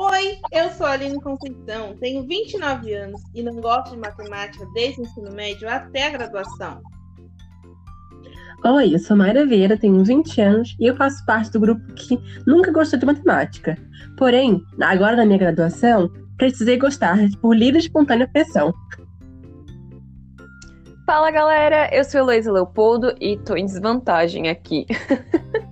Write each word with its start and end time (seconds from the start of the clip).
Oi, 0.00 0.38
eu 0.52 0.70
sou 0.70 0.86
a 0.86 0.92
Aline 0.92 1.20
Conceição, 1.20 1.96
tenho 1.96 2.22
29 2.22 2.94
anos 2.94 3.20
e 3.34 3.42
não 3.42 3.54
gosto 3.54 3.90
de 3.90 3.96
matemática 3.96 4.64
desde 4.72 5.00
o 5.00 5.04
ensino 5.04 5.32
médio 5.32 5.68
até 5.68 6.06
a 6.06 6.10
graduação. 6.10 6.80
Oi, 8.64 8.94
eu 8.94 8.98
sou 9.00 9.16
Mayra 9.16 9.44
Vieira, 9.44 9.76
tenho 9.76 10.04
20 10.04 10.40
anos 10.40 10.76
e 10.78 10.86
eu 10.86 10.94
faço 10.94 11.26
parte 11.26 11.50
do 11.50 11.58
grupo 11.58 11.82
que 11.94 12.16
nunca 12.46 12.70
gostou 12.70 12.96
de 12.96 13.06
matemática. 13.06 13.76
Porém, 14.16 14.62
agora 14.80 15.16
na 15.16 15.26
minha 15.26 15.38
graduação, 15.38 16.08
precisei 16.36 16.78
gostar 16.78 17.18
por 17.42 17.56
livre 17.56 17.80
e 17.80 17.82
espontânea 17.82 18.28
pressão. 18.28 18.72
Fala 21.04 21.32
galera, 21.32 21.92
eu 21.92 22.04
sou 22.04 22.20
Heloísa 22.20 22.52
Leopoldo 22.52 23.16
e 23.20 23.36
tô 23.38 23.56
em 23.56 23.64
desvantagem 23.64 24.48
aqui. 24.48 24.86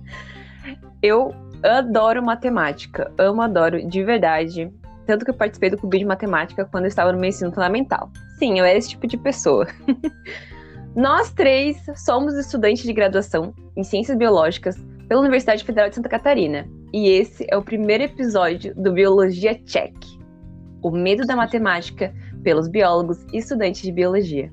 eu 1.01 1.33
adoro 1.63 2.23
matemática, 2.23 3.11
amo, 3.17 3.41
adoro, 3.41 3.85
de 3.87 4.03
verdade. 4.03 4.71
Tanto 5.05 5.23
que 5.23 5.31
eu 5.31 5.35
participei 5.35 5.69
do 5.69 5.77
clube 5.77 5.99
de 5.99 6.05
matemática 6.05 6.65
quando 6.65 6.83
eu 6.83 6.89
estava 6.89 7.11
no 7.11 7.19
meu 7.19 7.29
ensino 7.29 7.51
fundamental. 7.51 8.11
Sim, 8.37 8.59
eu 8.59 8.65
era 8.65 8.77
esse 8.77 8.89
tipo 8.89 9.07
de 9.07 9.17
pessoa. 9.17 9.67
Nós 10.95 11.31
três 11.31 11.77
somos 11.95 12.33
estudantes 12.35 12.83
de 12.83 12.91
graduação 12.91 13.53
em 13.75 13.83
Ciências 13.83 14.17
Biológicas 14.17 14.75
pela 15.07 15.21
Universidade 15.21 15.63
Federal 15.63 15.89
de 15.89 15.95
Santa 15.95 16.09
Catarina. 16.09 16.67
E 16.93 17.09
esse 17.09 17.45
é 17.49 17.55
o 17.55 17.63
primeiro 17.63 18.03
episódio 18.03 18.73
do 18.75 18.91
Biologia 18.91 19.55
Check. 19.65 19.95
O 20.81 20.91
medo 20.91 21.25
da 21.25 21.35
matemática 21.35 22.13
pelos 22.43 22.67
biólogos 22.67 23.23
e 23.31 23.37
estudantes 23.37 23.81
de 23.81 23.91
biologia. 23.91 24.51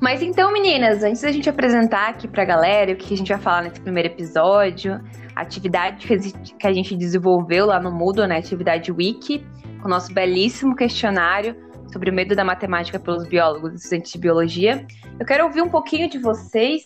Mas 0.00 0.22
então, 0.22 0.52
meninas, 0.52 1.02
antes 1.02 1.22
da 1.22 1.32
gente 1.32 1.48
apresentar 1.48 2.08
aqui 2.08 2.28
pra 2.28 2.44
galera 2.44 2.92
o 2.92 2.96
que 2.96 3.14
a 3.14 3.16
gente 3.16 3.32
vai 3.32 3.40
falar 3.40 3.62
nesse 3.62 3.80
primeiro 3.80 4.08
episódio, 4.08 5.00
a 5.34 5.40
atividade 5.40 6.06
que 6.06 6.66
a 6.66 6.72
gente 6.72 6.94
desenvolveu 6.94 7.66
lá 7.66 7.80
no 7.80 7.90
Moodle, 7.90 8.26
né, 8.26 8.38
atividade 8.38 8.92
Wiki, 8.92 9.44
com 9.80 9.86
o 9.86 9.90
nosso 9.90 10.12
belíssimo 10.12 10.76
questionário 10.76 11.56
sobre 11.90 12.10
o 12.10 12.14
medo 12.14 12.34
da 12.34 12.44
matemática 12.44 12.98
pelos 12.98 13.26
biólogos 13.26 13.72
e 13.72 13.76
estudantes 13.76 14.12
de 14.12 14.18
biologia, 14.18 14.86
eu 15.18 15.24
quero 15.24 15.44
ouvir 15.44 15.62
um 15.62 15.68
pouquinho 15.68 16.10
de 16.10 16.18
vocês 16.18 16.82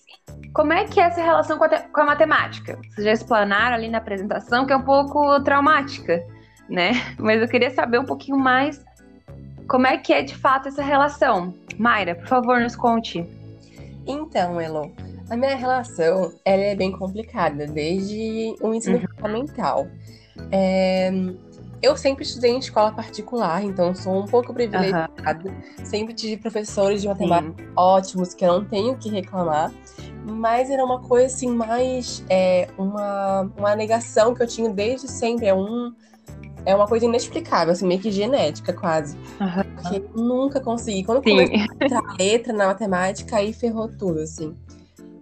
como 0.53 0.73
é 0.73 0.85
que 0.85 1.01
é 1.01 1.05
essa 1.05 1.23
relação 1.23 1.59
com 1.59 1.65
a, 1.65 1.69
com 1.69 2.01
a 2.01 2.07
matemática. 2.07 2.79
Vocês 2.91 3.05
já 3.05 3.13
explanaram 3.13 3.75
ali 3.75 3.89
na 3.89 3.99
apresentação 3.99 4.67
que 4.67 4.73
é 4.73 4.77
um 4.77 4.85
pouco 4.85 5.43
traumática, 5.43 6.23
né? 6.69 6.93
Mas 7.19 7.41
eu 7.41 7.49
queria 7.49 7.71
saber 7.71 7.99
um 7.99 8.05
pouquinho 8.05 8.39
mais 8.39 8.85
como 9.69 9.87
é 9.87 9.97
que 9.97 10.13
é 10.13 10.23
de 10.23 10.35
fato 10.35 10.69
essa 10.69 10.83
relação? 10.83 11.55
Mayra, 11.79 12.15
por 12.15 12.27
favor, 12.27 12.61
nos 12.61 12.77
conte. 12.77 13.25
Então, 14.07 14.61
Elo, 14.61 14.93
a 15.29 15.37
minha 15.37 15.55
relação 15.55 16.33
ela 16.45 16.63
é 16.63 16.75
bem 16.75 16.91
complicada 16.91 17.67
desde 17.67 18.55
o 18.61 18.75
ensino 18.75 18.99
uhum. 18.99 19.07
fundamental. 19.17 19.87
É, 20.51 21.13
eu 21.83 21.97
sempre 21.97 22.25
estudei 22.25 22.51
em 22.51 22.59
escola 22.59 22.93
particular, 22.93 23.63
então 23.63 23.95
sou 23.95 24.23
um 24.23 24.27
pouco 24.27 24.53
privilegiada. 24.53 25.11
Uhum. 25.49 25.85
Sempre 25.85 26.15
tive 26.15 26.37
professores 26.37 27.01
de 27.01 27.09
matemática 27.09 27.63
Sim. 27.63 27.71
ótimos 27.77 28.35
que 28.35 28.45
eu 28.45 28.53
não 28.53 28.65
tenho 28.65 28.97
que 28.97 29.09
reclamar. 29.09 29.73
Mas 30.27 30.69
era 30.69 30.85
uma 30.85 31.01
coisa 31.01 31.27
assim, 31.27 31.49
mais 31.49 32.25
é, 32.29 32.69
uma, 32.77 33.51
uma 33.57 33.75
negação 33.75 34.35
que 34.35 34.43
eu 34.43 34.47
tinha 34.47 34.69
desde 34.69 35.09
sempre. 35.09 35.47
É 35.47 35.55
um 35.55 35.95
é 36.65 36.75
uma 36.75 36.87
coisa 36.87 37.07
inexplicável, 37.07 37.73
assim, 37.73 37.87
meio 37.87 38.01
que 38.01 38.11
genética, 38.11 38.73
quase. 38.73 39.17
Uhum. 39.41 39.75
Porque 39.75 39.97
eu 39.97 40.23
nunca 40.23 40.61
consegui. 40.61 41.05
Quando 41.05 41.23
Sim. 41.23 41.31
comecei 41.31 41.97
a 41.97 42.15
letra 42.19 42.53
na 42.53 42.67
matemática, 42.67 43.37
aí 43.37 43.53
ferrou 43.53 43.89
tudo, 43.89 44.21
assim. 44.21 44.55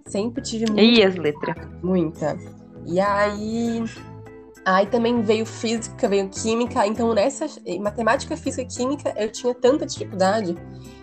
Sempre 0.06 0.42
tive 0.42 0.66
muita. 0.66 0.82
E 0.82 1.03
as 1.03 1.15
letras? 1.16 1.56
Muita. 1.82 2.37
E 2.87 2.98
aí. 3.00 3.84
Aí 4.65 4.87
também 4.87 5.22
veio 5.22 5.47
física, 5.47 6.09
veio 6.09 6.28
química. 6.28 6.87
Então, 6.87 7.15
nessa 7.15 7.47
matemática, 7.81 8.37
física 8.37 8.62
e 8.62 8.66
química, 8.66 9.15
eu 9.16 9.31
tinha 9.31 9.54
tanta 9.54 9.87
dificuldade 9.87 10.56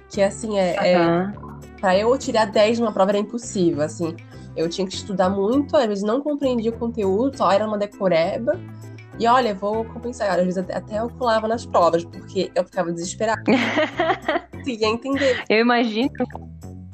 que, 0.09 0.21
assim, 0.21 0.59
é, 0.59 0.75
uhum. 0.77 1.41
é 1.41 1.45
para 1.79 1.97
eu 1.97 2.17
tirar 2.17 2.45
10 2.45 2.79
numa 2.79 2.91
prova 2.91 3.11
era 3.11 3.17
impossível, 3.19 3.83
assim. 3.83 4.15
Eu 4.55 4.69
tinha 4.69 4.87
que 4.87 4.93
estudar 4.93 5.29
muito, 5.29 5.75
às 5.75 5.85
vezes 5.85 6.03
não 6.03 6.21
compreendia 6.21 6.71
o 6.71 6.77
conteúdo, 6.77 7.37
só 7.37 7.51
era 7.51 7.67
uma 7.67 7.77
decoreba. 7.77 8.59
E 9.19 9.27
olha, 9.27 9.53
vou 9.53 9.85
compensar. 9.85 10.31
Às 10.31 10.45
vezes 10.45 10.57
até 10.57 10.99
eu 10.99 11.07
pulava 11.07 11.47
nas 11.47 11.65
provas, 11.65 12.03
porque 12.03 12.51
eu 12.53 12.63
ficava 12.65 12.91
desesperada. 12.91 13.43
Conseguia 14.51 14.87
entender. 14.87 15.43
Eu 15.49 15.59
imagino. 15.59 16.11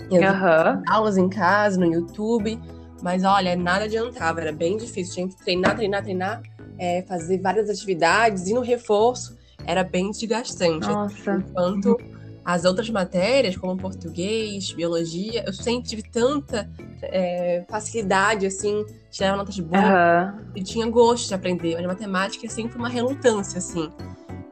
Eu 0.09 0.21
uhum. 0.21 0.83
aulas 0.87 1.17
em 1.17 1.29
casa, 1.29 1.79
no 1.79 1.85
YouTube. 1.85 2.59
Mas 3.01 3.23
olha, 3.23 3.55
nada 3.55 3.85
adiantava, 3.85 4.41
era 4.41 4.51
bem 4.51 4.77
difícil. 4.77 5.13
Tinha 5.13 5.27
que 5.27 5.35
treinar, 5.37 5.75
treinar, 5.75 6.03
treinar, 6.03 6.41
é, 6.77 7.01
fazer 7.03 7.39
várias 7.39 7.69
atividades 7.69 8.47
e 8.47 8.53
no 8.53 8.61
reforço 8.61 9.37
era 9.65 9.83
bem 9.83 10.11
desgastante. 10.11 10.87
Nossa. 10.87 11.43
Enquanto 11.47 11.97
as 12.43 12.65
outras 12.65 12.89
matérias, 12.89 13.55
como 13.55 13.77
português, 13.77 14.71
biologia, 14.71 15.43
eu 15.45 15.53
sempre 15.53 15.89
tive 15.89 16.03
tanta 16.03 16.69
é, 17.01 17.63
facilidade, 17.69 18.47
assim, 18.47 18.83
tirava 19.11 19.37
notas 19.37 19.59
boas 19.59 19.83
uhum. 19.83 20.45
e 20.55 20.63
tinha 20.63 20.87
gosto 20.87 21.27
de 21.27 21.35
aprender. 21.35 21.75
Mas 21.75 21.85
matemática 21.85 22.47
é 22.47 22.49
sempre 22.49 22.77
uma 22.77 22.89
relutância, 22.89 23.59
assim. 23.59 23.89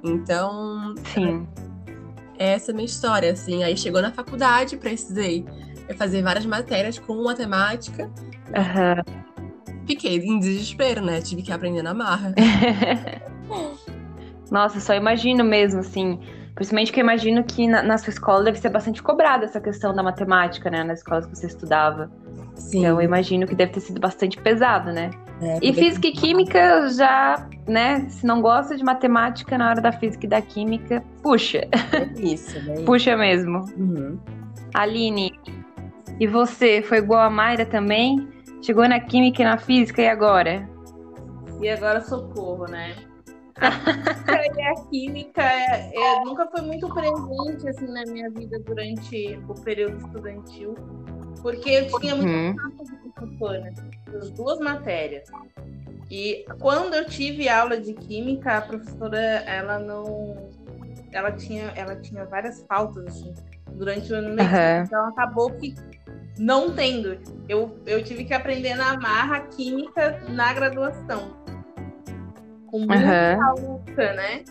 Então, 0.03 0.93
Sim. 1.13 1.47
É, 2.37 2.53
essa 2.53 2.71
é 2.71 2.73
a 2.73 2.75
minha 2.75 2.85
história, 2.85 3.31
assim. 3.31 3.63
Aí 3.63 3.75
chegou 3.75 4.01
na 4.01 4.11
faculdade, 4.11 4.77
precisei 4.77 5.43
fazer 5.97 6.21
várias 6.21 6.45
matérias 6.45 6.99
com 6.99 7.23
matemática. 7.23 8.05
Uhum. 8.05 9.19
Fiquei 9.87 10.17
em 10.17 10.37
desespero, 10.37 11.03
né? 11.03 11.21
Tive 11.21 11.41
que 11.41 11.51
aprender 11.51 11.81
na 11.81 11.95
marra. 11.95 12.35
Nossa, 14.51 14.79
só 14.79 14.93
imagino 14.93 15.43
mesmo, 15.43 15.79
assim 15.79 16.19
Principalmente 16.59 16.91
que 16.91 16.99
eu 16.99 17.03
imagino 17.05 17.41
que 17.41 17.69
na, 17.69 17.81
na, 17.81 17.97
sua 17.97 18.09
escola 18.09 18.43
deve 18.43 18.59
ser 18.59 18.67
bastante 18.67 19.01
cobrada 19.01 19.45
essa 19.45 19.61
questão 19.61 19.93
da 19.93 20.03
matemática, 20.03 20.69
né? 20.69 20.83
Nas 20.83 20.99
escolas 20.99 21.25
que 21.25 21.33
você 21.33 21.47
estudava. 21.47 22.11
Sim. 22.53 22.79
Então 22.79 22.99
eu 22.99 23.01
imagino 23.01 23.47
que 23.47 23.55
deve 23.55 23.71
ter 23.71 23.79
sido 23.79 23.97
bastante 23.97 24.37
pesado, 24.41 24.91
né? 24.91 25.09
É, 25.41 25.59
e 25.61 25.71
física 25.71 26.07
e 26.07 26.11
química 26.11 26.89
já, 26.89 27.47
né? 27.65 28.09
Se 28.09 28.25
não 28.25 28.41
gosta 28.41 28.75
de 28.75 28.83
matemática 28.83 29.57
na 29.57 29.69
hora 29.69 29.79
da 29.79 29.93
física 29.93 30.25
e 30.25 30.29
da 30.29 30.41
química, 30.41 31.01
puxa. 31.23 31.59
É 31.93 32.19
isso, 32.19 32.61
né? 32.65 32.83
puxa 32.85 33.15
mesmo. 33.15 33.59
Uhum. 33.77 34.19
Aline, 34.73 35.31
e 36.19 36.27
você? 36.27 36.81
Foi 36.81 36.97
igual 36.97 37.21
a 37.21 37.29
Mayra 37.29 37.65
também? 37.65 38.27
Chegou 38.61 38.85
na 38.85 38.99
química 38.99 39.41
e 39.41 39.45
na 39.45 39.57
física 39.57 40.01
e 40.01 40.09
agora? 40.09 40.67
E 41.61 41.69
agora 41.69 42.01
socorro, 42.01 42.65
né? 42.65 42.95
E 44.55 44.61
a 44.61 44.75
química 44.89 45.41
é, 45.41 45.91
é, 45.93 46.19
nunca 46.23 46.47
foi 46.47 46.61
muito 46.61 46.87
presente 46.93 47.67
assim 47.67 47.87
na 47.87 48.03
minha 48.05 48.29
vida 48.29 48.59
durante 48.59 49.39
o 49.47 49.53
período 49.55 49.97
estudantil, 49.97 50.75
porque 51.41 51.69
eu 51.69 51.99
tinha 51.99 52.15
uhum. 52.15 52.53
muito 52.53 52.83
de 52.83 53.09
professora, 53.13 53.73
as 54.21 54.31
duas 54.31 54.59
matérias. 54.59 55.29
E 56.09 56.45
quando 56.59 56.95
eu 56.95 57.05
tive 57.05 57.47
aula 57.47 57.79
de 57.79 57.93
química, 57.93 58.57
a 58.57 58.61
professora 58.61 59.19
ela 59.19 59.77
não, 59.77 60.49
ela 61.11 61.31
tinha, 61.31 61.71
ela 61.75 61.95
tinha 61.97 62.25
várias 62.25 62.65
faltas 62.67 63.05
assim 63.07 63.33
durante 63.73 64.11
o 64.11 64.15
ano 64.15 64.29
letivo, 64.29 64.55
uhum. 64.55 64.83
então 64.83 65.07
acabou 65.09 65.51
que 65.51 65.75
não 66.37 66.73
tendo. 66.73 67.17
Eu, 67.47 67.77
eu 67.85 68.03
tive 68.03 68.23
que 68.23 68.33
aprender 68.33 68.75
na 68.75 68.97
marra 68.97 69.41
química 69.41 70.21
na 70.29 70.53
graduação 70.53 71.37
com 72.69 72.79
muita 72.79 73.37
uhum. 73.55 73.73
luta, 73.73 74.13
né? 74.13 74.43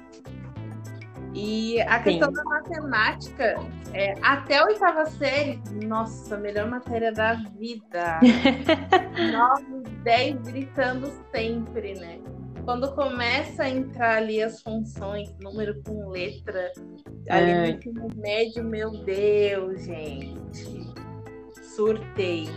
E 1.34 1.80
a 1.82 2.02
questão 2.02 2.28
Sim. 2.28 2.34
da 2.34 2.44
matemática, 2.44 3.56
é, 3.92 4.14
até 4.22 4.58
a 4.58 4.64
oitava 4.64 5.06
série, 5.06 5.60
nossa, 5.84 6.36
melhor 6.36 6.68
matéria 6.68 7.12
da 7.12 7.34
vida. 7.34 8.20
9, 9.32 9.82
10 10.02 10.36
gritando 10.42 11.12
sempre, 11.30 11.94
né? 11.94 12.18
Quando 12.64 12.92
começa 12.94 13.62
a 13.62 13.68
entrar 13.68 14.18
ali 14.18 14.42
as 14.42 14.60
funções, 14.62 15.34
número 15.40 15.80
com 15.84 16.08
letra, 16.08 16.72
ali 17.28 17.50
é. 17.50 17.60
no 17.60 17.66
ensino 17.66 18.08
médio, 18.16 18.64
meu 18.64 18.90
Deus, 19.04 19.84
gente. 19.84 20.88
Surtei. 21.62 22.48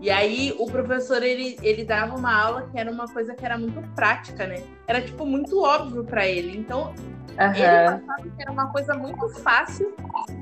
E 0.00 0.08
aí 0.10 0.54
o 0.58 0.66
professor 0.66 1.22
ele, 1.22 1.58
ele 1.62 1.84
dava 1.84 2.16
uma 2.16 2.34
aula 2.34 2.68
que 2.70 2.78
era 2.78 2.90
uma 2.90 3.06
coisa 3.06 3.34
que 3.34 3.44
era 3.44 3.58
muito 3.58 3.82
prática, 3.94 4.46
né? 4.46 4.64
Era 4.86 5.02
tipo 5.02 5.26
muito 5.26 5.62
óbvio 5.62 6.02
para 6.04 6.26
ele. 6.26 6.56
Então 6.56 6.94
uhum. 7.38 7.54
ele 7.54 8.00
passava 8.00 8.22
que 8.22 8.42
era 8.42 8.50
uma 8.50 8.72
coisa 8.72 8.94
muito 8.94 9.28
fácil 9.40 9.94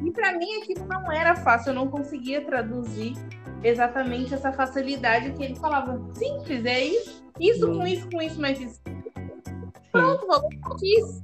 e 0.04 0.10
para 0.12 0.32
mim 0.38 0.62
aquilo 0.62 0.86
não 0.86 1.10
era 1.10 1.34
fácil. 1.34 1.70
Eu 1.70 1.74
não 1.74 1.88
conseguia 1.88 2.40
traduzir 2.40 3.14
exatamente 3.64 4.32
essa 4.32 4.52
facilidade 4.52 5.32
que 5.32 5.42
ele 5.42 5.56
falava. 5.56 6.00
Simples, 6.14 6.64
é 6.64 6.84
isso, 6.84 7.24
isso 7.40 7.66
com 7.66 7.84
isso 7.84 8.08
com 8.08 8.22
isso, 8.22 8.40
mas 8.40 8.60
isso. 8.60 8.80
Pronto, 9.90 10.24
vamos 10.24 10.82
isso. 10.82 11.22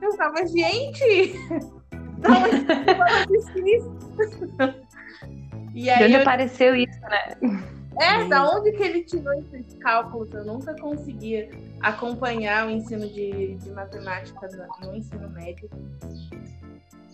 Eu 0.00 0.16
tava, 0.16 0.46
gente, 0.46 1.34
não, 2.18 3.26
difícil. 3.28 3.94
E 5.74 5.90
aí, 5.90 5.98
de 5.98 6.04
onde 6.04 6.14
eu... 6.14 6.20
apareceu 6.20 6.76
isso, 6.76 7.00
né? 7.00 7.36
É, 8.00 8.24
da 8.24 8.48
onde 8.50 8.72
que 8.72 8.82
ele 8.82 9.04
tirou 9.04 9.32
esses 9.34 9.74
cálculos? 9.74 10.32
Eu 10.32 10.44
nunca 10.44 10.74
conseguia 10.80 11.48
acompanhar 11.80 12.66
o 12.66 12.70
ensino 12.70 13.08
de, 13.08 13.54
de 13.54 13.70
matemática 13.70 14.48
no, 14.48 14.88
no 14.88 14.96
ensino 14.96 15.28
médio. 15.30 15.68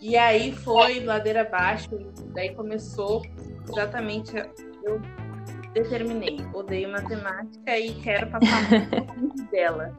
E 0.01 0.17
aí 0.17 0.53
foi 0.53 1.01
ladeira 1.01 1.43
abaixo, 1.43 1.91
daí 2.35 2.55
começou 2.55 3.23
exatamente. 3.69 4.35
Eu 4.83 5.01
determinei, 5.75 6.39
odeio 6.55 6.91
matemática 6.91 7.79
e 7.79 7.95
quero 7.97 8.31
passar 8.31 8.71
muito 9.17 9.45
dela. 9.53 9.95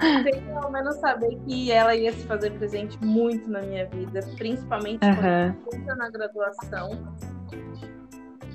Sem 0.00 0.42
pelo 0.42 0.70
menos 0.70 0.96
saber 0.96 1.38
que 1.46 1.70
ela 1.70 1.94
ia 1.94 2.12
se 2.12 2.26
fazer 2.26 2.50
presente 2.58 3.02
muito 3.02 3.48
na 3.48 3.62
minha 3.62 3.86
vida, 3.86 4.20
principalmente 4.36 5.06
uhum. 5.06 5.54
quando 5.64 5.88
eu 5.88 5.96
na 5.96 6.10
graduação 6.10 7.14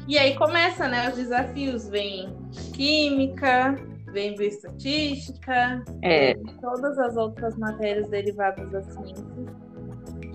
e 0.10 0.18
aí 0.18 0.36
começa, 0.36 0.88
né? 0.88 1.10
Os 1.10 1.16
desafios. 1.16 1.88
Vem 1.88 2.36
química, 2.74 3.76
vem 4.08 4.36
bioestatística, 4.36 5.84
é. 6.02 6.34
todas 6.60 6.98
as 6.98 7.16
outras 7.16 7.56
matérias 7.58 8.10
derivadas 8.10 8.72
da 8.72 8.82
ciência. 8.82 9.26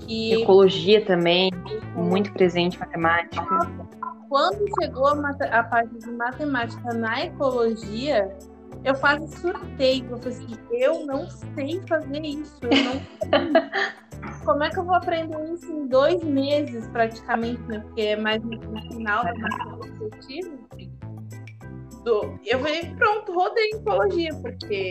Que... 0.06 0.43
Ecologia 0.43 1.05
também, 1.05 1.50
muito 1.97 2.32
presente, 2.35 2.79
matemática. 2.79 3.44
Quando 4.29 4.65
chegou 4.81 5.09
a, 5.09 5.31
a 5.50 5.62
parte 5.65 5.99
de 5.99 6.11
matemática 6.12 6.94
na 6.94 7.25
ecologia, 7.25 8.32
eu 8.84 8.94
quase 8.94 9.26
surtei. 9.38 10.04
Eu 10.08 10.19
falei 10.19 10.38
assim, 10.38 10.56
eu 10.70 11.06
não 11.06 11.28
sei 11.31 11.81
fazer 11.88 12.20
isso. 12.25 12.58
Eu 12.62 12.70
não 12.70 13.64
Como 14.44 14.62
é 14.62 14.70
que 14.70 14.78
eu 14.78 14.84
vou 14.84 14.94
aprender 14.94 15.52
isso 15.52 15.70
em 15.70 15.86
dois 15.86 16.22
meses, 16.22 16.86
praticamente, 16.88 17.60
né? 17.62 17.81
Porque 17.81 18.02
é 18.02 18.16
mais 18.16 18.42
no 18.42 18.58
final 18.92 19.25
da 19.25 19.34
matéria 19.34 20.06
efetiva. 20.06 20.56
Do... 22.04 22.38
Eu 22.44 22.58
falei, 22.58 22.94
pronto, 22.96 23.32
rodei 23.32 23.70
ecologia, 23.70 24.34
porque 24.34 24.90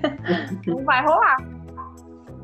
não 0.66 0.84
vai 0.84 1.04
rolar. 1.04 1.36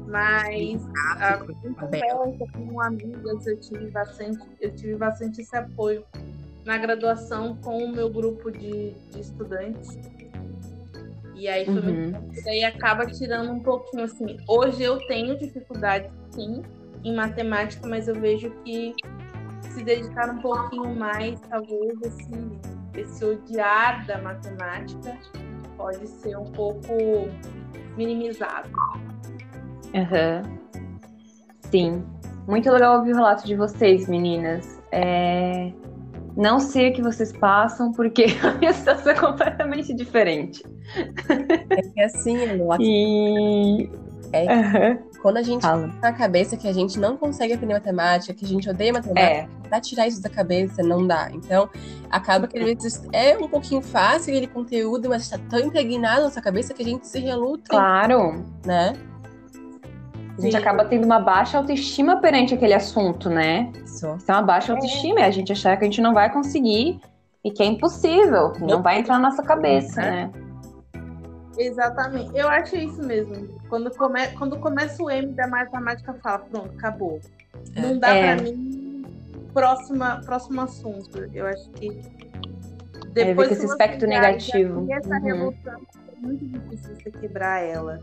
Mas 0.06 0.86
a 1.20 1.38
conversa 1.38 2.46
com 2.52 2.80
amigas, 2.80 3.46
eu 3.46 3.58
tive 3.58 3.90
bastante, 3.90 4.46
eu 4.60 4.74
tive 4.74 4.96
bastante 4.96 5.40
esse 5.40 5.56
apoio 5.56 6.04
na 6.64 6.78
graduação 6.78 7.56
com 7.56 7.84
o 7.84 7.88
meu 7.88 8.10
grupo 8.10 8.50
de, 8.50 8.90
de 8.90 9.20
estudantes 9.20 9.98
e 11.36 11.46
aí 11.48 11.64
foi 11.64 11.74
uhum. 11.74 12.10
muito 12.10 12.44
daí 12.44 12.64
acaba 12.64 13.06
tirando 13.06 13.52
um 13.52 13.60
pouquinho 13.60 14.04
assim. 14.04 14.38
Hoje 14.48 14.82
eu 14.82 14.98
tenho 15.06 15.38
dificuldade 15.38 16.10
sim 16.30 16.62
em 17.04 17.14
matemática, 17.14 17.86
mas 17.86 18.08
eu 18.08 18.14
vejo 18.14 18.50
que 18.64 18.94
se 19.70 19.84
dedicar 19.84 20.30
um 20.30 20.38
pouquinho 20.38 20.94
mais, 20.96 21.38
talvez 21.40 22.00
esse, 22.02 22.30
esse 22.94 23.24
odiar 23.24 24.06
da 24.06 24.18
matemática 24.18 25.16
pode 25.76 26.06
ser 26.06 26.36
um 26.36 26.44
pouco 26.44 27.28
minimizado. 27.96 28.70
Uhum. 29.94 30.58
Sim. 31.70 32.04
Muito 32.48 32.70
legal 32.70 32.98
ouvir 32.98 33.12
o 33.12 33.16
relato 33.16 33.46
de 33.46 33.54
vocês, 33.54 34.08
meninas. 34.08 34.80
É... 34.92 35.72
Não 36.36 36.60
sei 36.60 36.90
o 36.90 36.92
que 36.92 37.00
vocês 37.00 37.32
passam, 37.32 37.92
porque 37.92 38.26
a 38.44 38.52
minha 38.54 38.72
situação 38.72 39.12
é 39.12 39.14
completamente 39.14 39.94
diferente. 39.94 40.62
É 41.70 41.82
que 41.82 42.00
assim, 42.02 42.44
amor, 42.44 42.76
e... 42.80 43.88
é 44.32 44.44
uhum. 44.44 44.98
quando 45.22 45.38
a 45.38 45.42
gente 45.42 45.62
Fala. 45.62 45.90
na 46.02 46.12
cabeça 46.12 46.56
que 46.56 46.68
a 46.68 46.72
gente 46.72 46.98
não 46.98 47.16
consegue 47.16 47.54
aprender 47.54 47.72
matemática, 47.72 48.34
que 48.34 48.44
a 48.44 48.48
gente 48.48 48.68
odeia 48.68 48.92
matemática, 48.92 49.48
é. 49.64 49.68
pra 49.68 49.80
tirar 49.80 50.06
isso 50.06 50.20
da 50.20 50.28
cabeça 50.28 50.82
não 50.82 51.06
dá. 51.06 51.30
Então, 51.32 51.70
acaba 52.10 52.46
que 52.46 52.58
às 52.58 52.64
vezes 52.64 53.02
é 53.12 53.36
um 53.38 53.48
pouquinho 53.48 53.80
fácil 53.80 54.32
aquele 54.32 54.46
conteúdo, 54.46 55.08
mas 55.08 55.22
está 55.22 55.38
tão 55.38 55.60
impregnado 55.60 56.18
na 56.18 56.24
nossa 56.24 56.42
cabeça 56.42 56.74
que 56.74 56.82
a 56.82 56.86
gente 56.86 57.08
se 57.08 57.18
reluta. 57.18 57.70
Claro. 57.70 58.44
Né? 58.64 58.92
A 60.36 60.40
gente 60.40 60.52
Sim. 60.52 60.58
acaba 60.58 60.84
tendo 60.84 61.04
uma 61.04 61.18
baixa 61.18 61.56
autoestima 61.56 62.20
perante 62.20 62.54
aquele 62.54 62.74
assunto, 62.74 63.30
né? 63.30 63.72
Isso. 63.84 64.14
Isso 64.16 64.30
é 64.30 64.34
uma 64.34 64.42
baixa 64.42 64.72
autoestima, 64.72 65.20
é 65.20 65.24
a 65.24 65.30
gente 65.30 65.50
achar 65.50 65.76
que 65.76 65.84
a 65.84 65.86
gente 65.86 66.00
não 66.00 66.12
vai 66.12 66.30
conseguir 66.30 67.00
e 67.42 67.50
que 67.50 67.62
é 67.62 67.66
impossível, 67.66 68.52
que 68.52 68.62
não 68.62 68.82
vai 68.82 68.98
entrar 68.98 69.14
na 69.18 69.30
nossa 69.30 69.42
cabeça, 69.42 70.02
é. 70.02 70.10
né? 70.10 70.30
Exatamente. 71.56 72.36
Eu 72.36 72.48
acho 72.48 72.76
isso 72.76 73.02
mesmo. 73.02 73.48
Quando, 73.68 73.90
come... 73.96 74.26
Quando 74.38 74.58
começa 74.58 75.02
o 75.02 75.10
M 75.10 75.32
da 75.32 75.46
matemática, 75.46 76.12
fala, 76.22 76.40
pronto, 76.40 76.74
acabou. 76.76 77.18
É. 77.74 77.80
Não 77.80 77.98
dá 77.98 78.08
é. 78.08 78.34
pra 78.34 78.42
mim. 78.44 79.04
Próxima, 79.54 80.20
próximo 80.24 80.60
assunto. 80.60 81.30
Eu 81.32 81.46
acho 81.46 81.70
que. 81.70 81.88
É, 83.14 83.24
depois 83.24 83.48
é, 83.48 83.52
esse 83.54 83.64
aspecto 83.64 84.06
negativo. 84.06 84.86
essa 84.92 85.08
uhum. 85.08 85.22
revolução, 85.22 85.80
é 86.12 86.20
muito 86.20 86.44
difícil 86.44 86.94
você 86.94 87.10
quebrar 87.10 87.64
ela. 87.64 88.00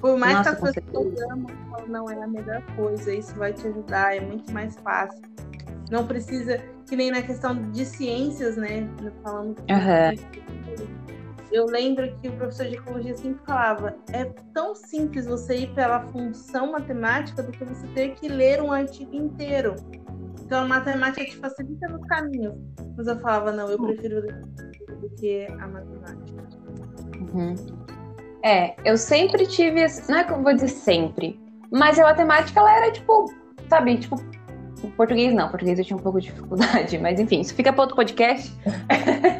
Por 0.00 0.18
mais 0.18 0.34
Nossa, 0.38 0.56
que 0.56 0.66
as 0.66 0.74
pessoas 0.74 1.22
amam, 1.30 1.50
não 1.86 2.10
é 2.10 2.22
a 2.22 2.26
melhor 2.26 2.62
coisa, 2.74 3.12
isso 3.12 3.34
vai 3.34 3.52
te 3.52 3.66
ajudar, 3.66 4.16
é 4.16 4.20
muito 4.20 4.50
mais 4.52 4.74
fácil. 4.76 5.20
Não 5.90 6.06
precisa, 6.06 6.58
que 6.88 6.96
nem 6.96 7.10
na 7.10 7.20
questão 7.20 7.54
de 7.70 7.84
ciências, 7.84 8.56
né? 8.56 8.88
Falando 9.22 9.58
uhum. 9.58 10.50
Eu 11.52 11.66
lembro 11.66 12.16
que 12.18 12.28
o 12.28 12.32
professor 12.32 12.66
de 12.66 12.76
ecologia 12.76 13.16
sempre 13.16 13.44
falava: 13.44 13.96
é 14.12 14.24
tão 14.54 14.74
simples 14.74 15.26
você 15.26 15.56
ir 15.56 15.74
pela 15.74 16.00
função 16.08 16.72
matemática 16.72 17.42
do 17.42 17.50
que 17.50 17.64
você 17.64 17.86
ter 17.88 18.14
que 18.14 18.28
ler 18.28 18.62
um 18.62 18.70
artigo 18.70 19.14
inteiro. 19.14 19.74
Então 20.40 20.62
a 20.62 20.68
matemática 20.68 21.24
te 21.24 21.36
facilita 21.36 21.88
no 21.88 22.00
caminho. 22.06 22.54
Mas 22.96 23.08
eu 23.08 23.18
falava: 23.18 23.50
não, 23.50 23.68
eu 23.68 23.78
prefiro 23.78 24.22
do 24.22 25.10
que 25.16 25.46
a 25.46 25.66
matemática. 25.66 26.44
Uhum. 27.34 27.79
É, 28.42 28.74
eu 28.84 28.96
sempre 28.96 29.46
tive. 29.46 29.84
Não 30.08 30.18
é 30.18 30.24
que 30.24 30.32
eu 30.32 30.42
vou 30.42 30.54
dizer 30.54 30.68
sempre, 30.68 31.38
mas 31.70 31.98
a 31.98 32.04
matemática 32.04 32.60
ela 32.60 32.76
era 32.76 32.92
tipo, 32.92 33.32
sabe, 33.68 33.98
tipo. 33.98 34.16
Português 34.96 35.34
não, 35.34 35.50
português 35.50 35.78
eu 35.78 35.84
tinha 35.84 35.96
um 35.96 36.00
pouco 36.00 36.18
de 36.18 36.28
dificuldade, 36.28 36.96
mas 36.98 37.20
enfim, 37.20 37.40
isso 37.40 37.54
fica 37.54 37.70
para 37.70 37.82
outro 37.82 37.96
podcast. 37.96 38.50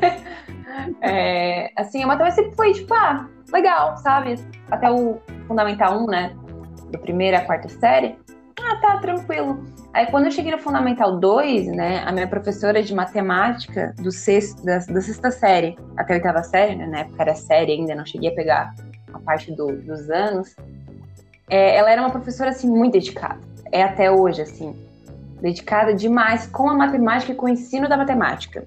é, 1.01 1.71
assim, 1.77 2.03
a 2.03 2.07
matemática 2.07 2.43
sempre 2.43 2.57
foi 2.57 2.73
tipo, 2.75 2.93
ah, 2.93 3.27
legal, 3.51 3.97
sabe? 3.97 4.35
Até 4.71 4.91
o 4.91 5.19
Fundamental 5.49 5.99
1, 6.03 6.07
né? 6.07 6.37
Do 6.91 6.99
primeira 6.99 7.39
à 7.39 7.41
quarta 7.41 7.71
série. 7.71 8.19
Ah, 8.63 8.77
tá, 8.77 8.99
tranquilo. 8.99 9.65
Aí 9.95 10.07
quando 10.07 10.27
eu 10.27 10.31
cheguei 10.31 10.53
no 10.53 10.59
Fundamental 10.59 11.19
2, 11.19 11.69
né, 11.69 12.03
a 12.05 12.13
minha 12.13 12.29
professora 12.29 12.83
de 12.83 12.95
matemática 12.95 13.95
do 13.99 14.13
sexto, 14.13 14.63
da, 14.63 14.79
da 14.79 15.01
sexta 15.01 15.31
série 15.31 15.77
até 15.97 16.13
a 16.13 16.17
oitava 16.17 16.43
série, 16.43 16.77
né, 16.77 16.87
na 16.87 16.99
época 17.01 17.23
era 17.23 17.35
série 17.35 17.73
ainda, 17.73 17.95
não 17.95 18.05
cheguei 18.05 18.31
a 18.31 18.35
pegar 18.35 18.75
a 19.13 19.19
parte 19.19 19.53
do, 19.53 19.77
dos 19.77 20.11
anos, 20.11 20.55
é, 21.49 21.77
ela 21.77 21.91
era 21.91 22.01
uma 22.01 22.11
professora, 22.11 22.51
assim, 22.51 22.69
muito 22.69 22.93
dedicada. 22.93 23.41
É 23.73 23.83
até 23.83 24.11
hoje, 24.11 24.43
assim, 24.43 24.75
dedicada 25.41 25.95
demais 25.95 26.47
com 26.47 26.69
a 26.69 26.75
matemática 26.75 27.33
e 27.33 27.35
com 27.35 27.47
o 27.47 27.49
ensino 27.49 27.89
da 27.89 27.97
matemática. 27.97 28.65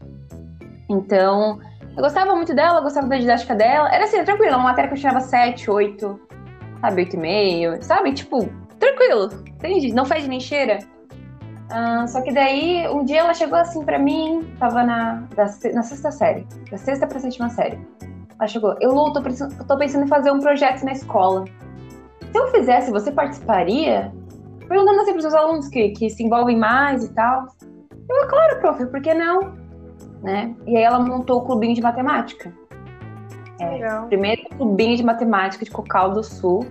Então, 0.89 1.59
eu 1.95 2.01
gostava 2.01 2.35
muito 2.35 2.53
dela, 2.53 2.81
gostava 2.81 3.07
da 3.07 3.17
didática 3.17 3.55
dela. 3.55 3.93
Era 3.93 4.05
assim, 4.05 4.23
tranquilo, 4.23 4.55
uma 4.55 4.63
matéria 4.63 4.89
que 4.89 4.95
eu 4.95 4.99
tirava 4.99 5.21
7, 5.21 5.69
8, 5.69 6.19
sabe, 6.81 7.05
8,5, 7.05 7.81
sabe? 7.81 8.13
Tipo, 8.13 8.49
tranquilo, 8.79 9.29
entende? 9.47 9.93
Não 9.93 10.05
faz 10.05 10.27
nem 10.27 10.39
cheira. 10.39 10.79
Uh, 11.73 12.07
só 12.07 12.21
que 12.21 12.31
daí, 12.31 12.87
um 12.89 13.03
dia 13.03 13.19
ela 13.19 13.33
chegou 13.33 13.57
assim 13.57 13.83
pra 13.83 13.97
mim, 13.97 14.53
tava 14.59 14.83
na, 14.83 15.23
da, 15.35 15.45
na 15.73 15.81
sexta 15.81 16.11
série, 16.11 16.45
da 16.69 16.77
sexta 16.77 17.07
pra 17.07 17.19
sétima 17.19 17.49
série. 17.49 17.79
Ela 18.39 18.47
chegou, 18.47 18.75
eu, 18.79 18.91
Lu, 18.91 19.13
tô, 19.13 19.21
tô 19.21 19.77
pensando 19.77 20.05
em 20.05 20.07
fazer 20.07 20.31
um 20.31 20.39
projeto 20.39 20.83
na 20.83 20.91
escola. 20.91 21.45
Se 22.31 22.37
eu 22.37 22.47
fizesse, 22.47 22.91
você 22.91 23.11
participaria? 23.11 24.11
Perguntando 24.67 25.01
assim 25.01 25.11
pros 25.11 25.23
seus 25.23 25.33
alunos 25.33 25.67
que, 25.67 25.89
que 25.89 26.09
se 26.09 26.23
envolvem 26.23 26.57
mais 26.57 27.03
e 27.03 27.13
tal. 27.13 27.47
Eu, 28.09 28.27
claro, 28.27 28.59
prof, 28.59 28.85
por 28.87 29.01
que 29.01 29.13
não? 29.13 29.53
Né? 30.21 30.55
E 30.65 30.77
aí 30.77 30.83
ela 30.83 30.99
montou 30.99 31.39
o 31.39 31.45
clubinho 31.45 31.75
de 31.75 31.81
matemática. 31.81 32.51
É, 33.59 34.01
primeiro 34.07 34.41
clubinho 34.57 34.97
de 34.97 35.03
matemática 35.03 35.63
de 35.63 35.71
Cocal 35.71 36.11
do 36.11 36.23
Sul, 36.23 36.65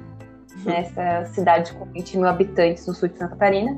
nessa 0.64 1.25
cidade 1.26 1.73
com 1.73 1.85
20 1.87 2.19
mil 2.19 2.28
habitantes 2.28 2.87
no 2.87 2.95
sul 2.95 3.09
de 3.09 3.16
Santa 3.16 3.31
Catarina. 3.31 3.76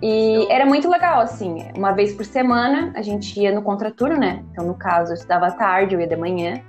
E 0.00 0.46
era 0.50 0.66
muito 0.66 0.88
legal, 0.90 1.20
assim, 1.20 1.64
uma 1.76 1.92
vez 1.92 2.12
por 2.12 2.24
semana 2.24 2.92
a 2.96 3.02
gente 3.02 3.38
ia 3.38 3.54
no 3.54 3.62
contraturno, 3.62 4.16
né? 4.16 4.44
Então, 4.50 4.66
no 4.66 4.74
caso, 4.74 5.12
eu 5.12 5.14
estudava 5.14 5.46
à 5.46 5.50
tarde, 5.52 5.94
eu 5.94 6.00
ia 6.00 6.08
de 6.08 6.16
manhã. 6.16 6.60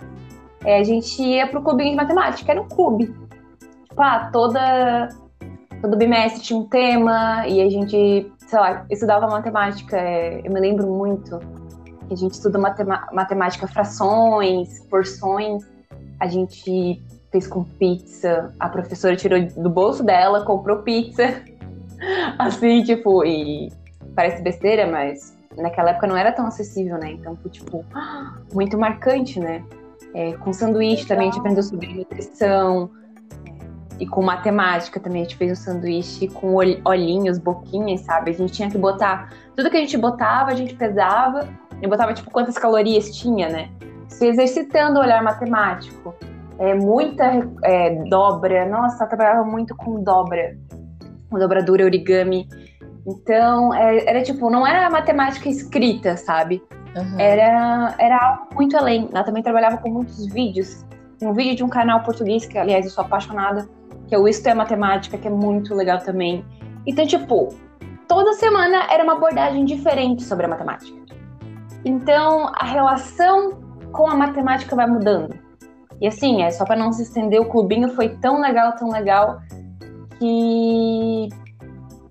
É, 0.66 0.80
a 0.80 0.84
gente 0.84 1.22
ia 1.22 1.48
pro 1.48 1.62
clubinho 1.62 1.92
de 1.92 1.96
matemática, 1.96 2.52
era 2.52 2.62
um 2.62 2.68
clube. 2.68 3.14
Tipo, 3.90 4.02
ah, 4.02 4.30
toda, 4.32 5.10
todo 5.82 5.98
bimestre 5.98 6.42
tinha 6.42 6.60
um 6.60 6.68
tema 6.68 7.48
e 7.48 7.62
a 7.62 7.70
gente, 7.70 8.32
sei 8.48 8.60
lá, 8.60 8.86
estudava 8.90 9.28
matemática. 9.28 9.98
É, 9.98 10.42
eu 10.44 10.52
me 10.52 10.60
lembro 10.60 10.88
muito 10.88 11.40
que 12.08 12.14
a 12.14 12.18
gente 12.18 12.34
estuda 12.34 12.58
matemática 12.60 13.68
frações, 13.68 14.80
porções. 14.88 15.64
A 16.20 16.28
gente 16.28 17.02
fez 17.32 17.48
com 17.48 17.64
pizza, 17.64 18.54
a 18.60 18.70
professora 18.70 19.16
tirou 19.16 19.42
do 19.42 19.70
bolso 19.70 20.04
dela, 20.04 20.46
comprou 20.46 20.78
pizza. 20.84 21.42
assim, 22.38 22.84
tipo, 22.84 23.24
e 23.26 23.72
parece 24.16 24.42
besteira, 24.42 24.88
mas 24.88 25.38
naquela 25.58 25.92
época 25.92 26.08
não 26.08 26.18
era 26.18 26.32
tão 26.32 26.46
acessível, 26.46 26.98
né? 26.98 27.12
Então 27.12 27.36
tipo, 27.50 27.86
muito 28.54 28.78
marcante, 28.78 29.40
né? 29.40 29.64
É, 30.14 30.34
com 30.34 30.54
sanduíche 30.54 31.08
também 31.08 31.30
a 31.30 31.32
gente 31.32 31.40
aprendeu 31.40 31.64
sobre 31.64 31.88
nutrição. 31.88 32.90
E 34.00 34.08
com 34.08 34.24
matemática 34.24 35.00
também, 35.00 35.22
a 35.22 35.24
gente 35.24 35.38
fez 35.38 35.52
um 35.52 35.56
sanduíche 35.56 36.28
com 36.28 36.56
olhinhos, 36.56 37.38
boquinhas, 37.38 38.02
sabe? 38.02 38.32
A 38.32 38.34
gente 38.34 38.52
tinha 38.52 38.70
que 38.70 38.78
botar. 38.78 39.32
Tudo 39.56 39.70
que 39.70 39.78
a 39.78 39.80
gente 39.80 39.98
botava, 39.98 40.52
a 40.52 40.56
gente 40.56 40.76
pesava 40.76 41.48
e 41.82 41.88
botava, 41.88 42.14
tipo, 42.14 42.30
quantas 42.32 42.58
calorias 42.58 43.16
tinha, 43.16 43.50
né? 43.50 43.70
Se 44.08 44.28
exercitando 44.28 45.00
o 45.00 45.02
olhar 45.04 45.22
matemático. 45.24 46.14
É, 46.58 46.74
muita 46.74 47.48
é, 47.64 47.92
dobra. 48.10 48.68
Nossa, 48.68 49.04
eu 49.04 49.08
trabalhava 49.08 49.44
muito 49.44 49.76
com 49.76 50.04
dobra. 50.04 50.58
Dobradura, 51.32 51.86
origami. 51.86 52.48
Então, 53.06 53.74
é, 53.74 54.10
era 54.10 54.24
tipo, 54.24 54.50
não 54.50 54.66
era 54.66 54.90
matemática 54.90 55.50
escrita, 55.50 56.16
sabe? 56.18 56.64
Uhum. 56.96 57.20
Era, 57.20 57.96
era 57.98 58.24
algo 58.24 58.56
muito 58.56 58.78
além. 58.78 59.10
Ela 59.12 59.24
também 59.24 59.42
trabalhava 59.44 59.78
com 59.78 59.90
muitos 59.90 60.26
vídeos. 60.28 60.86
Um 61.22 61.34
vídeo 61.34 61.56
de 61.56 61.64
um 61.64 61.70
canal 61.70 62.02
português, 62.02 62.46
que 62.46 62.58
aliás 62.58 62.86
eu 62.86 62.92
sou 62.92 63.04
apaixonada, 63.04 63.68
que 64.08 64.16
é 64.16 64.20
o 64.20 64.28
Isto 64.28 64.48
é 64.48 64.54
Matemática, 64.54 65.18
que 65.18 65.28
é 65.28 65.32
muito 65.32 65.74
legal 65.74 66.00
também. 66.00 66.46
Então, 66.86 67.06
tipo, 67.08 67.50
toda 68.08 68.34
semana 68.34 68.92
era 68.92 69.04
uma 69.04 69.14
abordagem 69.14 69.64
diferente 69.66 70.24
sobre 70.24 70.46
a 70.46 70.50
matemática. 70.50 70.98
Então, 71.86 72.52
a 72.56 72.66
relação 72.66 73.62
com 73.92 74.08
a 74.08 74.16
matemática 74.16 74.76
vai 74.76 74.88
mudando. 74.88 75.36
E 76.02 76.08
assim, 76.08 76.42
é 76.42 76.52
só 76.52 76.66
para 76.66 76.76
não 76.76 76.92
se 76.92 77.04
estender, 77.04 77.40
o 77.40 77.46
clubinho 77.46 77.90
foi 77.90 78.10
tão 78.10 78.42
legal, 78.42 78.74
tão 78.74 78.90
legal, 78.90 79.40
que 80.20 81.30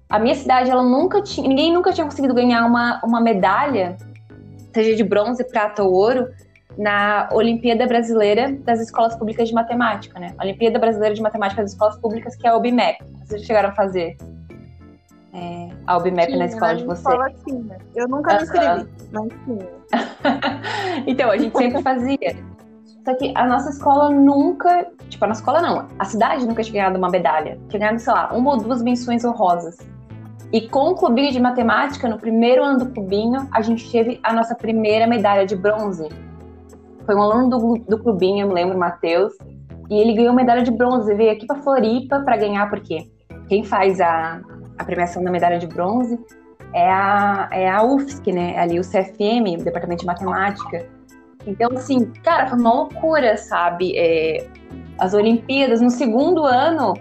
a 0.08 0.18
minha 0.18 0.34
cidade, 0.34 0.70
ela 0.70 0.82
nunca 0.82 1.22
tinha, 1.22 1.48
ninguém 1.48 1.72
nunca 1.72 1.92
tinha 1.92 2.04
conseguido 2.04 2.34
ganhar 2.34 2.64
uma, 2.66 3.00
uma 3.04 3.20
medalha, 3.20 3.96
seja 4.72 4.96
de 4.96 5.04
bronze, 5.04 5.44
prata 5.44 5.82
ou 5.82 5.92
ouro, 5.92 6.28
na 6.76 7.28
Olimpíada 7.32 7.86
Brasileira 7.86 8.52
das 8.64 8.80
Escolas 8.80 9.14
Públicas 9.16 9.48
de 9.48 9.54
Matemática, 9.54 10.18
né? 10.18 10.34
Olimpíada 10.40 10.78
Brasileira 10.78 11.14
de 11.14 11.20
Matemática 11.20 11.62
das 11.62 11.72
Escolas 11.72 11.96
Públicas, 11.98 12.34
que 12.36 12.46
é 12.46 12.50
a 12.50 12.56
OBMEP. 12.56 13.04
Vocês 13.24 13.44
chegaram 13.44 13.70
a 13.70 13.72
fazer 13.72 14.16
é, 15.34 15.68
a 15.86 15.96
OBMEP 15.96 16.36
na 16.36 16.46
escola 16.46 16.74
de 16.74 16.84
vocês? 16.84 17.06
Escola 17.06 17.30
tinha. 17.44 17.78
Eu 17.94 18.08
nunca 18.08 18.36
me 18.36 18.42
inscrevi, 18.42 18.88
mas 19.12 19.28
tinha. 19.44 19.68
então, 21.06 21.30
a 21.30 21.36
gente 21.36 21.56
sempre 21.56 21.82
fazia. 21.82 22.36
Só 23.04 23.14
que 23.14 23.32
a 23.34 23.46
nossa 23.46 23.70
escola 23.70 24.10
nunca, 24.10 24.86
tipo, 25.08 25.24
a 25.24 25.28
nossa 25.28 25.40
escola 25.40 25.60
não, 25.60 25.88
a 25.98 26.04
cidade 26.04 26.46
nunca 26.46 26.62
tinha 26.62 26.82
ganhado 26.82 26.98
uma 26.98 27.10
medalha. 27.10 27.58
Tinha 27.68 27.80
ganhado, 27.80 27.98
sei 27.98 28.12
lá, 28.12 28.32
uma 28.32 28.52
ou 28.52 28.56
duas 28.58 28.80
menções 28.80 29.24
honrosas. 29.24 29.76
E 30.52 30.68
com 30.68 30.90
o 30.90 30.94
clubinho 30.94 31.32
de 31.32 31.40
matemática, 31.40 32.06
no 32.08 32.18
primeiro 32.18 32.62
ano 32.62 32.80
do 32.80 32.90
clubinho, 32.90 33.48
a 33.50 33.62
gente 33.62 33.90
teve 33.90 34.20
a 34.22 34.34
nossa 34.34 34.54
primeira 34.54 35.06
medalha 35.06 35.46
de 35.46 35.56
bronze. 35.56 36.08
Foi 37.06 37.14
um 37.14 37.22
aluno 37.22 37.48
do, 37.48 37.78
do 37.88 37.98
clubinho, 37.98 38.44
eu 38.44 38.48
me 38.48 38.54
lembro, 38.54 38.78
Matheus, 38.78 39.32
e 39.88 39.98
ele 39.98 40.12
ganhou 40.12 40.34
medalha 40.34 40.62
de 40.62 40.70
bronze. 40.70 41.14
Veio 41.14 41.32
aqui 41.32 41.46
para 41.46 41.62
Floripa 41.62 42.20
para 42.20 42.36
ganhar, 42.36 42.68
porque 42.68 43.10
quem 43.48 43.64
faz 43.64 43.98
a, 43.98 44.42
a 44.78 44.84
premiação 44.84 45.24
da 45.24 45.30
medalha 45.30 45.58
de 45.58 45.66
bronze 45.66 46.20
é 46.74 46.90
a, 46.90 47.48
é 47.50 47.70
a 47.70 47.82
UFSC, 47.82 48.30
né? 48.30 48.58
Ali 48.58 48.78
o 48.78 48.82
CFM, 48.82 49.58
o 49.58 49.64
Departamento 49.64 50.00
de 50.00 50.06
Matemática. 50.06 50.86
Então, 51.46 51.70
assim, 51.74 52.12
cara, 52.22 52.46
foi 52.46 52.58
uma 52.58 52.72
loucura, 52.72 53.38
sabe? 53.38 53.96
É, 53.96 54.46
as 54.98 55.14
Olimpíadas, 55.14 55.80
no 55.80 55.90
segundo 55.90 56.44
ano, 56.44 56.94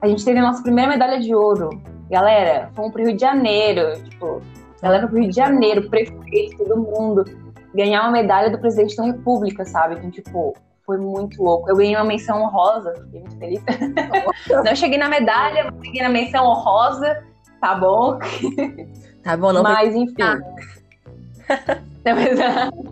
a 0.00 0.08
gente 0.08 0.24
teve 0.24 0.38
a 0.38 0.42
nossa 0.42 0.62
primeira 0.62 0.90
medalha 0.90 1.20
de 1.20 1.34
ouro. 1.34 1.70
Galera, 2.10 2.70
fomos 2.74 2.92
pro 2.92 3.02
Rio 3.02 3.14
de 3.14 3.20
Janeiro, 3.20 4.02
tipo, 4.04 4.42
galera 4.82 5.06
pro 5.06 5.18
Rio 5.18 5.28
de 5.28 5.36
Janeiro, 5.36 5.88
prefeito, 5.90 6.56
todo 6.58 6.76
mundo, 6.76 7.24
ganhar 7.74 8.02
uma 8.02 8.12
medalha 8.12 8.50
do 8.50 8.58
presidente 8.58 8.96
da 8.96 9.04
República, 9.04 9.64
sabe? 9.64 9.96
Então, 9.96 10.10
tipo, 10.10 10.56
foi 10.86 10.96
muito 10.96 11.42
louco. 11.42 11.68
Eu 11.68 11.76
ganhei 11.76 11.94
uma 11.94 12.04
menção 12.04 12.42
honrosa, 12.42 12.94
fiquei 13.04 13.20
muito 13.20 13.38
feliz. 13.38 13.62
não 14.64 14.74
cheguei 14.74 14.98
na 14.98 15.08
medalha, 15.08 15.70
mas 15.70 15.84
cheguei 15.84 16.02
na 16.02 16.08
menção 16.08 16.46
honrosa, 16.46 17.22
tá 17.60 17.74
bom? 17.74 18.18
Tá 19.22 19.36
bom, 19.36 19.52
não 19.52 19.62
Mas, 19.62 19.94
enfim. 19.94 20.14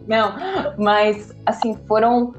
não, 0.06 0.34
mas, 0.76 1.34
assim, 1.46 1.74
foram 1.88 2.34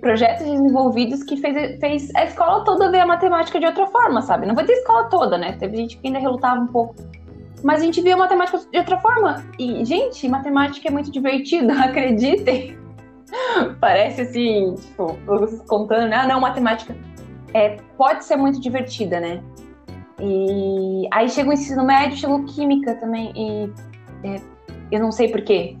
projetos 0.00 0.46
desenvolvidos 0.46 1.22
que 1.22 1.36
fez, 1.36 1.78
fez 1.78 2.14
a 2.14 2.24
escola 2.24 2.64
toda 2.64 2.90
ver 2.90 3.00
a 3.00 3.06
matemática 3.06 3.60
de 3.60 3.66
outra 3.66 3.86
forma, 3.86 4.22
sabe? 4.22 4.46
Não 4.46 4.54
vou 4.54 4.64
dizer 4.64 4.78
escola 4.78 5.04
toda, 5.08 5.38
né? 5.38 5.52
Teve 5.52 5.76
gente 5.76 5.98
que 5.98 6.06
ainda 6.06 6.18
relutava 6.18 6.60
um 6.60 6.66
pouco. 6.66 6.94
Mas 7.62 7.82
a 7.82 7.84
gente 7.84 8.00
viu 8.00 8.14
a 8.14 8.18
matemática 8.18 8.58
de 8.58 8.78
outra 8.78 8.98
forma. 8.98 9.44
E, 9.58 9.84
gente, 9.84 10.26
matemática 10.28 10.88
é 10.88 10.90
muito 10.90 11.10
divertido, 11.10 11.70
acreditem. 11.78 12.78
Parece 13.80 14.22
assim, 14.22 14.74
tipo, 14.74 15.18
vocês 15.26 15.62
contando, 15.62 16.08
né? 16.08 16.16
Ah, 16.16 16.26
não, 16.26 16.40
matemática 16.40 16.96
é, 17.54 17.76
pode 17.96 18.24
ser 18.24 18.36
muito 18.36 18.60
divertida, 18.60 19.20
né? 19.20 19.42
E 20.20 21.08
aí 21.12 21.28
chega 21.28 21.48
o 21.48 21.52
ensino 21.52 21.84
médio, 21.84 22.16
chegou 22.16 22.44
química 22.44 22.94
também. 22.96 23.32
E 23.36 23.72
é, 24.26 24.40
eu 24.90 25.00
não 25.00 25.12
sei 25.12 25.28
porquê. 25.28 25.76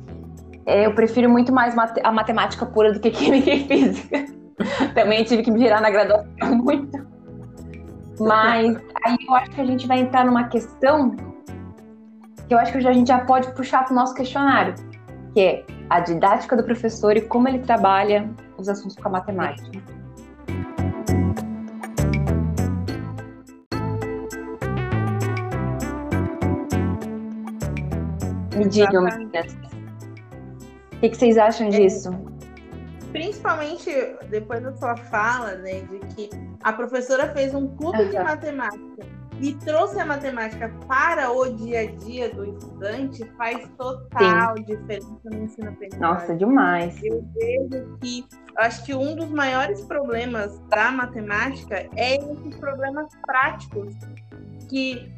É, 0.66 0.86
eu 0.86 0.94
prefiro 0.94 1.28
muito 1.28 1.52
mais 1.52 1.74
a 2.02 2.12
matemática 2.12 2.66
pura 2.66 2.92
do 2.92 3.00
que 3.00 3.10
química 3.10 3.50
e 3.50 3.66
física. 3.66 4.26
Também 4.94 5.24
tive 5.24 5.42
que 5.42 5.50
me 5.50 5.58
virar 5.58 5.80
na 5.80 5.90
graduação 5.90 6.54
muito. 6.54 7.06
Mas 8.20 8.76
aí 9.04 9.16
eu 9.26 9.34
acho 9.34 9.50
que 9.50 9.60
a 9.60 9.64
gente 9.64 9.86
vai 9.86 10.00
entrar 10.00 10.26
numa 10.26 10.44
questão 10.48 11.16
que 12.46 12.54
eu 12.54 12.58
acho 12.58 12.72
que 12.72 12.78
a 12.78 12.92
gente 12.92 13.08
já 13.08 13.24
pode 13.24 13.50
puxar 13.54 13.84
para 13.84 13.92
o 13.92 13.96
nosso 13.96 14.14
questionário, 14.14 14.74
que 15.32 15.40
é 15.40 15.64
a 15.88 16.00
didática 16.00 16.56
do 16.56 16.62
professor 16.62 17.16
e 17.16 17.22
como 17.22 17.48
ele 17.48 17.60
trabalha 17.60 18.28
os 18.58 18.68
assuntos 18.68 18.96
com 18.96 19.08
a 19.08 19.12
matemática. 19.12 19.70
Me 28.56 28.68
digam, 28.68 29.04
meninas. 29.04 29.56
O 31.00 31.02
que, 31.02 31.08
que 31.08 31.16
vocês 31.16 31.38
acham 31.38 31.68
é, 31.68 31.70
disso? 31.70 32.10
Principalmente 33.10 33.90
depois 34.28 34.62
da 34.62 34.76
sua 34.76 34.94
fala, 34.98 35.54
né, 35.54 35.80
de 35.80 35.98
que 36.14 36.28
a 36.62 36.74
professora 36.74 37.32
fez 37.32 37.54
um 37.54 37.74
clube 37.74 38.02
uhum. 38.02 38.10
de 38.10 38.18
matemática 38.18 39.06
e 39.40 39.54
trouxe 39.54 39.98
a 39.98 40.04
matemática 40.04 40.70
para 40.86 41.32
o 41.32 41.56
dia 41.56 41.80
a 41.80 41.86
dia 41.86 42.28
do 42.34 42.44
estudante, 42.44 43.24
faz 43.38 43.66
total 43.78 44.54
Sim. 44.58 44.64
diferença 44.64 45.20
no 45.24 45.42
ensino 45.42 45.70
aprendizagem. 45.70 46.00
Nossa, 46.00 46.36
demais. 46.36 47.02
Eu 47.02 47.24
vejo 47.34 47.96
que 48.02 48.26
acho 48.58 48.84
que 48.84 48.94
um 48.94 49.16
dos 49.16 49.30
maiores 49.30 49.80
problemas 49.86 50.58
da 50.68 50.92
matemática 50.92 51.88
é 51.96 52.16
esses 52.16 52.56
problemas 52.56 53.06
práticos 53.24 53.94
que 54.68 55.10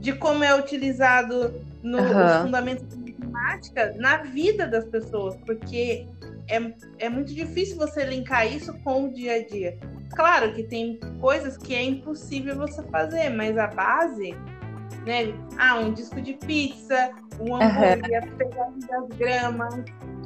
de 0.00 0.12
como 0.14 0.42
é 0.42 0.54
utilizado 0.54 1.62
no 1.82 1.98
uhum. 1.98 2.42
fundamento 2.42 2.84
matemática 3.30 3.94
na 3.98 4.18
vida 4.18 4.66
das 4.66 4.84
pessoas, 4.86 5.36
porque 5.46 6.06
é, 6.48 6.72
é 6.98 7.08
muito 7.08 7.32
difícil 7.34 7.76
você 7.76 8.04
linkar 8.04 8.46
isso 8.52 8.72
com 8.82 9.04
o 9.04 9.12
dia 9.12 9.34
a 9.34 9.46
dia. 9.46 9.78
Claro 10.10 10.52
que 10.52 10.64
tem 10.64 10.98
coisas 11.20 11.56
que 11.56 11.74
é 11.74 11.82
impossível 11.82 12.56
você 12.56 12.82
fazer, 12.84 13.30
mas 13.30 13.56
a 13.56 13.68
base, 13.68 14.32
né? 15.06 15.32
Ah, 15.56 15.76
um 15.76 15.92
disco 15.92 16.20
de 16.20 16.34
pizza, 16.34 17.10
um 17.38 17.54
hambúrguer, 17.54 18.24
uhum. 18.24 18.36
pegar 18.36 18.70
das 18.88 19.08
gramas, 19.16 19.74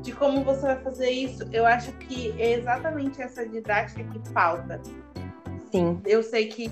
de 0.03 0.13
como 0.13 0.43
você 0.43 0.63
vai 0.63 0.83
fazer 0.83 1.11
isso, 1.11 1.49
eu 1.53 1.67
acho 1.67 1.93
que 1.93 2.35
é 2.39 2.55
exatamente 2.55 3.21
essa 3.21 3.47
didática 3.47 4.05
que 4.05 4.29
falta. 4.31 4.81
Sim. 5.71 6.01
Eu 6.05 6.23
sei 6.23 6.47
que 6.47 6.71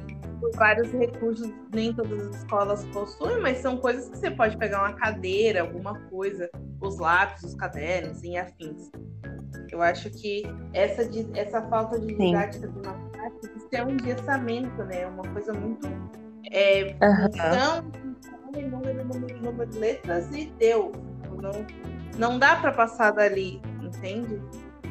vários 0.57 0.91
recursos 0.93 1.51
nem 1.75 1.95
todas 1.95 2.29
as 2.29 2.37
escolas 2.37 2.85
possuem, 2.87 3.41
mas 3.41 3.59
são 3.59 3.77
coisas 3.77 4.09
que 4.09 4.19
você 4.19 4.31
pode 4.31 4.57
pegar 4.57 4.81
uma 4.81 4.95
cadeira, 4.95 5.63
alguma 5.63 5.99
coisa, 6.09 6.51
os 6.81 6.99
lápis, 6.99 7.43
os 7.45 7.55
cadernos 7.55 8.23
e 8.23 8.37
afins. 8.37 8.91
Eu 9.71 9.83
acho 9.83 10.11
que 10.11 10.43
essa, 10.73 11.09
essa 11.35 11.63
falta 11.69 11.99
de 11.99 12.15
didática 12.15 12.67
Sim. 12.67 12.73
de 12.73 12.87
matemática 12.87 13.13
isso 13.57 13.69
é 13.73 13.85
um 13.85 13.91
engessamento, 13.91 14.85
né? 14.85 15.07
Uma 15.07 15.23
coisa 15.33 15.53
muito. 15.53 15.87
É, 16.51 16.97
uhum. 17.03 17.93
número, 18.71 19.05
número, 19.05 19.43
número 19.43 19.71
de 19.71 19.79
letras 19.79 20.31
e 20.35 20.47
deu. 20.59 20.93
Não, 21.41 21.67
não 22.19 22.39
dá 22.39 22.57
para 22.57 22.73
passar 22.73 23.13
dali, 23.13 23.61
entende? 23.81 24.41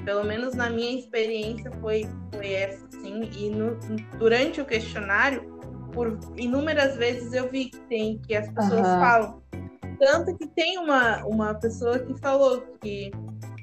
Pelo 0.03 0.23
menos 0.23 0.55
na 0.55 0.69
minha 0.69 0.99
experiência 0.99 1.71
foi, 1.79 2.07
foi 2.33 2.53
essa, 2.53 2.87
sim. 3.01 3.29
E 3.37 3.49
no, 3.49 3.75
durante 4.17 4.61
o 4.61 4.65
questionário, 4.65 5.59
por 5.93 6.17
inúmeras 6.37 6.95
vezes 6.95 7.33
eu 7.33 7.49
vi 7.49 7.65
que 7.65 7.79
tem, 7.81 8.17
que 8.19 8.35
as 8.35 8.49
pessoas 8.49 8.87
uhum. 8.87 8.99
falam. 8.99 9.41
Tanto 9.99 10.37
que 10.37 10.47
tem 10.47 10.77
uma, 10.77 11.23
uma 11.25 11.53
pessoa 11.53 11.99
que 11.99 12.17
falou 12.19 12.61
que 12.81 13.11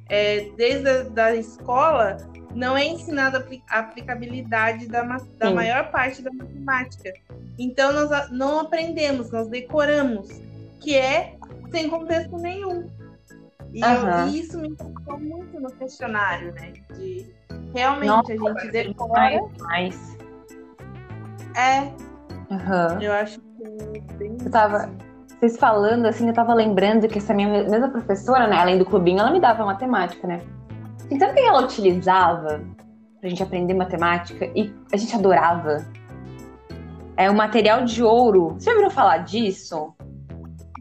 é, 0.08 0.50
desde 0.56 0.88
a 0.88 1.02
da 1.02 1.34
escola 1.34 2.16
não 2.54 2.76
é 2.76 2.86
ensinada 2.86 3.46
a 3.68 3.78
aplicabilidade 3.78 4.86
da, 4.88 5.02
da 5.38 5.50
maior 5.50 5.90
parte 5.90 6.22
da 6.22 6.32
matemática. 6.32 7.12
Então 7.58 7.92
nós 7.92 8.30
não 8.30 8.60
aprendemos, 8.60 9.30
nós 9.30 9.48
decoramos. 9.48 10.28
que 10.80 10.96
é 10.96 11.36
sem 11.70 11.88
contexto 11.88 12.36
nenhum. 12.36 12.88
E, 13.72 13.80
eu, 13.80 14.28
e 14.28 14.40
isso 14.40 14.58
me 14.58 14.68
impactou 14.68 15.18
muito 15.18 15.60
no 15.60 15.70
questionário, 15.72 16.52
né? 16.54 16.72
De 16.94 17.26
realmente 17.74 18.08
Nossa, 18.08 18.32
a 18.32 18.36
gente 18.36 18.70
decora. 18.70 19.40
Mais. 19.60 20.16
É. 21.54 21.80
Uhum. 22.50 23.00
Eu 23.00 23.12
acho 23.12 23.40
que 23.40 23.64
é 23.64 24.14
bem. 24.14 24.36
Eu 24.42 24.50
tava. 24.50 24.90
Vocês 25.28 25.56
falando 25.56 26.06
assim, 26.06 26.26
eu 26.26 26.34
tava 26.34 26.52
lembrando 26.52 27.06
que 27.06 27.18
essa 27.18 27.32
minha 27.32 27.48
mesma 27.48 27.88
professora, 27.90 28.48
né, 28.48 28.56
além 28.56 28.76
do 28.76 28.84
clubinho, 28.84 29.20
ela 29.20 29.30
me 29.30 29.40
dava 29.40 29.64
matemática, 29.64 30.26
né? 30.26 30.40
E 31.10 31.18
sabe 31.18 31.32
o 31.32 31.34
que 31.34 31.40
ela 31.40 31.62
utilizava 31.62 32.60
pra 33.20 33.28
gente 33.28 33.42
aprender 33.42 33.74
matemática? 33.74 34.46
E 34.54 34.74
a 34.92 34.96
gente 34.96 35.14
adorava. 35.14 35.86
É 37.16 37.30
o 37.30 37.34
material 37.34 37.84
de 37.84 38.02
ouro. 38.02 38.54
Você 38.54 38.70
já 38.70 38.76
ouviu 38.76 38.90
falar 38.90 39.18
disso? 39.18 39.94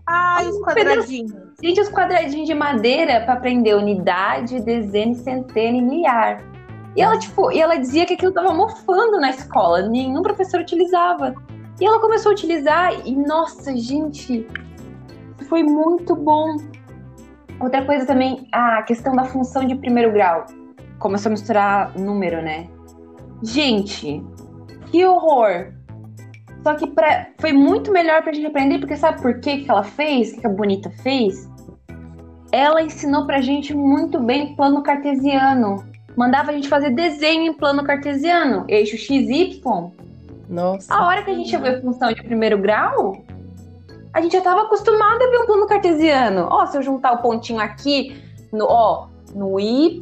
Ah, 0.08 0.42
os 0.44 0.60
quadradinhos. 0.62 1.47
Gente, 1.64 1.82
os 1.82 1.90
quadradinhos 1.90 2.48
de 2.48 2.54
madeira 2.54 3.22
para 3.22 3.34
aprender 3.34 3.74
unidade, 3.74 4.62
dezena, 4.62 5.16
centena 5.16 5.78
e 5.78 5.82
milhar. 5.82 6.44
E 6.96 7.02
ela, 7.02 7.18
tipo, 7.18 7.52
e 7.52 7.60
ela 7.60 7.78
dizia 7.78 8.06
que 8.06 8.14
aquilo 8.14 8.32
tava 8.32 8.54
mofando 8.54 9.20
na 9.20 9.32
escola, 9.32 9.82
nenhum 9.82 10.22
professor 10.22 10.62
utilizava. 10.62 11.34
E 11.82 11.86
ela 11.86 12.00
começou 12.00 12.30
a 12.30 12.34
utilizar 12.34 12.94
e, 13.08 13.16
nossa, 13.16 13.76
gente, 13.76 14.46
foi 15.50 15.64
muito 15.64 16.16
bom. 16.16 16.58
Outra 17.60 17.84
coisa 17.84 18.06
também, 18.06 18.48
a 18.52 18.84
questão 18.84 19.16
da 19.16 19.26
função 19.26 19.66
de 19.66 19.74
primeiro 19.76 20.12
grau. 20.12 20.46
Começou 21.00 21.30
a 21.30 21.32
misturar 21.32 21.98
número, 21.98 22.40
né? 22.40 22.68
Gente, 23.42 24.24
que 24.92 25.04
horror! 25.04 25.77
Só 26.68 26.76
que 26.76 26.86
pra, 26.86 27.28
foi 27.38 27.54
muito 27.54 27.94
melhor 27.94 28.22
pra 28.22 28.34
gente 28.34 28.46
aprender, 28.46 28.80
porque 28.80 28.98
sabe 28.98 29.22
por 29.22 29.40
que, 29.40 29.60
que 29.60 29.72
ela 29.72 29.86
fez? 29.86 30.34
O 30.34 30.42
que 30.42 30.48
a 30.48 30.50
Bonita 30.50 30.90
fez? 31.02 31.50
Ela 32.52 32.82
ensinou 32.82 33.26
pra 33.26 33.40
gente 33.40 33.74
muito 33.74 34.20
bem 34.20 34.54
plano 34.54 34.84
cartesiano. 34.84 35.86
Mandava 36.18 36.52
a 36.52 36.54
gente 36.54 36.68
fazer 36.68 36.90
desenho 36.90 37.44
em 37.44 37.54
plano 37.54 37.86
cartesiano, 37.86 38.66
eixo 38.68 38.98
XY. 38.98 39.62
Nossa. 40.50 40.94
A 40.94 41.08
hora 41.08 41.24
que 41.24 41.32
a 41.32 41.36
gente 41.36 41.50
chegou 41.50 41.70
em 41.70 41.80
função 41.80 42.12
de 42.12 42.22
primeiro 42.22 42.58
grau, 42.58 43.24
a 44.14 44.20
gente 44.20 44.34
já 44.34 44.40
estava 44.40 44.64
acostumado 44.64 45.24
a 45.24 45.30
ver 45.30 45.38
um 45.38 45.46
plano 45.46 45.68
cartesiano. 45.68 46.50
Ó, 46.52 46.66
se 46.66 46.78
eu 46.78 46.84
juntar 46.84 47.14
o 47.14 47.22
pontinho 47.22 47.62
aqui, 47.62 48.22
no, 48.52 48.66
ó, 48.66 49.08
no 49.34 49.52
Y2, 49.52 50.02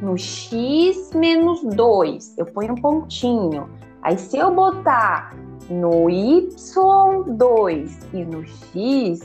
no 0.00 0.16
X 0.16 1.10
menos 1.16 1.64
2, 1.64 2.38
eu 2.38 2.46
ponho 2.46 2.74
um 2.74 2.76
pontinho. 2.76 3.80
Aí 4.02 4.18
se 4.18 4.36
eu 4.36 4.54
botar 4.54 5.34
no 5.68 6.06
Y2 6.06 7.90
e 8.12 8.24
no 8.24 8.44
X, 8.46 9.20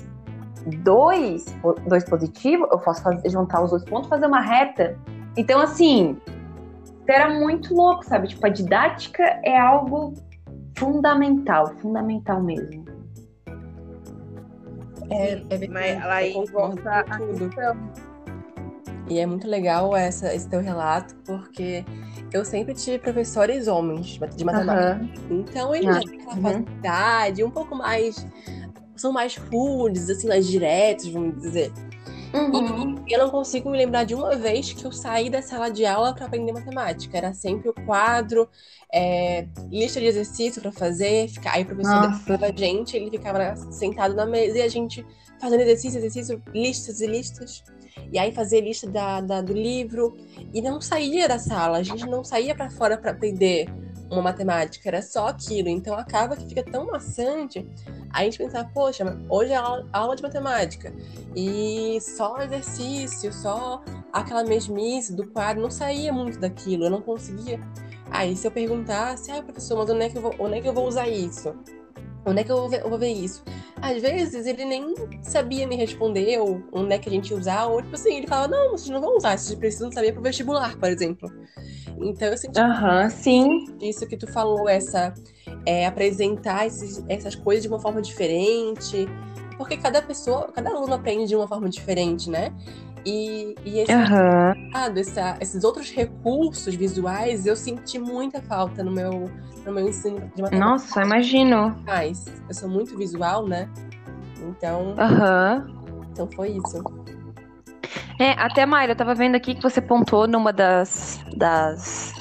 2, 0.84 1.46
2 1.88 2.03
positivo, 2.05 2.67
eu 2.72 2.79
posso 2.79 3.01
fazer, 3.01 3.29
juntar 3.29 3.63
os 3.63 3.72
dois 3.72 3.86
pontos 3.86 4.08
e 4.08 4.10
fazer 4.10 4.25
uma 4.25 4.41
reta. 4.41 4.98
Então, 5.38 5.60
assim, 5.60 6.17
era 7.08 7.29
muito 7.34 7.74
louco, 7.74 8.03
sabe? 8.03 8.27
Tipo, 8.27 8.46
a 8.46 8.50
didática 8.50 9.24
é 9.44 9.58
algo 9.58 10.13
fundamental, 10.77 11.74
fundamental 11.77 12.41
mesmo. 12.41 12.86
É, 15.10 15.34
é 15.50 15.58
bem, 15.58 15.70
Mas 15.70 16.03
aí 16.05 16.34
volta 16.51 17.00
a 17.00 17.03
questão. 17.03 17.77
E 19.07 19.19
é 19.19 19.25
muito 19.25 19.47
legal 19.47 19.95
essa, 19.95 20.33
esse 20.33 20.50
teu 20.50 20.62
relato, 20.62 21.15
porque 21.25 21.85
eu 22.33 22.43
sempre 22.43 22.74
tive 22.74 22.97
professores 23.00 23.67
homens 23.67 24.19
de 24.35 24.43
matemática. 24.43 25.01
Uhum. 25.29 25.41
Então 25.41 25.75
eles 25.75 25.95
ah, 25.95 26.00
têm 26.00 26.21
aquela 26.21 26.35
uhum. 26.35 26.41
facilidade, 26.41 27.43
um 27.43 27.51
pouco 27.51 27.75
mais. 27.75 28.25
São 28.95 29.12
mais 29.12 29.36
rudes, 29.36 30.10
assim, 30.10 30.27
mais 30.27 30.47
diretos, 30.47 31.08
vamos 31.10 31.39
dizer. 31.41 31.71
Uhum. 32.34 32.95
E 33.08 33.13
eu 33.13 33.19
não 33.19 33.30
consigo 33.30 33.69
me 33.69 33.77
lembrar 33.77 34.03
de 34.03 34.15
uma 34.15 34.36
vez 34.36 34.73
que 34.73 34.86
eu 34.86 34.91
saí 34.91 35.30
da 35.30 35.41
sala 35.41 35.69
de 35.69 35.86
aula 35.86 36.13
para 36.13 36.25
aprender 36.25 36.51
matemática. 36.51 37.17
Era 37.17 37.34
sempre 37.34 37.69
o 37.69 37.73
quadro, 37.73 38.49
é, 38.91 39.47
lista 39.69 39.99
de 39.99 40.08
exercício 40.08 40.62
para 40.62 40.71
fazer. 40.71 41.30
Ficar, 41.30 41.53
aí 41.53 41.63
o 41.63 41.65
professor 41.67 42.12
dava 42.27 42.47
a 42.47 42.51
gente, 42.51 42.97
ele 42.97 43.12
ficava 43.12 43.56
sentado 43.71 44.15
na 44.15 44.25
mesa 44.25 44.58
e 44.58 44.62
a 44.62 44.67
gente 44.67 45.06
fazendo 45.39 45.62
exercício, 45.62 45.97
exercício, 45.99 46.41
listas 46.53 47.01
e 47.01 47.08
listas 47.08 47.63
e 48.12 48.19
aí 48.19 48.31
fazia 48.31 48.62
lista 48.62 48.89
da, 48.89 49.21
da, 49.21 49.41
do 49.41 49.53
livro. 49.53 50.15
E 50.53 50.62
não 50.62 50.79
saía 50.81 51.27
da 51.27 51.39
sala, 51.39 51.77
a 51.77 51.84
gente 51.84 52.05
não 52.05 52.23
saía 52.23 52.55
para 52.55 52.69
fora 52.69 52.97
para 52.97 53.12
aprender 53.12 53.67
uma 54.10 54.21
matemática, 54.21 54.88
era 54.88 55.01
só 55.01 55.27
aquilo. 55.27 55.69
Então 55.69 55.95
acaba 55.95 56.36
que 56.36 56.47
fica 56.47 56.63
tão 56.63 56.86
maçante. 56.88 57.67
A 58.12 58.23
gente 58.23 58.38
pensar, 58.38 58.71
poxa, 58.73 59.03
hoje 59.29 59.51
é 59.51 59.55
aula, 59.55 59.88
aula 59.91 60.15
de 60.15 60.23
matemática. 60.23 60.93
E 61.36 61.99
só 62.01 62.41
exercício, 62.41 63.34
só 63.34 63.84
aquela 64.13 64.43
mesmice 64.43 65.13
do 65.13 65.27
quadro, 65.27 65.62
não 65.62 65.71
saía 65.71 66.13
muito 66.13 66.39
daquilo, 66.39 66.86
eu 66.86 66.89
não 66.89 67.01
conseguia. 67.01 67.60
Aí 68.10 68.36
se 68.36 68.47
eu 68.47 68.51
perguntasse, 68.51 69.31
ah, 69.31 69.41
professor, 69.41 69.77
mas 69.77 69.89
onde 69.89 70.05
é 70.05 70.10
que 70.10 70.17
eu 70.17 70.21
vou, 70.21 70.36
onde 70.39 70.58
é 70.58 70.62
que 70.62 70.67
eu 70.67 70.73
vou 70.73 70.88
usar 70.88 71.10
isso? 71.10 71.53
Onde 72.25 72.41
é 72.41 72.43
que 72.43 72.51
eu 72.51 72.57
vou 72.57 72.69
ver, 72.69 72.81
eu 72.81 72.89
vou 72.89 72.97
ver 72.97 73.11
isso? 73.11 73.43
Às 73.81 74.01
vezes 74.01 74.45
ele 74.47 74.65
nem 74.65 74.95
sabia 75.21 75.67
me 75.67 75.75
responder 75.75 76.39
ou 76.39 76.63
onde 76.71 76.95
é 76.95 76.97
que 76.97 77.07
a 77.07 77.11
gente 77.11 77.29
ia 77.29 77.38
usar, 77.38 77.65
ou 77.67 77.81
tipo 77.81 77.95
assim, 77.95 78.15
ele 78.15 78.27
falava, 78.27 78.47
não, 78.47 78.71
vocês 78.71 78.89
não 78.89 78.99
vão 78.99 79.17
usar, 79.17 79.38
vocês 79.38 79.57
precisam 79.57 79.91
saber 79.91 80.11
pro 80.13 80.21
vestibular, 80.21 80.75
por 80.77 80.89
exemplo. 80.89 81.31
Então 82.01 82.27
eu 82.27 82.38
senti 82.38 82.59
uhum, 82.59 83.09
sim. 83.09 83.65
isso 83.81 84.07
que 84.07 84.17
tu 84.17 84.27
falou, 84.27 84.67
essa 84.67 85.13
é, 85.65 85.86
apresentar 85.86 86.67
esses, 86.67 87.03
essas 87.08 87.36
coisas 87.36 87.63
de 87.63 87.69
uma 87.69 87.79
forma 87.79 88.01
diferente. 88.01 89.08
Porque 89.58 89.77
cada 89.77 90.01
pessoa, 90.01 90.51
cada 90.53 90.69
aluno 90.69 90.93
aprende 90.93 91.27
de 91.27 91.36
uma 91.36 91.47
forma 91.47 91.69
diferente, 91.69 92.29
né? 92.29 92.51
E, 93.05 93.55
e 93.63 93.79
esse, 93.79 93.93
uhum. 93.93 95.36
esses 95.39 95.63
outros 95.63 95.91
recursos 95.91 96.73
visuais 96.73 97.45
eu 97.45 97.55
senti 97.55 97.99
muita 97.99 98.41
falta 98.41 98.84
no 98.84 98.91
meu, 98.91 99.29
no 99.63 99.71
meu 99.71 99.88
ensino 99.88 100.19
de 100.36 100.41
matemática. 100.41 100.58
Nossa, 100.58 101.03
imagino. 101.03 101.75
Mas 101.86 102.25
eu 102.49 102.55
sou 102.55 102.67
muito 102.67 102.97
visual, 102.97 103.47
né? 103.47 103.69
Então. 104.41 104.95
Uhum. 104.97 106.03
Então 106.12 106.27
foi 106.36 106.58
isso. 106.58 106.84
É, 108.19 108.31
até 108.31 108.65
Mayra, 108.65 108.93
eu 108.93 108.95
tava 108.95 109.13
vendo 109.13 109.36
aqui 109.36 109.53
que 109.53 109.62
você 109.62 109.81
pontuou 109.81 110.25
numa 110.27 110.51
das, 110.53 111.19
das, 111.36 112.13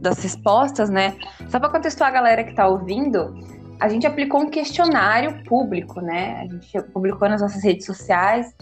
das 0.00 0.22
respostas, 0.22 0.88
né? 0.90 1.16
Só 1.48 1.58
pra 1.58 1.68
contextuar 1.68 2.10
a 2.10 2.12
galera 2.12 2.44
que 2.44 2.54
tá 2.54 2.66
ouvindo, 2.66 3.34
a 3.80 3.88
gente 3.88 4.06
aplicou 4.06 4.40
um 4.40 4.50
questionário 4.50 5.42
público, 5.44 6.00
né? 6.00 6.40
A 6.40 6.46
gente 6.46 6.82
publicou 6.92 7.28
nas 7.28 7.40
nossas 7.40 7.62
redes 7.62 7.86
sociais 7.86 8.54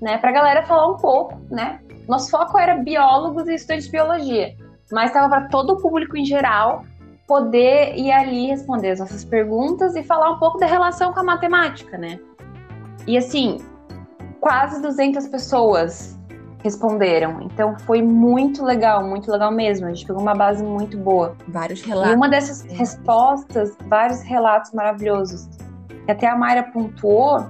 né, 0.00 0.18
para 0.18 0.30
a 0.30 0.32
galera 0.32 0.62
falar 0.62 0.88
um 0.88 0.96
pouco, 0.96 1.40
né? 1.50 1.80
Nosso 2.08 2.30
foco 2.30 2.58
era 2.58 2.76
biólogos 2.76 3.48
e 3.48 3.54
estudantes 3.54 3.86
de 3.86 3.92
biologia, 3.92 4.54
mas 4.90 5.10
estava 5.10 5.28
para 5.28 5.48
todo 5.48 5.74
o 5.74 5.76
público 5.76 6.16
em 6.16 6.24
geral 6.24 6.84
poder 7.26 7.94
ir 7.94 8.10
ali 8.10 8.46
responder 8.46 8.92
as 8.92 9.00
nossas 9.00 9.24
perguntas 9.24 9.94
e 9.94 10.02
falar 10.02 10.30
um 10.30 10.38
pouco 10.38 10.58
da 10.58 10.66
relação 10.66 11.12
com 11.12 11.20
a 11.20 11.22
matemática, 11.22 11.98
né? 11.98 12.18
E 13.06 13.18
assim, 13.18 13.58
quase 14.40 14.80
200 14.80 15.28
pessoas 15.28 16.17
responderam. 16.62 17.40
Então 17.42 17.78
foi 17.80 18.02
muito 18.02 18.64
legal, 18.64 19.04
muito 19.04 19.30
legal 19.30 19.50
mesmo. 19.50 19.86
A 19.86 19.92
gente 19.92 20.06
pegou 20.06 20.20
uma 20.20 20.34
base 20.34 20.62
muito 20.62 20.96
boa. 20.98 21.36
Vários 21.48 21.82
relatos. 21.82 22.12
E 22.12 22.16
uma 22.16 22.28
dessas 22.28 22.62
respostas, 22.62 23.76
vários 23.86 24.22
relatos 24.22 24.72
maravilhosos. 24.72 25.48
Que 26.04 26.10
até 26.10 26.26
a 26.26 26.36
Mayra 26.36 26.64
pontuou 26.64 27.46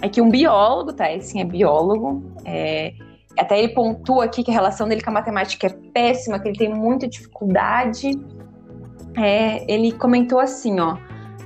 é 0.00 0.08
que 0.08 0.20
um 0.20 0.30
biólogo, 0.30 0.92
tá? 0.92 1.12
Esse 1.12 1.32
sim 1.32 1.40
é 1.40 1.44
biólogo. 1.44 2.22
É, 2.44 2.92
até 3.38 3.58
ele 3.58 3.72
pontua 3.72 4.24
aqui 4.24 4.42
que 4.42 4.50
a 4.50 4.54
relação 4.54 4.88
dele 4.88 5.02
com 5.02 5.10
a 5.10 5.14
matemática 5.14 5.66
é 5.66 5.70
péssima, 5.92 6.38
que 6.38 6.48
ele 6.48 6.58
tem 6.58 6.74
muita 6.74 7.08
dificuldade. 7.08 8.10
É, 9.16 9.64
ele 9.72 9.92
comentou 9.92 10.40
assim, 10.40 10.80
ó. 10.80 10.96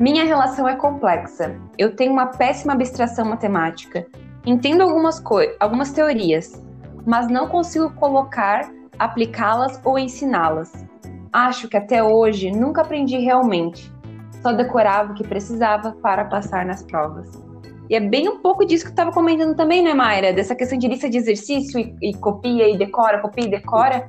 Minha 0.01 0.25
relação 0.25 0.67
é 0.67 0.75
complexa. 0.75 1.55
Eu 1.77 1.95
tenho 1.95 2.13
uma 2.13 2.27
péssima 2.27 2.73
abstração 2.73 3.27
matemática. 3.27 4.07
Entendo 4.45 4.83
algumas 4.83 5.21
coisas, 5.21 5.55
algumas 5.61 5.93
teorias, 5.93 6.61
mas 7.07 7.29
não 7.29 7.49
consigo 7.49 7.91
colocar, 7.95 8.71
aplicá-las 8.99 9.81
ou 9.85 9.99
ensiná-las. 9.99 10.85
Acho 11.33 11.69
que 11.69 11.77
até 11.77 12.03
hoje 12.03 12.51
nunca 12.51 12.83
aprendi 12.83 13.19
realmente. 13.19 13.93
Só 14.43 14.53
decorava 14.53 15.13
o 15.13 15.15
que 15.15 15.27
precisava 15.27 15.93
para 16.03 16.25
passar 16.25 16.67
nas 16.67 16.83
provas. 16.83 17.31
E 17.89 17.95
é 17.95 18.01
bem 18.01 18.29
um 18.29 18.39
pouco 18.39 18.65
disso 18.65 18.85
que 18.85 18.91
tu 18.91 18.95
estava 18.95 19.13
comentando 19.13 19.55
também, 19.55 19.83
né, 19.83 19.95
Mayra? 19.95 20.33
Dessa 20.33 20.55
questão 20.55 20.79
de 20.79 20.89
lista 20.89 21.09
de 21.09 21.19
exercício 21.19 21.79
e, 21.79 21.95
e 22.01 22.15
copia 22.15 22.69
e 22.69 22.77
decora, 22.77 23.21
copia 23.21 23.45
e 23.45 23.51
decora, 23.51 24.07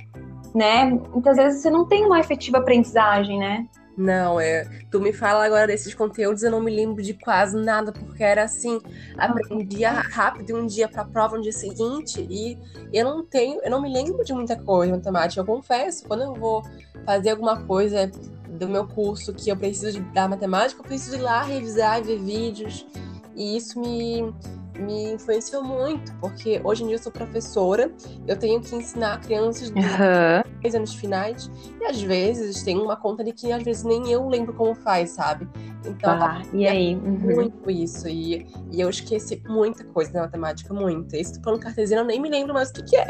né? 0.55 0.85
Muitas 0.85 1.37
vezes 1.37 1.61
você 1.61 1.69
não 1.69 1.85
tem 1.87 2.05
uma 2.05 2.19
efetiva 2.19 2.59
aprendizagem, 2.59 3.37
né? 3.39 3.65
Não, 3.95 4.39
é. 4.39 4.67
Tu 4.89 4.99
me 4.99 5.13
fala 5.13 5.45
agora 5.45 5.67
desses 5.67 5.93
conteúdos, 5.93 6.41
eu 6.41 6.49
não 6.49 6.59
me 6.61 6.75
lembro 6.75 7.03
de 7.03 7.13
quase 7.13 7.55
nada, 7.55 7.91
porque 7.91 8.23
era 8.23 8.43
assim, 8.43 8.81
aprendia 9.17 9.91
rápido 9.91 10.55
um 10.57 10.65
dia 10.65 10.87
pra 10.87 11.05
prova 11.05 11.37
no 11.37 11.43
dia 11.43 11.51
seguinte, 11.51 12.25
e 12.27 12.57
eu 12.91 13.05
não 13.05 13.23
tenho, 13.23 13.61
eu 13.63 13.69
não 13.69 13.81
me 13.81 13.91
lembro 13.91 14.23
de 14.23 14.33
muita 14.33 14.55
coisa 14.55 14.91
em 14.91 14.95
matemática. 14.95 15.41
Eu 15.41 15.45
confesso, 15.45 16.07
quando 16.07 16.23
eu 16.23 16.33
vou 16.33 16.63
fazer 17.05 17.31
alguma 17.31 17.61
coisa 17.63 18.09
do 18.47 18.67
meu 18.67 18.87
curso 18.87 19.33
que 19.33 19.49
eu 19.49 19.57
preciso 19.57 19.91
de, 19.91 19.99
da 20.11 20.27
matemática, 20.27 20.81
eu 20.81 20.85
preciso 20.85 21.15
ir 21.15 21.21
lá 21.21 21.43
revisar 21.43 21.99
e 21.99 22.03
ver 22.03 22.19
vídeos. 22.19 22.87
E 23.35 23.57
isso 23.57 23.79
me, 23.79 24.33
me 24.79 25.13
influenciou 25.13 25.63
muito, 25.63 26.13
porque 26.19 26.61
hoje 26.63 26.83
em 26.83 26.87
dia 26.87 26.95
eu 26.95 27.01
sou 27.01 27.11
professora, 27.11 27.91
eu 28.27 28.37
tenho 28.37 28.61
que 28.61 28.75
ensinar 28.75 29.19
crianças 29.21 29.71
de 29.71 29.79
uhum. 29.79 30.75
anos 30.75 30.95
finais, 30.95 31.49
e 31.81 31.85
às 31.85 32.01
vezes 32.01 32.63
tem 32.63 32.77
uma 32.77 32.95
conta 32.95 33.23
de 33.23 33.31
que 33.31 33.51
às 33.51 33.63
vezes 33.63 33.83
nem 33.83 34.11
eu 34.11 34.27
lembro 34.27 34.53
como 34.53 34.73
faz, 34.75 35.11
sabe? 35.11 35.47
Então, 35.85 36.11
ah, 36.13 36.41
e 36.53 36.67
aí? 36.67 36.95
Uhum. 36.95 37.35
muito 37.35 37.69
isso, 37.69 38.07
e, 38.07 38.47
e 38.71 38.79
eu 38.79 38.89
esqueci 38.89 39.41
muita 39.47 39.83
coisa 39.83 40.11
na 40.13 40.21
matemática, 40.21 40.73
muito. 40.73 41.13
Esse 41.15 41.39
plano 41.41 41.59
cartesiano 41.59 42.03
eu 42.03 42.07
nem 42.07 42.21
me 42.21 42.29
lembro 42.29 42.53
mais 42.53 42.69
o 42.69 42.73
que, 42.73 42.83
que 42.83 42.97
é. 42.97 43.07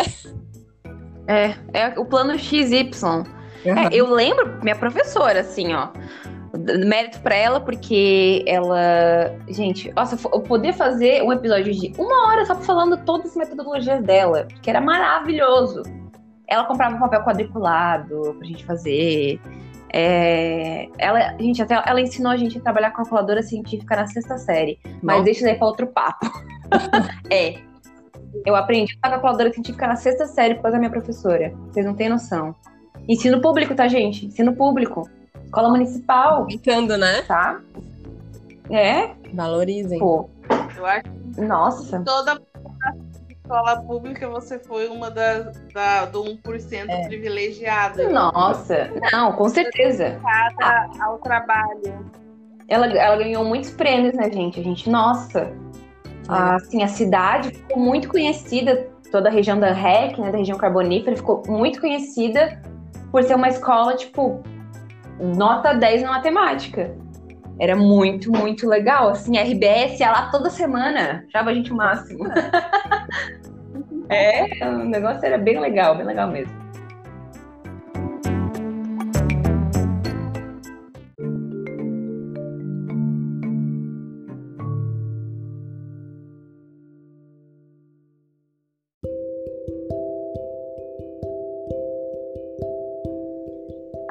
É, 1.28 1.56
é 1.74 2.00
o 2.00 2.06
plano 2.06 2.38
XY. 2.38 2.92
Uhum. 3.66 3.78
É, 3.78 3.90
eu 3.94 4.14
lembro, 4.14 4.60
minha 4.62 4.76
professora, 4.76 5.40
assim, 5.40 5.74
ó 5.74 5.90
mérito 6.58 7.20
para 7.22 7.36
ela, 7.36 7.60
porque 7.60 8.44
ela. 8.48 9.36
Gente, 9.48 9.92
nossa, 9.94 10.18
eu 10.32 10.42
poder 10.42 10.74
fazer 10.74 11.24
um 11.24 11.32
episódio 11.32 11.74
de 11.74 11.92
uma 11.98 12.28
hora 12.28 12.46
só 12.46 12.56
falando 12.56 12.98
todas 13.04 13.32
as 13.32 13.36
metodologias 13.36 14.04
dela, 14.04 14.48
que 14.62 14.70
era 14.70 14.80
maravilhoso. 14.80 15.82
Ela 16.48 16.66
comprava 16.66 16.96
um 16.96 17.00
papel 17.00 17.24
quadriculado 17.24 18.36
pra 18.38 18.48
gente 18.48 18.64
fazer. 18.66 19.40
É, 19.96 20.90
ela, 20.98 21.36
gente, 21.40 21.62
até 21.62 21.82
ela 21.86 22.02
ensinou 22.02 22.32
a 22.32 22.38
gente 22.38 22.58
a 22.58 22.62
trabalhar 22.62 22.92
com 22.92 22.98
calculadora 22.98 23.42
científica 23.42 23.96
na 23.96 24.08
sexta 24.08 24.38
série. 24.38 24.80
Mas 25.02 25.18
Nossa. 25.18 25.24
deixa 25.24 25.40
isso 25.42 25.50
aí 25.50 25.56
pra 25.56 25.68
outro 25.68 25.88
papo. 25.88 26.26
é. 27.32 27.56
Eu 28.46 28.56
aprendi 28.56 28.98
a 29.02 29.10
calculadora 29.10 29.54
científica 29.54 29.88
na 29.88 29.96
sexta 29.96 30.26
série 30.26 30.56
por 30.56 30.64
causa 30.64 30.74
da 30.74 30.80
minha 30.80 30.92
professora. 30.92 31.54
Vocês 31.72 31.86
não 31.86 31.94
têm 31.94 32.10
noção. 32.10 32.56
Ensino 33.08 33.42
público, 33.42 33.76
tá, 33.76 33.88
gente? 33.88 34.26
Ensino 34.26 34.56
público. 34.56 35.08
Escola 35.54 35.70
municipal. 35.70 36.46
Brincando, 36.46 36.98
né? 36.98 37.22
Tá? 37.28 37.62
É. 38.72 39.12
Valorizem. 39.36 40.00
Pô. 40.00 40.28
Eu 40.76 40.84
acho 40.84 41.04
que 41.04 41.42
Nossa. 41.42 42.00
toda 42.00 42.42
escola 43.30 43.80
pública 43.84 44.28
você 44.28 44.58
foi 44.58 44.88
uma 44.88 45.12
das 45.12 45.56
da, 45.72 46.06
do 46.06 46.24
1% 46.24 46.90
é. 46.90 47.08
privilegiada. 47.08 48.10
Nossa, 48.10 48.90
não, 49.12 49.34
com 49.34 49.48
certeza. 49.48 50.20
ao 51.00 51.20
trabalho. 51.20 52.04
Ela, 52.68 52.88
ela 52.88 53.18
ganhou 53.18 53.46
muitos 53.46 53.70
prêmios, 53.70 54.16
né, 54.16 54.32
gente? 54.32 54.60
A 54.60 54.64
gente, 54.64 54.90
nossa. 54.90 55.54
A, 56.28 56.56
assim, 56.56 56.82
a 56.82 56.88
cidade 56.88 57.50
ficou 57.50 57.78
muito 57.78 58.10
conhecida, 58.10 58.90
toda 59.12 59.30
a 59.30 59.32
região 59.32 59.60
da 59.60 59.72
REC, 59.72 60.18
né, 60.18 60.32
da 60.32 60.38
região 60.40 60.58
carbonífera, 60.58 61.16
ficou 61.16 61.44
muito 61.48 61.80
conhecida 61.80 62.60
por 63.12 63.22
ser 63.22 63.36
uma 63.36 63.50
escola, 63.50 63.96
tipo, 63.96 64.42
nota 65.20 65.74
10 65.74 66.04
na 66.04 66.12
matemática. 66.12 66.96
Era 67.60 67.76
muito, 67.76 68.32
muito 68.32 68.68
legal. 68.68 69.10
Assim, 69.10 69.38
a 69.38 69.44
RBS 69.44 70.00
ia 70.00 70.12
lá 70.12 70.30
toda 70.32 70.50
semana, 70.50 71.24
achava 71.28 71.52
a 71.52 71.54
gente 71.54 71.72
o 71.72 71.76
máximo. 71.76 72.26
é, 74.10 74.68
o 74.68 74.86
negócio 74.86 75.26
era 75.26 75.38
bem 75.38 75.60
legal, 75.60 75.96
bem 75.96 76.06
legal 76.06 76.30
mesmo. 76.30 76.63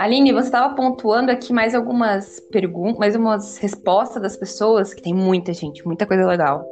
Aline, 0.03 0.33
você 0.33 0.49
estava 0.49 0.75
pontuando 0.75 1.31
aqui 1.31 1.53
mais 1.53 1.77
algumas 1.77 2.41
perguntas, 2.51 2.99
mais 2.99 3.15
umas 3.15 3.57
respostas 3.59 4.21
das 4.21 4.37
pessoas, 4.37 4.93
que 4.93 5.01
tem 5.01 5.15
muita 5.15 5.53
gente, 5.53 5.87
muita 5.87 6.05
coisa 6.05 6.27
legal. 6.27 6.67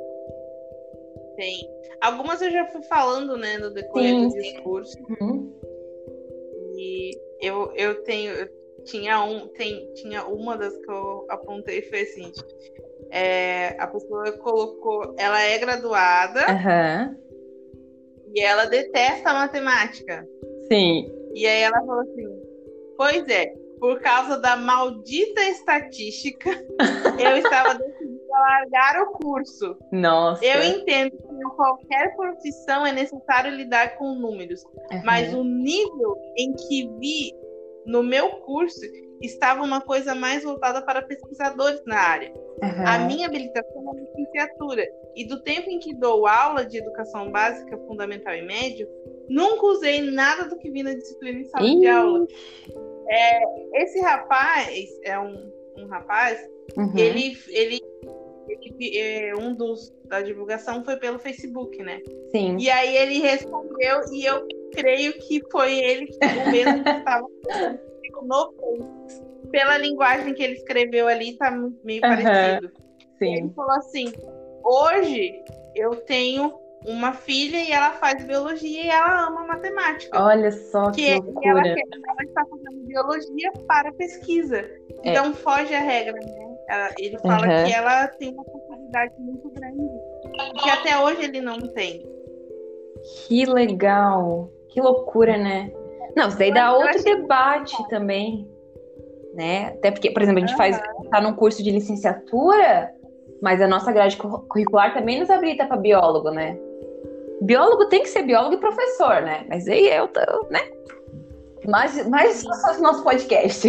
Tem. 1.37 1.61
Algumas 2.01 2.43
eu 2.43 2.51
já 2.51 2.67
fui 2.67 2.83
falando, 2.83 3.37
né, 3.37 3.57
no 3.59 3.71
decorrer 3.71 4.11
sim, 4.11 4.29
do 4.29 4.35
discurso. 4.35 4.99
Uhum. 5.21 5.49
E 6.77 7.17
eu, 7.41 7.73
eu 7.77 8.03
tenho, 8.03 8.33
tinha 8.85 9.23
um, 9.23 9.47
tem, 9.47 9.93
tinha 9.95 10.27
uma 10.27 10.57
das 10.57 10.77
que 10.77 10.91
eu 10.91 11.25
apontei 11.31 11.83
foi 11.83 12.01
assim, 12.01 12.33
é, 13.13 13.77
a 13.79 13.87
pessoa 13.87 14.33
colocou, 14.39 15.15
ela 15.17 15.41
é 15.41 15.57
graduada 15.57 16.41
uhum. 16.49 17.17
e 18.35 18.41
ela 18.41 18.65
detesta 18.65 19.33
matemática. 19.33 20.27
Sim. 20.67 21.09
E 21.33 21.47
aí 21.47 21.63
ela 21.63 21.79
falou 21.79 22.01
assim, 22.01 22.30
Pois 23.01 23.27
é, 23.31 23.55
por 23.79 23.99
causa 24.01 24.37
da 24.39 24.59
maldita 24.59 25.41
estatística, 25.45 26.51
eu 27.19 27.37
estava 27.39 27.73
decidida 27.77 28.37
a 28.37 28.41
largar 28.41 29.03
o 29.05 29.13
curso. 29.13 29.75
Nossa. 29.91 30.45
Eu 30.45 30.63
entendo 30.63 31.17
que 31.17 31.35
em 31.35 31.49
qualquer 31.57 32.15
profissão 32.15 32.87
é 32.87 32.93
necessário 32.93 33.57
lidar 33.57 33.97
com 33.97 34.17
números, 34.17 34.63
uhum. 34.93 35.01
mas 35.03 35.33
o 35.33 35.43
nível 35.43 36.15
em 36.37 36.53
que 36.53 36.91
vi 36.99 37.33
no 37.87 38.03
meu 38.03 38.33
curso 38.43 38.83
estava 39.23 39.63
uma 39.63 39.81
coisa 39.81 40.15
mais 40.15 40.45
voltada 40.45 40.83
para 40.83 41.01
pesquisadores 41.01 41.83
na 41.87 41.97
área. 41.97 42.35
Uhum. 42.63 42.87
A 42.87 42.99
minha 42.99 43.27
habilitação 43.27 43.95
é 43.97 44.01
licenciatura, 44.01 44.87
e 45.17 45.25
do 45.27 45.41
tempo 45.43 45.71
em 45.71 45.79
que 45.79 45.95
dou 45.95 46.27
aula 46.27 46.67
de 46.67 46.77
educação 46.77 47.31
básica, 47.33 47.79
fundamental 47.87 48.35
e 48.35 48.43
médio, 48.43 48.87
nunca 49.27 49.65
usei 49.67 50.03
nada 50.03 50.49
do 50.49 50.59
que 50.59 50.71
vi 50.71 50.83
na 50.83 50.93
disciplina 50.93 51.39
em 51.39 51.45
sala 51.47 51.67
Ih. 51.67 51.81
de 51.81 51.87
aula. 51.89 52.27
É, 53.09 53.83
esse 53.83 54.01
rapaz 54.01 54.89
é 55.05 55.19
um, 55.19 55.53
um 55.79 55.87
rapaz, 55.87 56.39
uhum. 56.77 56.93
ele, 56.97 57.37
ele, 57.49 57.81
ele 58.49 58.99
é, 58.99 59.37
um 59.37 59.55
dos 59.55 59.93
da 60.05 60.21
divulgação 60.21 60.85
foi 60.85 60.97
pelo 60.97 61.19
Facebook, 61.19 61.81
né? 61.83 62.01
Sim. 62.33 62.57
E 62.59 62.69
aí 62.69 62.97
ele 62.97 63.21
respondeu 63.21 64.01
e 64.13 64.25
eu 64.25 64.47
creio 64.73 65.13
que 65.15 65.41
foi 65.51 65.79
ele 65.79 66.07
que 66.07 66.19
o 66.19 66.51
mesmo 66.51 66.83
que 66.83 66.91
estava 66.91 67.27
no 68.23 68.53
pela 69.51 69.79
linguagem 69.79 70.35
que 70.35 70.43
ele 70.43 70.55
escreveu 70.55 71.09
ali, 71.09 71.37
tá 71.37 71.51
meio 71.85 72.03
uhum. 72.03 72.09
parecido. 72.09 72.73
Sim. 73.19 73.35
Ele 73.35 73.51
falou 73.55 73.77
assim: 73.77 74.13
hoje 74.65 75.43
eu 75.75 75.97
tenho 75.97 76.53
uma 76.87 77.13
filha 77.13 77.59
e 77.59 77.71
ela 77.71 77.93
faz 77.93 78.25
biologia 78.25 78.83
e 78.85 78.89
ela 78.89 79.27
ama 79.27 79.47
matemática. 79.47 80.23
Olha 80.23 80.51
só 80.51 80.91
que, 80.91 81.05
que 81.05 81.21
loucura. 81.21 81.69
Ela, 81.69 81.69
ela 81.69 82.25
está 82.25 82.45
fazendo 82.47 82.87
biologia 82.87 83.53
para 83.67 83.93
pesquisa. 83.93 84.59
É. 84.59 85.11
Então 85.11 85.35
foge 85.35 85.75
a 85.75 85.81
regra, 85.81 86.15
né? 86.15 86.57
Ela, 86.69 86.91
ele 86.99 87.19
fala 87.19 87.47
uhum. 87.47 87.65
que 87.65 87.73
ela 87.73 88.09
tem 88.09 88.33
uma 88.33 88.45
possibilidade 88.45 89.15
muito 89.19 89.51
grande 89.51 89.89
que 90.63 90.71
até 90.71 90.99
hoje 90.99 91.25
ele 91.25 91.41
não 91.41 91.59
tem. 91.59 92.07
Que 93.27 93.45
legal. 93.45 94.51
Que 94.69 94.81
loucura, 94.81 95.37
né? 95.37 95.73
Não, 96.17 96.29
isso 96.29 96.39
daí 96.39 96.53
dá 96.53 96.73
outro 96.73 97.03
debate 97.03 97.77
também. 97.89 98.49
Né? 99.35 99.69
Até 99.69 99.91
porque, 99.91 100.11
por 100.11 100.23
exemplo, 100.23 100.39
a 100.39 100.47
gente 100.47 100.53
uhum. 100.53 100.59
faz 100.59 100.81
tá 101.11 101.21
num 101.21 101.35
curso 101.35 101.63
de 101.63 101.71
licenciatura, 101.71 102.93
mas 103.43 103.61
a 103.61 103.69
nossa 103.69 103.93
grade 103.93 104.17
curricular 104.17 104.95
também 104.95 105.21
nos 105.21 105.31
habilita 105.31 105.67
para 105.67 105.77
biólogo, 105.77 106.31
né? 106.31 106.59
Biólogo 107.43 107.87
tem 107.87 108.03
que 108.03 108.09
ser 108.09 108.23
biólogo 108.23 108.55
e 108.55 108.61
professor, 108.61 109.23
né? 109.23 109.47
Mas 109.49 109.67
aí 109.67 109.89
eu, 109.89 110.09
tô, 110.09 110.21
né? 110.51 110.61
Mas, 111.67 112.07
mas 112.09 112.45
o 112.45 112.83
nosso 112.83 113.03
podcast. 113.03 113.69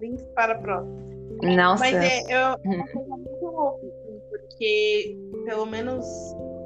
Links 0.00 0.24
para 0.34 0.54
a 0.54 0.58
próxima. 0.58 1.06
Nossa. 1.42 1.84
Mas 1.84 1.94
é, 1.94 2.22
eu, 2.22 2.38
é 2.38 2.56
uma 2.64 2.86
coisa 2.88 3.16
muito 3.16 3.44
louca, 3.44 3.86
assim, 3.86 4.20
porque 4.30 5.18
pelo 5.44 5.66
menos 5.66 6.06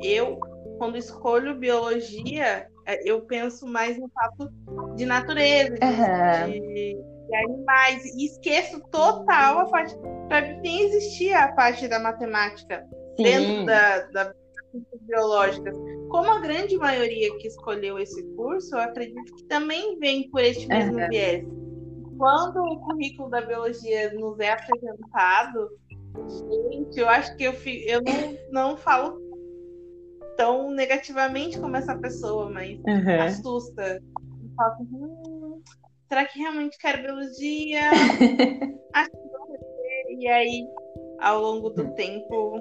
eu, 0.02 0.38
quando 0.78 0.96
escolho 0.96 1.59
biologia, 1.59 2.66
é, 2.87 3.09
eu 3.09 3.22
penso 3.22 3.66
mais 3.66 3.98
no 3.98 4.09
fato 4.11 4.50
de 4.96 5.06
natureza, 5.06 5.74
uhum. 5.83 6.50
de, 6.50 6.61
de, 6.61 7.37
animais, 7.37 8.04
e 8.16 8.26
esqueço 8.26 8.80
total 8.90 9.61
a 9.61 9.66
parte. 9.66 9.96
Para 10.28 10.42
mim, 10.42 10.61
nem 10.61 10.83
existia 10.83 11.44
a 11.44 11.52
parte 11.52 11.88
da 11.88 11.98
matemática. 11.98 12.87
Sim. 13.16 13.22
dentro 13.22 13.66
da, 13.66 13.98
da 14.06 14.34
biológicas. 15.02 15.76
Como 16.08 16.30
a 16.30 16.40
grande 16.40 16.76
maioria 16.76 17.36
que 17.38 17.48
escolheu 17.48 17.98
esse 17.98 18.22
curso, 18.34 18.74
eu 18.74 18.80
acredito 18.80 19.34
que 19.36 19.44
também 19.44 19.98
vem 19.98 20.30
por 20.30 20.40
este 20.40 20.66
mesmo 20.66 20.98
uhum. 20.98 21.08
viés. 21.08 21.44
Quando 22.18 22.62
o 22.62 22.80
currículo 22.80 23.30
da 23.30 23.40
biologia 23.40 24.12
nos 24.12 24.38
é 24.38 24.52
apresentado, 24.52 25.70
gente, 26.28 27.00
eu 27.00 27.08
acho 27.08 27.34
que 27.36 27.44
eu, 27.44 27.54
eu 27.86 28.02
não, 28.02 28.70
não 28.70 28.76
falo 28.76 29.18
tão 30.36 30.70
negativamente 30.70 31.58
como 31.58 31.76
essa 31.76 31.96
pessoa, 31.96 32.50
mas 32.50 32.78
uhum. 32.86 33.22
assusta. 33.22 34.02
Eu 34.02 34.50
falo, 34.56 34.74
hum, 34.92 35.62
será 36.08 36.24
que 36.26 36.38
realmente 36.38 36.78
quero 36.78 37.02
biologia? 37.02 37.90
Acho 38.92 39.10
que 39.10 39.16
vou 39.16 40.18
E 40.18 40.28
aí, 40.28 40.66
ao 41.20 41.40
longo 41.40 41.70
do 41.70 41.94
tempo, 41.94 42.60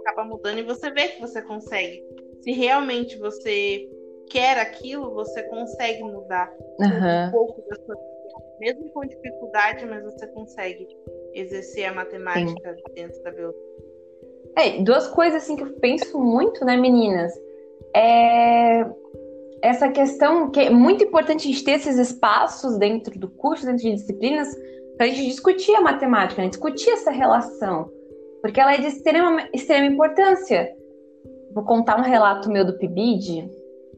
acaba 0.00 0.24
mudando 0.24 0.58
e 0.58 0.62
você 0.62 0.90
vê 0.90 1.08
que 1.08 1.20
você 1.20 1.42
consegue. 1.42 2.02
Se 2.42 2.52
realmente 2.52 3.18
você 3.18 3.88
quer 4.30 4.58
aquilo, 4.58 5.12
você 5.14 5.42
consegue 5.44 6.02
mudar 6.02 6.52
uhum. 6.78 7.28
um 7.28 7.30
pouco 7.30 7.62
da 7.68 7.76
sua 7.76 7.94
vida. 7.94 8.10
Mesmo 8.60 8.90
com 8.90 9.00
dificuldade, 9.00 9.86
mas 9.86 10.04
você 10.04 10.26
consegue 10.28 10.86
exercer 11.34 11.86
a 11.86 11.94
matemática 11.94 12.74
Sim. 12.74 12.94
dentro 12.94 13.22
da 13.22 13.30
biologia. 13.30 13.70
É, 14.56 14.82
duas 14.82 15.08
coisas 15.08 15.42
assim 15.42 15.56
que 15.56 15.62
eu 15.62 15.72
penso 15.74 16.18
muito, 16.18 16.64
né, 16.64 16.76
meninas? 16.76 17.32
É 17.94 18.84
essa 19.62 19.88
questão 19.90 20.50
que 20.50 20.60
é 20.60 20.70
muito 20.70 21.04
importante 21.04 21.46
a 21.46 21.50
gente 21.50 21.64
ter 21.64 21.72
esses 21.72 21.98
espaços 21.98 22.78
dentro 22.78 23.18
do 23.18 23.28
curso, 23.28 23.66
dentro 23.66 23.82
de 23.82 23.94
disciplinas, 23.94 24.48
para 24.96 25.06
a 25.06 25.08
gente 25.08 25.26
discutir 25.26 25.74
a 25.74 25.80
matemática, 25.80 26.42
né? 26.42 26.48
discutir 26.48 26.90
essa 26.90 27.10
relação, 27.10 27.90
porque 28.40 28.60
ela 28.60 28.74
é 28.74 28.78
de 28.78 28.86
extrema, 28.86 29.48
extrema 29.52 29.86
importância. 29.86 30.72
Vou 31.54 31.64
contar 31.64 31.98
um 31.98 32.02
relato 32.02 32.50
meu 32.50 32.64
do 32.64 32.78
PIBID, 32.78 33.48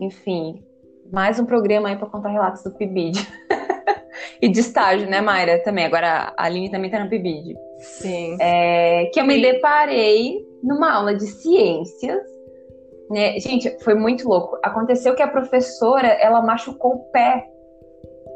enfim, 0.01 0.63
mais 1.13 1.39
um 1.39 1.45
programa 1.45 1.89
aí 1.89 1.97
para 1.97 2.09
contar 2.09 2.31
relatos 2.31 2.63
do 2.63 2.73
PIBID. 2.73 3.19
e 4.41 4.49
de 4.49 4.61
estágio, 4.61 5.09
né, 5.09 5.21
Mayra? 5.21 5.59
Também. 5.63 5.85
Agora 5.85 6.33
a 6.37 6.45
Aline 6.45 6.71
também 6.71 6.91
está 6.91 7.03
no 7.03 7.11
PIBID. 7.11 7.55
Sim. 7.79 8.37
É, 8.41 9.07
que 9.13 9.21
eu 9.21 9.25
me 9.25 9.41
deparei 9.41 10.47
numa 10.63 10.93
aula 10.93 11.15
de 11.15 11.27
ciências 11.27 12.33
né? 13.13 13.39
Gente, 13.39 13.71
foi 13.85 13.95
muito 13.95 14.27
louco. 14.27 14.59
Aconteceu 14.63 15.15
que 15.15 15.23
a 15.23 15.29
professora, 15.29 16.09
ela 16.09 16.41
machucou 16.41 16.95
o 16.95 17.05
pé 17.13 17.47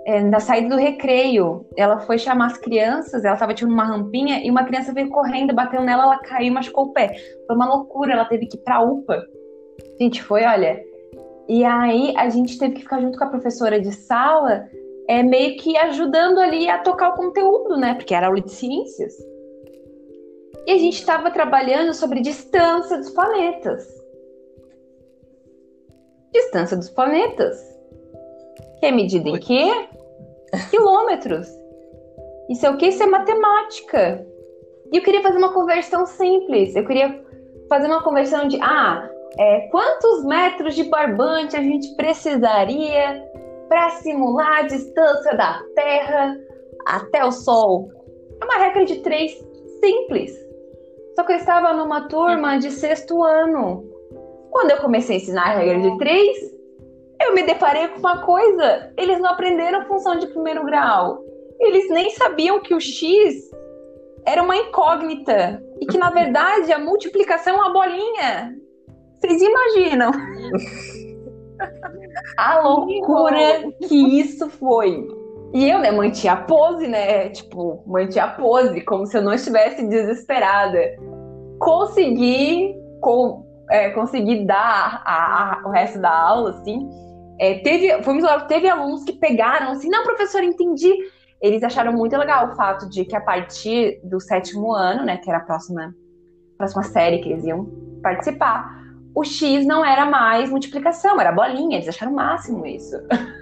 é, 0.06 0.22
na 0.22 0.40
saída 0.40 0.74
do 0.74 0.80
recreio. 0.80 1.66
Ela 1.76 1.98
foi 1.98 2.18
chamar 2.18 2.46
as 2.46 2.58
crianças, 2.58 3.24
ela 3.24 3.34
estava 3.34 3.52
tipo 3.52 3.70
numa 3.70 3.84
rampinha 3.84 4.44
e 4.44 4.50
uma 4.50 4.64
criança 4.64 4.94
veio 4.94 5.10
correndo, 5.10 5.54
bateu 5.54 5.82
nela, 5.82 6.04
ela 6.04 6.18
caiu 6.18 6.46
e 6.46 6.50
machucou 6.50 6.86
o 6.86 6.92
pé. 6.92 7.14
Foi 7.46 7.56
uma 7.56 7.66
loucura, 7.66 8.12
ela 8.12 8.24
teve 8.24 8.46
que 8.46 8.56
ir 8.56 8.60
pra 8.60 8.80
UPA. 8.80 9.22
Gente, 10.00 10.22
foi, 10.22 10.44
olha. 10.44 10.82
E 11.48 11.64
aí 11.64 12.14
a 12.16 12.28
gente 12.28 12.58
teve 12.58 12.74
que 12.74 12.82
ficar 12.82 13.00
junto 13.00 13.18
com 13.18 13.24
a 13.24 13.30
professora 13.30 13.80
de 13.80 13.92
sala, 13.92 14.66
é 15.08 15.22
meio 15.22 15.56
que 15.58 15.76
ajudando 15.76 16.38
ali 16.38 16.68
a 16.68 16.78
tocar 16.78 17.10
o 17.10 17.16
conteúdo, 17.16 17.76
né? 17.76 17.94
Porque 17.94 18.14
era 18.14 18.26
aula 18.26 18.40
de 18.40 18.50
ciências. 18.50 19.14
E 20.66 20.72
a 20.72 20.78
gente 20.78 20.98
estava 20.98 21.30
trabalhando 21.30 21.94
sobre 21.94 22.20
distância 22.20 22.96
dos 22.96 23.10
planetas 23.10 23.96
distância 26.36 26.76
dos 26.76 26.90
planetas, 26.90 27.58
que 28.78 28.86
é 28.86 28.92
medida 28.92 29.28
em 29.28 29.38
quê? 29.38 29.88
Quilômetros. 30.70 31.48
Isso 32.48 32.64
é 32.64 32.70
o 32.70 32.76
que? 32.76 32.86
Isso 32.86 33.02
é 33.02 33.06
matemática. 33.06 34.26
E 34.92 34.98
eu 34.98 35.02
queria 35.02 35.22
fazer 35.22 35.38
uma 35.38 35.52
conversão 35.52 36.06
simples. 36.06 36.74
Eu 36.76 36.86
queria 36.86 37.20
fazer 37.68 37.86
uma 37.86 38.02
conversão 38.02 38.46
de, 38.46 38.58
ah, 38.62 39.08
é, 39.38 39.68
quantos 39.68 40.24
metros 40.24 40.74
de 40.74 40.84
barbante 40.84 41.56
a 41.56 41.62
gente 41.62 41.94
precisaria 41.96 43.24
para 43.68 43.90
simular 43.90 44.58
a 44.58 44.62
distância 44.62 45.36
da 45.36 45.60
Terra 45.74 46.36
até 46.86 47.24
o 47.24 47.32
Sol? 47.32 47.90
É 48.40 48.44
uma 48.44 48.58
regra 48.58 48.84
de 48.84 48.96
três 49.00 49.32
simples. 49.80 50.32
Só 51.16 51.24
que 51.24 51.32
eu 51.32 51.36
estava 51.36 51.72
numa 51.72 52.08
turma 52.08 52.58
de 52.58 52.70
sexto 52.70 53.22
ano. 53.24 53.84
Quando 54.50 54.70
eu 54.70 54.76
comecei 54.78 55.16
a 55.16 55.18
ensinar 55.18 55.46
a 55.48 55.58
regra 55.58 55.90
de 55.90 55.98
três, 55.98 56.55
eu 57.20 57.34
me 57.34 57.42
deparei 57.42 57.88
com 57.88 57.98
uma 57.98 58.22
coisa: 58.22 58.92
eles 58.96 59.18
não 59.18 59.30
aprenderam 59.30 59.86
função 59.86 60.18
de 60.18 60.28
primeiro 60.28 60.64
grau. 60.64 61.24
Eles 61.58 61.90
nem 61.90 62.10
sabiam 62.10 62.60
que 62.60 62.74
o 62.74 62.80
x 62.80 63.50
era 64.26 64.42
uma 64.42 64.56
incógnita 64.56 65.62
e 65.80 65.86
que 65.86 65.96
na 65.96 66.10
verdade 66.10 66.72
a 66.72 66.78
multiplicação 66.78 67.54
é 67.54 67.56
uma 67.56 67.72
bolinha. 67.72 68.54
Vocês 69.14 69.40
imaginam? 69.40 70.10
a 72.36 72.60
loucura 72.60 73.72
que 73.88 74.20
isso 74.20 74.50
foi. 74.50 75.08
E 75.54 75.70
eu, 75.70 75.78
né, 75.78 75.90
mantinha 75.90 76.34
a 76.34 76.36
pose, 76.36 76.86
né? 76.86 77.30
Tipo, 77.30 77.82
mantinha 77.86 78.24
a 78.24 78.28
pose, 78.28 78.82
como 78.82 79.06
se 79.06 79.16
eu 79.16 79.22
não 79.22 79.32
estivesse 79.32 79.86
desesperada. 79.86 80.78
Consegui, 81.58 82.74
com, 83.00 83.46
é, 83.70 83.88
conseguir 83.90 84.44
dar 84.44 85.02
a, 85.06 85.62
a, 85.62 85.66
o 85.66 85.70
resto 85.70 85.98
da 85.98 86.10
aula, 86.10 86.50
assim. 86.50 86.86
É, 87.38 87.58
teve, 87.60 88.02
fomos 88.02 88.22
lá, 88.22 88.40
teve 88.42 88.68
alunos 88.68 89.04
que 89.04 89.12
pegaram 89.12 89.72
assim, 89.72 89.88
não, 89.88 90.02
professor, 90.02 90.42
entendi. 90.42 90.92
Eles 91.40 91.62
acharam 91.62 91.92
muito 91.92 92.16
legal 92.16 92.48
o 92.48 92.56
fato 92.56 92.88
de 92.88 93.04
que 93.04 93.14
a 93.14 93.20
partir 93.20 94.00
do 94.02 94.20
sétimo 94.20 94.72
ano, 94.72 95.04
né, 95.04 95.18
que 95.18 95.28
era 95.28 95.38
a 95.38 95.44
próxima, 95.44 95.94
próxima 96.56 96.82
série 96.82 97.18
que 97.18 97.30
eles 97.30 97.44
iam 97.44 97.66
participar, 98.02 98.74
o 99.14 99.24
X 99.24 99.66
não 99.66 99.84
era 99.84 100.06
mais 100.06 100.50
multiplicação, 100.50 101.20
era 101.20 101.32
bolinha, 101.32 101.76
eles 101.76 101.88
acharam 101.88 102.12
o 102.12 102.16
máximo 102.16 102.66
isso. 102.66 102.96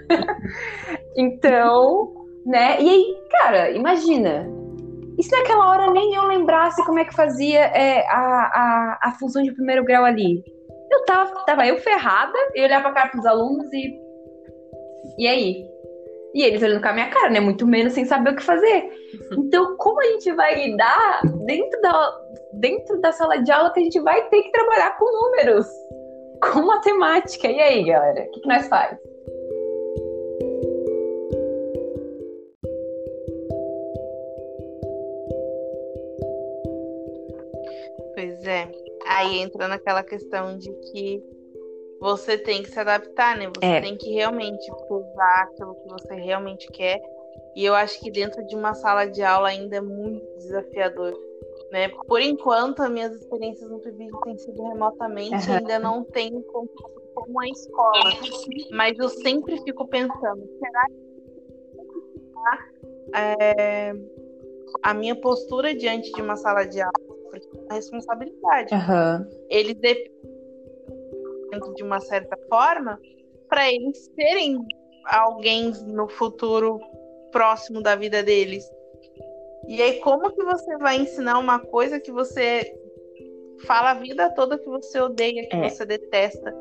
então, 1.17 2.13
né, 2.45 2.81
e 2.81 2.89
aí, 2.89 3.17
cara, 3.31 3.71
imagina, 3.71 4.47
e 5.17 5.23
se 5.23 5.31
naquela 5.31 5.69
hora 5.69 5.91
nem 5.93 6.15
eu 6.15 6.25
lembrasse 6.27 6.85
como 6.85 6.99
é 6.99 7.05
que 7.05 7.15
fazia 7.15 7.61
é, 7.61 8.07
a, 8.09 8.19
a, 8.21 8.99
a 9.03 9.13
função 9.13 9.43
de 9.43 9.53
primeiro 9.53 9.85
grau 9.85 10.05
ali? 10.05 10.43
Eu 10.95 11.05
tava, 11.05 11.45
tava 11.45 11.67
eu 11.67 11.77
ferrada, 11.79 12.39
eu 12.55 12.65
olhava 12.65 12.85
pra 12.85 12.93
cara 12.93 13.09
pros 13.09 13.27
alunos 13.27 13.73
e. 13.73 14.01
E 15.19 15.27
aí? 15.27 15.69
E 16.33 16.43
eles 16.43 16.63
olhando 16.63 16.81
com 16.81 16.89
a 16.89 16.93
minha 16.93 17.11
cara, 17.11 17.31
né? 17.31 17.41
Muito 17.41 17.67
menos 17.67 17.93
sem 17.93 18.05
saber 18.05 18.31
o 18.31 18.37
que 18.37 18.43
fazer. 18.43 18.91
Então, 19.37 19.77
como 19.77 20.01
a 20.01 20.05
gente 20.05 20.33
vai 20.33 20.55
lidar 20.55 21.21
dentro 21.45 21.81
da, 21.81 22.21
dentro 22.55 23.01
da 23.01 23.13
sala 23.13 23.39
de 23.39 23.51
aula 23.51 23.73
que 23.73 23.81
a 23.81 23.85
gente 23.85 24.01
vai 24.01 24.29
ter 24.29 24.43
que 24.43 24.53
trabalhar 24.53 24.97
com 24.97 25.05
números, 25.05 25.67
com 26.43 26.63
matemática? 26.63 27.49
E 27.49 27.61
aí, 27.61 27.85
galera? 27.85 28.23
O 28.23 28.31
que, 28.31 28.41
que 28.41 28.49
nós 28.49 28.69
faz? 28.69 28.99
Aí 39.07 39.39
entra 39.39 39.69
naquela 39.69 40.03
questão 40.03 40.57
de 40.57 40.73
que 40.73 41.23
você 42.01 42.37
tem 42.37 42.63
que 42.63 42.71
se 42.71 42.79
adaptar, 42.79 43.37
né? 43.37 43.51
Você 43.57 43.65
é. 43.65 43.81
tem 43.81 43.97
que 43.97 44.13
realmente 44.13 44.71
usar 44.91 45.43
aquilo 45.45 45.75
que 45.75 45.89
você 45.89 46.15
realmente 46.15 46.71
quer. 46.71 47.01
E 47.57 47.65
eu 47.65 47.75
acho 47.75 48.01
que 48.01 48.11
dentro 48.11 48.45
de 48.47 48.57
uma 48.57 48.75
sala 48.75 49.07
de 49.07 49.23
aula 49.23 49.49
ainda 49.49 49.77
é 49.77 49.81
muito 49.81 50.27
desafiador. 50.37 51.19
Né? 51.71 51.89
Por 52.07 52.21
enquanto, 52.21 52.83
as 52.83 52.91
minhas 52.91 53.13
experiências 53.15 53.69
no 53.71 53.81
PIBID 53.81 54.11
têm 54.23 54.39
sido 54.39 54.63
remotamente, 54.63 55.49
uhum. 55.49 55.57
ainda 55.57 55.79
não 55.79 56.05
tenho 56.05 56.43
como, 56.43 56.69
como 57.15 57.41
a 57.41 57.49
escola. 57.49 58.11
Mas 58.71 58.99
eu 58.99 59.09
sempre 59.09 59.61
fico 59.63 59.87
pensando, 59.89 60.47
será 60.59 60.87
que 60.87 61.05
é, 63.15 63.93
a 64.83 64.95
minha 64.95 65.15
postura 65.17 65.75
diante 65.75 66.13
de 66.13 66.21
uma 66.21 66.37
sala 66.37 66.65
de 66.65 66.81
aula 66.81 66.93
responsabilidade. 67.71 68.75
Uhum. 68.75 69.47
Eles 69.49 69.75
dependem 69.77 70.15
de 71.77 71.83
uma 71.83 72.01
certa 72.01 72.37
forma 72.49 72.99
para 73.49 73.73
eles 73.73 74.11
serem 74.15 74.59
alguém 75.07 75.73
no 75.87 76.09
futuro 76.09 76.81
próximo 77.31 77.83
da 77.83 77.95
vida 77.95 78.23
deles. 78.23 78.69
E 79.69 79.81
aí, 79.81 80.01
como 80.01 80.31
que 80.33 80.43
você 80.45 80.77
vai 80.79 80.97
ensinar 80.97 81.39
uma 81.39 81.59
coisa 81.59 81.99
que 82.01 82.13
você 82.13 82.73
fala 83.67 83.93
a 83.93 83.95
vida 83.95 84.31
toda 84.31 84.59
que 84.59 84.69
você 84.69 85.01
odeia, 85.01 85.49
que 85.49 85.57
é. 85.57 85.69
você 85.69 85.87
detesta, 85.87 86.53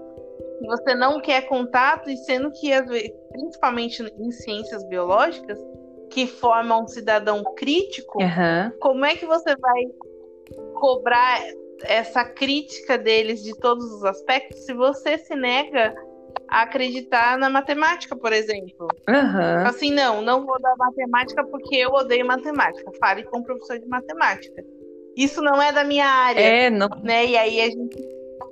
que 0.59 0.65
você 0.65 0.95
não 0.95 1.19
quer 1.19 1.47
contato, 1.47 2.09
e 2.09 2.17
sendo 2.17 2.51
que, 2.51 2.69
principalmente 3.31 4.03
em 4.03 4.31
ciências 4.31 4.83
biológicas, 4.85 5.59
que 6.09 6.27
formam 6.27 6.83
um 6.83 6.87
cidadão 6.87 7.43
crítico, 7.55 8.21
uhum. 8.21 8.71
como 8.79 9.03
é 9.03 9.15
que 9.15 9.25
você 9.25 9.55
vai 9.57 9.83
cobrar 10.83 11.39
essa 11.85 12.25
crítica 12.25 12.97
deles 12.97 13.41
de 13.41 13.57
todos 13.57 13.85
os 13.85 14.03
aspectos 14.03 14.65
se 14.65 14.73
você 14.73 15.17
se 15.17 15.33
nega 15.33 15.95
a 16.49 16.63
acreditar 16.63 17.37
na 17.37 17.49
matemática, 17.49 18.17
por 18.17 18.33
exemplo. 18.33 18.89
Uhum. 19.07 19.65
Assim, 19.65 19.91
não, 19.91 20.21
não 20.21 20.45
vou 20.45 20.59
dar 20.59 20.75
matemática 20.75 21.41
porque 21.45 21.77
eu 21.77 21.91
odeio 21.91 22.27
matemática. 22.27 22.91
Fale 22.99 23.23
com 23.23 23.39
o 23.39 23.43
professor 23.45 23.79
de 23.79 23.87
matemática. 23.87 24.61
Isso 25.15 25.41
não 25.41 25.61
é 25.61 25.71
da 25.71 25.85
minha 25.85 26.05
área. 26.05 26.41
É, 26.41 26.69
não. 26.69 26.89
Né? 27.01 27.27
E 27.27 27.37
aí 27.37 27.61
a 27.61 27.69
gente, 27.69 27.97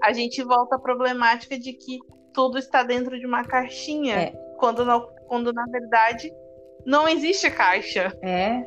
a 0.02 0.14
gente 0.14 0.42
volta 0.42 0.78
à 0.78 0.80
problemática 0.80 1.60
de 1.60 1.74
que 1.74 2.00
tudo 2.34 2.58
está 2.58 2.82
dentro 2.82 3.20
de 3.20 3.26
uma 3.26 3.44
caixinha. 3.44 4.16
É. 4.16 4.32
Quando, 4.58 4.86
não, 4.86 5.06
quando 5.28 5.52
na 5.52 5.66
verdade 5.66 6.32
não 6.86 7.10
existe 7.10 7.52
caixa. 7.52 8.18
É. 8.22 8.64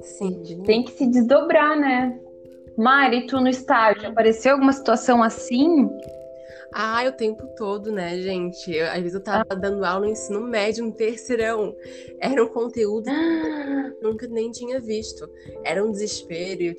Sim. 0.00 0.64
Tem 0.64 0.82
que 0.82 0.90
se 0.90 1.06
desdobrar, 1.06 1.78
né? 1.78 2.18
Mari, 2.76 3.26
tu 3.26 3.40
no 3.40 3.48
estágio, 3.48 4.08
apareceu 4.08 4.52
alguma 4.52 4.72
situação 4.72 5.22
assim? 5.22 5.88
Ah, 6.74 7.04
o 7.06 7.12
tempo 7.12 7.46
todo, 7.56 7.92
né, 7.92 8.18
gente? 8.18 8.72
Eu, 8.72 8.86
às 8.86 8.98
vezes 8.98 9.14
eu 9.14 9.22
tava 9.22 9.44
ah. 9.50 9.54
dando 9.54 9.84
aula 9.84 10.06
no 10.06 10.12
ensino 10.12 10.40
médio, 10.40 10.84
no 10.86 10.92
terceirão. 10.92 11.76
Era 12.18 12.42
um 12.42 12.48
conteúdo 12.48 13.04
que 13.04 13.10
eu 13.10 14.10
nunca 14.10 14.26
nem 14.26 14.50
tinha 14.50 14.80
visto. 14.80 15.28
Era 15.64 15.84
um 15.84 15.90
desespero. 15.90 16.62
Eu 16.62 16.74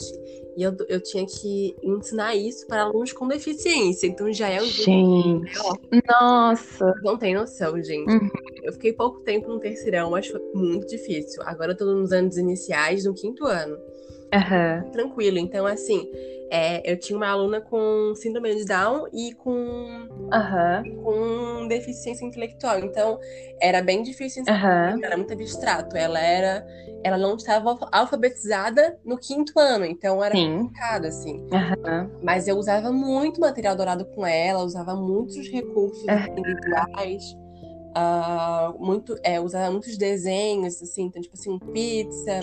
e 0.56 0.62
eu, 0.62 0.76
eu 0.88 1.02
tinha 1.02 1.26
que 1.26 1.76
ensinar 1.82 2.36
isso 2.36 2.68
para 2.68 2.84
alunos 2.84 3.12
com 3.12 3.28
deficiência. 3.28 4.08
Então 4.08 4.32
já 4.32 4.50
é 4.50 4.62
um 4.62 4.66
Gente, 4.66 5.52
nossa! 6.08 6.94
Não 7.04 7.18
tem 7.18 7.34
noção, 7.34 7.82
gente. 7.82 8.12
Uhum. 8.12 8.30
Eu 8.62 8.74
fiquei 8.74 8.94
pouco 8.94 9.22
tempo 9.22 9.48
no 9.50 9.60
terceirão, 9.60 10.12
mas 10.12 10.28
foi 10.28 10.42
muito 10.54 10.88
difícil. 10.88 11.42
Agora 11.46 11.72
eu 11.72 11.78
tô 11.78 11.86
nos 11.86 12.12
anos 12.12 12.38
iniciais, 12.38 13.06
no 13.06 13.14
quinto 13.14 13.46
ano. 13.46 13.78
Uhum. 14.34 14.92
Tranquilo. 14.92 15.38
Então, 15.38 15.66
assim, 15.66 16.10
é, 16.50 16.92
eu 16.92 17.00
tinha 17.00 17.18
uma 17.18 17.28
aluna 17.28 17.62
com 17.62 18.14
síndrome 18.16 18.56
de 18.56 18.66
Down 18.66 19.08
e 19.14 19.34
com, 19.34 19.52
uhum. 19.52 21.04
com 21.04 21.68
deficiência 21.68 22.26
intelectual. 22.26 22.80
Então, 22.80 23.20
era 23.62 23.82
bem 23.82 24.04
difícil 24.04 24.44
uhum. 24.48 25.04
era 25.04 25.18
muito 25.18 25.34
abstrato. 25.34 25.96
Ela 25.96 26.20
era. 26.20 26.66
Ela 27.06 27.18
não 27.18 27.36
estava 27.36 27.78
alfabetizada 27.92 28.98
no 29.04 29.18
quinto 29.18 29.60
ano, 29.60 29.84
então 29.84 30.24
era 30.24 30.34
Sim. 30.34 30.60
complicado, 30.60 31.06
assim. 31.06 31.36
Uhum. 31.52 32.10
Mas 32.24 32.48
eu 32.48 32.56
usava 32.56 32.94
muito 32.94 33.42
material 33.42 33.76
dourado 33.76 34.06
com 34.06 34.26
ela, 34.26 34.64
usava 34.64 34.96
muitos 34.96 35.50
recursos 35.50 36.06
individuais. 36.38 37.43
Uh, 37.96 38.84
muito, 38.84 39.16
é, 39.24 39.40
usava 39.40 39.70
muitos 39.70 39.98
desenhos, 39.98 40.82
assim, 40.82 41.04
então, 41.04 41.22
tipo 41.22 41.36
assim, 41.36 41.60
pizza, 41.60 42.42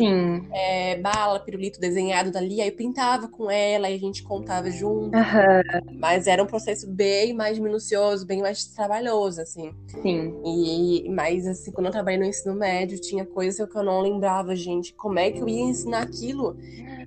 é, 0.52 0.96
bala, 0.96 1.40
pirulito 1.40 1.80
desenhado 1.80 2.30
dali, 2.30 2.60
aí 2.60 2.68
eu 2.68 2.76
pintava 2.76 3.26
com 3.26 3.50
ela 3.50 3.90
e 3.90 3.94
a 3.96 3.98
gente 3.98 4.22
contava 4.22 4.70
junto. 4.70 5.16
Uhum. 5.16 5.98
Mas 5.98 6.28
era 6.28 6.42
um 6.42 6.46
processo 6.46 6.88
bem 6.88 7.32
mais 7.32 7.58
minucioso, 7.58 8.24
bem 8.24 8.40
mais 8.40 8.64
trabalhoso, 8.66 9.40
assim. 9.40 9.74
Sim. 10.02 10.40
E, 10.44 11.08
mas, 11.10 11.46
assim, 11.46 11.72
quando 11.72 11.86
eu 11.86 11.92
trabalhei 11.92 12.20
no 12.20 12.26
ensino 12.26 12.54
médio, 12.54 13.00
tinha 13.00 13.26
coisas 13.26 13.68
que 13.68 13.76
eu 13.76 13.82
não 13.82 14.00
lembrava, 14.00 14.54
gente. 14.54 14.94
Como 14.94 15.18
é 15.18 15.32
que 15.32 15.40
eu 15.40 15.48
ia 15.48 15.62
ensinar 15.62 16.02
aquilo? 16.02 16.56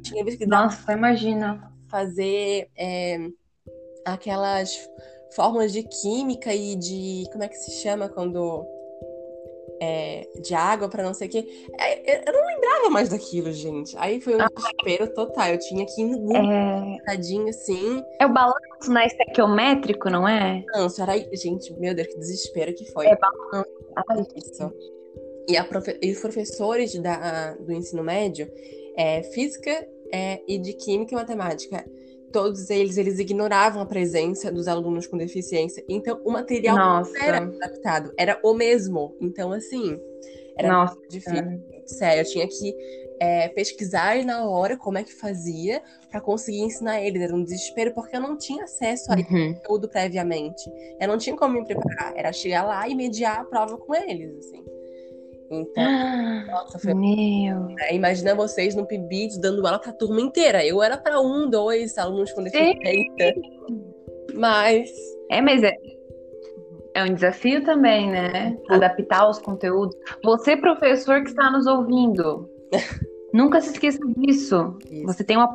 Tinha 0.02 0.24
vezes 0.24 0.38
que 0.38 0.46
Nossa, 0.46 0.92
imagina. 0.92 1.72
Fazer 1.88 2.70
é, 2.76 3.30
aquelas 4.06 4.78
fórmulas 5.36 5.72
de 5.72 5.84
química 5.84 6.54
e 6.54 6.76
de. 6.76 7.24
Como 7.32 7.44
é 7.44 7.48
que 7.48 7.58
se 7.58 7.72
chama 7.82 8.10
quando. 8.10 8.66
É, 9.82 10.30
de 10.42 10.54
água 10.54 10.88
para 10.88 11.04
não 11.04 11.14
sei 11.14 11.28
o 11.28 11.32
quê. 11.32 11.46
É, 11.78 12.30
eu 12.30 12.34
não 12.34 12.46
lembrava 12.46 12.90
mais 12.90 13.10
daquilo, 13.10 13.52
gente. 13.52 13.98
Aí 13.98 14.22
foi 14.22 14.36
um 14.36 14.42
ah. 14.42 14.48
desespero 14.54 15.14
total. 15.14 15.50
Eu 15.50 15.60
tinha 15.60 15.86
que 15.86 16.02
ir 16.02 16.06
no 16.06 16.20
Google, 16.20 16.52
é... 16.52 17.50
assim. 17.50 18.02
É 18.20 18.26
o 18.26 18.32
balanço 18.32 18.90
né, 18.90 19.06
estequiométrico, 19.08 20.10
não 20.10 20.28
é? 20.28 20.64
Balanço, 20.72 21.02
era. 21.02 21.18
Gente, 21.36 21.74
meu 21.74 21.94
Deus, 21.94 22.08
que 22.08 22.18
desespero 22.18 22.74
que 22.74 22.86
foi. 22.92 23.08
É 23.08 23.18
balanço. 23.18 23.70
Ah, 23.96 24.04
isso. 24.36 24.72
E, 25.50 25.62
profe... 25.64 26.00
e 26.02 26.12
os 26.12 26.20
professores 26.20 26.94
da, 27.02 27.54
do 27.56 27.74
ensino 27.74 28.04
médio, 28.04 28.50
é, 28.96 29.22
física 29.24 29.86
é, 30.14 30.40
e 30.48 30.58
de 30.58 30.74
química 30.74 31.14
e 31.14 31.16
matemática 31.16 31.84
todos 32.34 32.70
eles, 32.70 32.98
eles 32.98 33.20
ignoravam 33.20 33.82
a 33.82 33.86
presença 33.86 34.52
dos 34.52 34.68
alunos 34.68 35.08
com 35.08 35.16
deficiência. 35.16 35.86
Então, 35.88 36.20
o 36.26 36.32
material 36.32 36.76
Nossa. 36.76 37.14
não 37.14 37.22
era 37.22 37.38
adaptado, 37.38 38.12
era 38.18 38.40
o 38.44 38.54
mesmo. 38.54 39.16
Então, 39.22 39.54
assim, 39.54 39.98
era 40.58 40.68
Nossa. 40.68 40.98
difícil. 41.08 41.64
Sério, 41.86 42.22
eu 42.22 42.26
tinha 42.26 42.48
que 42.48 42.76
é, 43.20 43.48
pesquisar 43.50 44.24
na 44.26 44.50
hora 44.50 44.76
como 44.76 44.98
é 44.98 45.04
que 45.04 45.14
fazia 45.14 45.82
para 46.10 46.20
conseguir 46.20 46.62
ensinar 46.62 47.02
eles. 47.02 47.22
Era 47.22 47.36
um 47.36 47.44
desespero, 47.44 47.94
porque 47.94 48.16
eu 48.16 48.22
não 48.22 48.36
tinha 48.36 48.64
acesso 48.64 49.12
a 49.12 49.16
uhum. 49.16 49.54
conteúdo 49.54 49.88
previamente. 49.88 50.64
Eu 51.00 51.08
não 51.08 51.18
tinha 51.18 51.36
como 51.36 51.54
me 51.60 51.66
preparar. 51.66 52.18
Era 52.18 52.34
chegar 52.34 52.64
lá 52.64 52.88
e 52.90 52.96
mediar 52.96 53.42
a 53.42 53.46
prova 53.46 53.78
com 53.78 53.94
eles, 53.94 54.36
assim. 54.38 54.64
Então, 55.52 56.46
nossa, 56.48 56.80
foi. 56.80 56.94
Meu. 56.94 57.76
É, 57.80 57.96
imagina 57.96 58.36
vocês 58.36 58.76
no 58.76 58.86
PIBID 58.86 59.40
dando 59.40 59.66
aula 59.66 59.80
pra 59.80 59.94
turma 59.94 60.22
inteira. 60.22 60.66
Eu 60.66 60.82
era 60.82 60.98
para 60.98 61.20
um, 61.22 61.50
dois 61.50 61.98
alunos 61.98 62.32
com 62.32 62.44
deficiência. 62.44 63.36
Mas. 64.34 64.90
É, 65.30 65.42
mas 65.42 65.64
é. 65.64 65.74
É 66.96 67.04
um 67.04 67.14
desafio 67.14 67.64
também, 67.64 68.10
né? 68.10 68.56
Adaptar 68.70 69.28
os 69.28 69.40
conteúdos. 69.40 69.98
Você, 70.24 70.56
professor 70.56 71.24
que 71.24 71.30
está 71.30 71.50
nos 71.50 71.66
ouvindo, 71.66 72.48
nunca 73.34 73.60
se 73.62 73.72
esqueça 73.72 74.00
disso. 74.18 74.78
Isso. 74.92 75.06
Você 75.08 75.24
tem 75.24 75.36
uma 75.36 75.52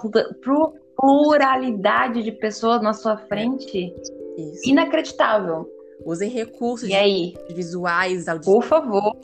pluralidade 0.96 2.24
de 2.24 2.32
pessoas 2.32 2.82
na 2.82 2.92
sua 2.92 3.16
frente 3.16 3.94
Isso. 4.36 4.68
inacreditável. 4.68 5.68
Usem 6.04 6.30
recursos 6.30 6.88
visuais, 7.50 8.28
auditivos. 8.28 8.60
Por 8.60 8.68
favor. 8.68 9.16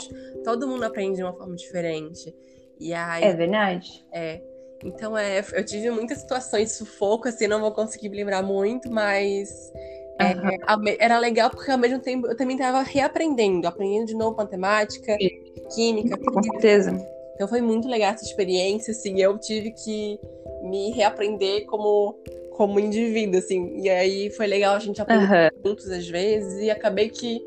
Todo 0.44 0.68
mundo 0.68 0.84
aprende 0.84 1.16
de 1.16 1.22
uma 1.22 1.32
forma 1.32 1.54
diferente. 1.54 2.34
E 2.78 2.92
aí, 2.92 3.24
é 3.24 3.32
verdade. 3.32 4.04
É. 4.12 4.42
Então, 4.84 5.16
é, 5.16 5.42
eu 5.52 5.64
tive 5.64 5.90
muitas 5.90 6.18
situações 6.18 6.68
de 6.68 6.74
sufoco, 6.74 7.28
assim, 7.28 7.46
não 7.46 7.60
vou 7.60 7.72
conseguir 7.72 8.10
me 8.10 8.18
lembrar 8.18 8.42
muito, 8.42 8.90
mas 8.90 9.72
uhum. 10.20 10.86
é, 10.88 10.96
era 10.98 11.18
legal 11.18 11.48
porque 11.48 11.70
ao 11.70 11.78
mesmo 11.78 12.00
tempo 12.00 12.26
eu 12.26 12.36
também 12.36 12.56
estava 12.56 12.82
reaprendendo, 12.82 13.66
aprendendo 13.66 14.06
de 14.06 14.14
novo 14.14 14.36
matemática, 14.36 15.16
Sim. 15.16 15.30
química. 15.74 16.18
Com 16.18 16.42
certeza. 16.42 17.14
Então 17.34 17.48
foi 17.48 17.62
muito 17.62 17.88
legal 17.88 18.12
essa 18.12 18.24
experiência, 18.24 18.92
assim, 18.92 19.20
eu 19.20 19.38
tive 19.38 19.72
que 19.72 20.20
me 20.62 20.90
reaprender 20.90 21.64
como 21.66 22.16
como 22.54 22.80
indivíduo, 22.80 23.38
assim. 23.38 23.80
E 23.80 23.90
aí 23.90 24.30
foi 24.30 24.46
legal 24.46 24.74
a 24.74 24.78
gente 24.78 25.00
aprender 25.00 25.52
uhum. 25.54 25.70
juntos 25.70 25.90
às 25.90 26.08
vezes 26.08 26.60
e 26.60 26.70
acabei 26.70 27.08
que 27.08 27.44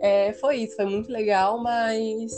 é, 0.00 0.32
foi 0.34 0.56
isso, 0.58 0.76
foi 0.76 0.84
muito 0.84 1.10
legal, 1.10 1.58
mas 1.58 2.32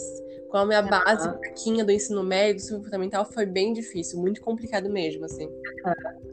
com 0.48 0.59
a 0.59 0.66
minha 0.66 0.83
uhum. 0.83 0.88
base 0.88 1.29
fraquinha 1.29 1.85
do 1.85 1.90
ensino 1.90 2.22
médio, 2.22 2.55
do 2.55 2.62
ensino 2.62 2.85
fundamental, 2.85 3.24
foi 3.24 3.44
bem 3.44 3.72
difícil, 3.72 4.20
muito 4.20 4.40
complicado 4.40 4.88
mesmo, 4.88 5.24
assim. 5.24 5.46
Uhum. 5.46 6.24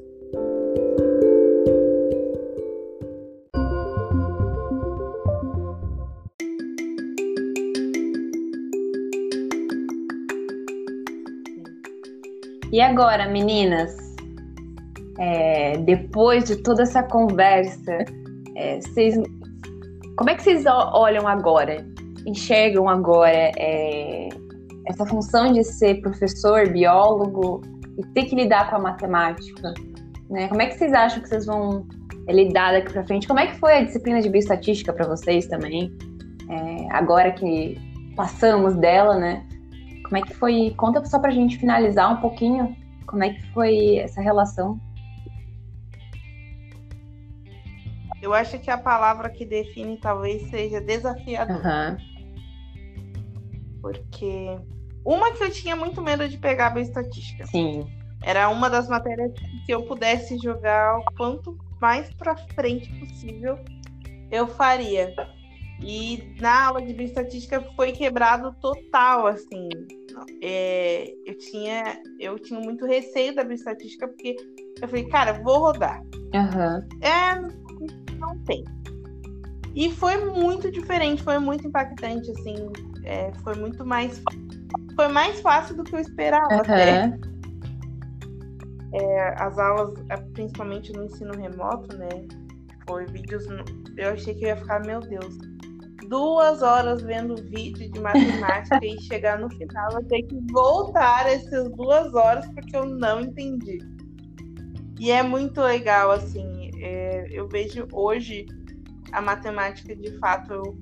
E 12.72 12.80
agora, 12.80 13.28
meninas? 13.28 14.11
É, 15.22 15.78
depois 15.78 16.46
de 16.46 16.56
toda 16.56 16.82
essa 16.82 17.04
conversa, 17.04 17.96
é, 18.56 18.82
vocês, 18.82 19.16
como 20.18 20.32
é 20.32 20.36
que 20.36 20.42
vocês 20.42 20.66
olham 20.66 21.28
agora, 21.28 21.86
enxergam 22.26 22.90
agora 22.90 23.52
é, 23.56 24.30
essa 24.88 25.06
função 25.06 25.54
de 25.54 25.64
ser 25.64 26.02
professor, 26.02 26.68
biólogo 26.70 27.62
e 28.00 28.06
ter 28.16 28.26
que 28.26 28.36
lidar 28.36 28.72
com 28.72 28.78
a 28.78 28.80
matemática? 28.80 29.76
Né? 30.28 30.48
Como 30.48 30.60
é 30.60 30.66
que 30.66 30.74
vocês 30.74 30.92
acham 30.92 31.22
que 31.22 31.30
vocês 31.30 31.46
vão 31.46 31.86
é, 32.28 32.34
lidar 32.34 32.72
daqui 32.72 32.92
para 32.92 33.06
frente? 33.06 33.28
Como 33.28 33.40
é 33.40 33.46
que 33.46 33.60
foi 33.60 33.74
a 33.74 33.84
disciplina 33.84 34.22
de 34.22 34.30
bioestatística 34.30 34.92
para 34.92 35.08
vocês 35.08 35.46
também? 35.46 35.96
É, 36.50 36.92
agora 36.94 37.32
que 37.32 37.78
passamos 38.16 38.76
dela, 38.76 39.18
né? 39.18 39.46
Como 40.04 40.18
é 40.18 40.22
que 40.24 40.34
foi? 40.34 40.74
Conta 40.78 41.06
só 41.06 41.20
para 41.20 41.30
a 41.30 41.34
gente 41.34 41.60
finalizar 41.60 42.12
um 42.12 42.20
pouquinho 42.20 42.76
como 43.06 43.24
é 43.24 43.30
que 43.30 43.54
foi 43.54 43.98
essa 43.98 44.20
relação 44.20 44.80
Eu 48.22 48.34
acho 48.34 48.60
que 48.60 48.70
a 48.70 48.78
palavra 48.78 49.30
que 49.30 49.46
define 49.46 49.98
talvez 49.98 50.50
seja 50.50 50.80
desafiador. 50.80 51.58
Uhum. 51.58 51.98
Porque 53.82 54.60
uma 55.04 55.32
que 55.32 55.44
eu 55.44 55.52
tinha 55.52 55.76
muito 55.76 56.02
medo 56.02 56.28
de 56.30 56.38
pegar 56.38 56.76
a 56.76 56.80
estatística. 56.80 57.46
Sim. 57.48 57.88
Era 58.24 58.50
uma 58.50 58.70
das 58.70 58.88
matérias 58.88 59.32
que 59.66 59.74
eu 59.74 59.84
pudesse 59.84 60.38
jogar 60.38 61.00
o 61.00 61.06
quanto 61.18 61.58
mais 61.80 62.14
para 62.14 62.38
frente 62.38 62.88
possível 63.00 63.58
eu 64.32 64.48
faria. 64.48 65.14
E 65.82 66.36
na 66.40 66.68
aula 66.68 66.82
de 66.82 66.94
bioestatística 66.94 67.60
foi 67.76 67.92
quebrado 67.92 68.56
total, 68.62 69.26
assim. 69.26 69.68
É, 70.44 71.12
eu 71.26 71.36
tinha 71.38 72.00
eu 72.20 72.38
tinha 72.38 72.60
muito 72.60 72.86
receio 72.86 73.34
da 73.34 73.44
bioestatística 73.44 74.08
porque 74.08 74.36
eu 74.80 74.88
falei, 74.88 75.08
cara, 75.10 75.42
vou 75.42 75.60
rodar. 75.60 76.02
Uhum. 76.34 76.88
É, 77.02 77.71
não 78.18 78.38
tem. 78.40 78.64
E 79.74 79.90
foi 79.92 80.18
muito 80.26 80.70
diferente, 80.72 81.24
foi 81.24 81.40
muito 81.40 81.68
impactante, 81.68 82.30
assim, 82.32 82.70
é, 83.06 83.32
foi 83.44 83.56
muito 83.56 83.86
mais 83.86 84.22
foi 84.96 85.08
mais 85.08 85.40
fácil 85.40 85.76
do 85.76 85.84
que 85.84 85.96
eu 85.96 86.00
esperava 86.00 86.54
uhum. 86.54 86.60
até. 86.60 87.18
É, 88.94 89.36
as 89.42 89.58
aulas, 89.58 89.94
é, 90.10 90.18
principalmente 90.18 90.92
no 90.92 91.06
ensino 91.06 91.34
remoto, 91.34 91.96
né? 91.98 92.10
Foi 92.88 93.06
vídeos. 93.06 93.46
Eu 93.98 94.10
achei 94.12 94.34
que 94.36 94.44
eu 94.44 94.50
ia 94.50 94.58
ficar, 94.58 94.82
meu 94.86 95.00
Deus, 95.00 95.38
duas 96.10 96.62
horas 96.62 97.02
vendo 97.02 97.36
vídeo 97.36 97.90
de 97.90 98.00
matemática 98.00 98.80
e 98.84 99.02
chegar 99.02 99.40
no 99.40 99.50
final 99.50 99.92
eu 99.94 100.04
ter 100.04 100.24
que 100.24 100.38
voltar 100.52 101.26
essas 101.28 101.72
duas 101.72 102.14
horas 102.14 102.46
porque 102.50 102.76
eu 102.76 102.86
não 102.86 103.22
entendi. 103.22 103.80
E 105.00 105.10
é 105.10 105.24
muito 105.24 105.62
legal, 105.62 106.12
assim, 106.12 106.61
é, 106.82 107.28
eu 107.32 107.48
vejo 107.48 107.88
hoje 107.94 108.46
a 109.12 109.22
matemática 109.22 109.96
de 109.96 110.18
fato 110.20 110.78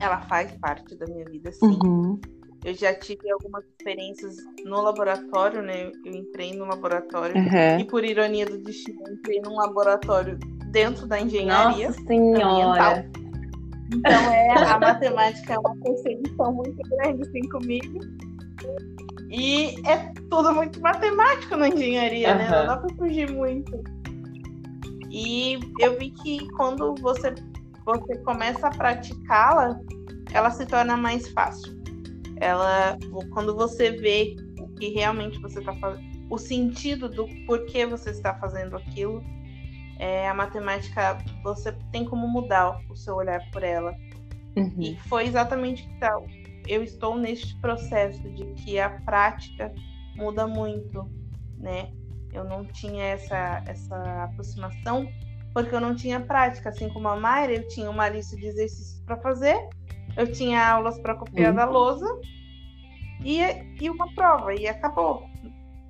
ela 0.00 0.20
faz 0.22 0.50
parte 0.60 0.96
da 0.96 1.06
minha 1.06 1.24
vida, 1.24 1.52
sim. 1.52 1.78
Uhum. 1.84 2.20
Eu 2.64 2.74
já 2.74 2.94
tive 2.94 3.30
algumas 3.30 3.64
experiências 3.64 4.36
no 4.64 4.80
laboratório, 4.82 5.62
né? 5.62 5.90
Eu 6.04 6.12
entrei 6.12 6.54
no 6.54 6.64
laboratório 6.64 7.36
uhum. 7.36 7.80
e, 7.80 7.84
por 7.84 8.04
ironia 8.04 8.46
do 8.46 8.58
destino, 8.58 9.00
entrei 9.10 9.40
num 9.40 9.56
laboratório 9.56 10.38
dentro 10.70 11.06
da 11.06 11.20
engenharia. 11.20 11.88
Nossa 11.88 12.02
senhora! 12.04 13.10
Então, 13.92 14.12
é, 14.12 14.48
a 14.70 14.78
matemática 14.78 15.54
é 15.54 15.58
uma 15.58 15.76
perseguição 15.76 16.52
muito 16.52 16.82
grande, 16.88 17.22
assim, 17.22 17.48
comigo. 17.48 17.98
E 19.28 19.74
é 19.88 20.12
tudo 20.30 20.54
muito 20.54 20.80
matemático 20.80 21.56
na 21.56 21.68
engenharia, 21.68 22.30
uhum. 22.30 22.38
né? 22.38 22.50
Não 22.50 22.66
dá 22.66 22.76
pra 22.76 22.94
fugir 22.96 23.30
muito. 23.30 23.72
E 25.12 25.60
eu 25.78 25.98
vi 25.98 26.10
que 26.10 26.48
quando 26.52 26.94
você, 26.94 27.34
você 27.84 28.16
começa 28.24 28.66
a 28.66 28.70
praticá-la, 28.70 29.78
ela 30.32 30.50
se 30.50 30.64
torna 30.64 30.96
mais 30.96 31.28
fácil. 31.32 31.80
Ela, 32.40 32.98
quando 33.30 33.54
você 33.54 33.90
vê 33.90 34.34
o 34.58 34.68
que 34.68 34.88
realmente 34.88 35.38
você 35.38 35.58
está 35.58 35.74
fazendo, 35.74 36.02
o 36.30 36.38
sentido 36.38 37.10
do 37.10 37.28
porquê 37.46 37.84
você 37.84 38.08
está 38.08 38.34
fazendo 38.36 38.74
aquilo, 38.74 39.22
é, 39.98 40.26
a 40.26 40.32
matemática 40.32 41.18
você 41.44 41.72
tem 41.92 42.06
como 42.06 42.26
mudar 42.26 42.80
o 42.88 42.96
seu 42.96 43.16
olhar 43.16 43.42
por 43.52 43.62
ela. 43.62 43.94
Uhum. 44.56 44.74
E 44.78 44.96
foi 45.08 45.26
exatamente 45.26 45.86
que 45.86 45.98
tal. 46.00 46.26
Eu 46.66 46.82
estou 46.82 47.16
neste 47.16 47.54
processo 47.60 48.22
de 48.30 48.46
que 48.54 48.78
a 48.78 48.88
prática 48.88 49.70
muda 50.16 50.46
muito, 50.46 51.06
né? 51.58 51.92
Eu 52.32 52.44
não 52.44 52.64
tinha 52.64 53.04
essa, 53.04 53.62
essa 53.66 54.24
aproximação 54.24 55.06
porque 55.52 55.74
eu 55.74 55.80
não 55.80 55.94
tinha 55.94 56.20
prática. 56.20 56.70
Assim 56.70 56.88
como 56.88 57.08
a 57.08 57.16
Mayra, 57.16 57.54
eu 57.54 57.68
tinha 57.68 57.90
uma 57.90 58.08
lista 58.08 58.36
de 58.36 58.46
exercícios 58.46 59.00
para 59.04 59.16
fazer, 59.18 59.56
eu 60.16 60.30
tinha 60.30 60.66
aulas 60.66 60.98
para 60.98 61.14
copiar 61.14 61.50
uhum. 61.50 61.56
da 61.56 61.64
lousa 61.64 62.06
e, 63.24 63.40
e 63.80 63.90
uma 63.90 64.12
prova, 64.14 64.54
e 64.54 64.66
acabou. 64.66 65.24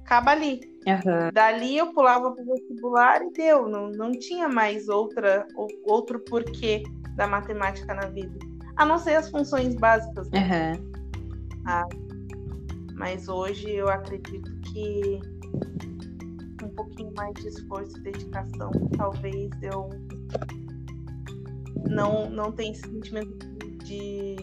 Acaba 0.04 0.32
ali. 0.32 0.60
Uhum. 0.86 1.30
Dali 1.32 1.76
eu 1.76 1.92
pulava 1.92 2.32
para 2.32 2.42
o 2.42 2.46
vestibular 2.46 3.22
e 3.22 3.32
deu. 3.32 3.68
Não, 3.68 3.90
não 3.90 4.10
tinha 4.10 4.48
mais 4.48 4.88
outra, 4.88 5.46
outro 5.84 6.18
porquê 6.20 6.82
da 7.16 7.26
matemática 7.26 7.94
na 7.94 8.06
vida. 8.08 8.38
A 8.76 8.84
não 8.84 8.98
ser 8.98 9.14
as 9.14 9.30
funções 9.30 9.74
básicas. 9.76 10.28
Né? 10.30 10.72
Uhum. 10.74 10.92
Ah, 11.66 11.88
mas 12.94 13.28
hoje 13.28 13.70
eu 13.70 13.88
acredito 13.88 14.50
que 14.72 15.20
pouquinho 16.74 17.12
mais 17.16 17.34
de 17.34 17.48
esforço 17.48 17.96
e 17.98 18.00
dedicação, 18.00 18.70
talvez 18.96 19.50
eu 19.62 19.88
não, 21.88 22.30
não 22.30 22.52
tenha 22.52 22.72
esse 22.72 22.82
sentimento 22.82 23.46
de, 23.84 24.36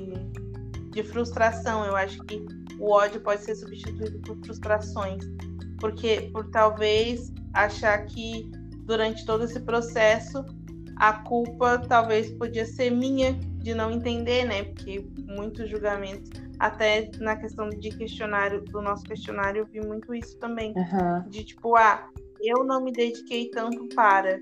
de 0.92 1.04
frustração. 1.04 1.86
Eu 1.86 1.96
acho 1.96 2.24
que 2.24 2.46
o 2.80 2.92
ódio 2.92 3.22
pode 3.22 3.44
ser 3.44 3.56
substituído 3.56 4.20
por 4.20 4.38
frustrações. 4.46 5.24
Porque 5.80 6.30
por 6.34 6.50
talvez 6.52 7.32
achar 7.54 8.06
que 8.06 8.52
durante 8.86 9.26
todo 9.26 9.44
esse 9.46 9.60
processo 9.62 10.44
a 10.98 11.14
culpa 11.14 11.80
talvez 11.80 12.30
podia 12.32 12.66
ser 12.66 12.90
minha 12.90 13.34
de 13.34 13.74
não 13.74 13.92
entender, 13.92 14.46
né? 14.46 14.64
Porque 14.64 15.08
muitos 15.28 15.70
julgamentos, 15.70 16.30
até 16.60 17.10
na 17.20 17.36
questão 17.38 17.70
de 17.70 17.90
questionário, 17.90 18.62
do 18.62 18.82
nosso 18.82 19.04
questionário, 19.04 19.62
eu 19.62 19.66
vi 19.66 19.88
muito 19.88 20.14
isso 20.14 20.38
também. 20.38 20.74
Uhum. 20.76 21.30
De 21.30 21.44
tipo, 21.46 21.76
ah, 21.78 22.08
eu 22.42 22.64
não 22.66 22.84
me 22.84 22.92
dediquei 22.92 23.50
tanto 23.50 23.88
para. 23.96 24.40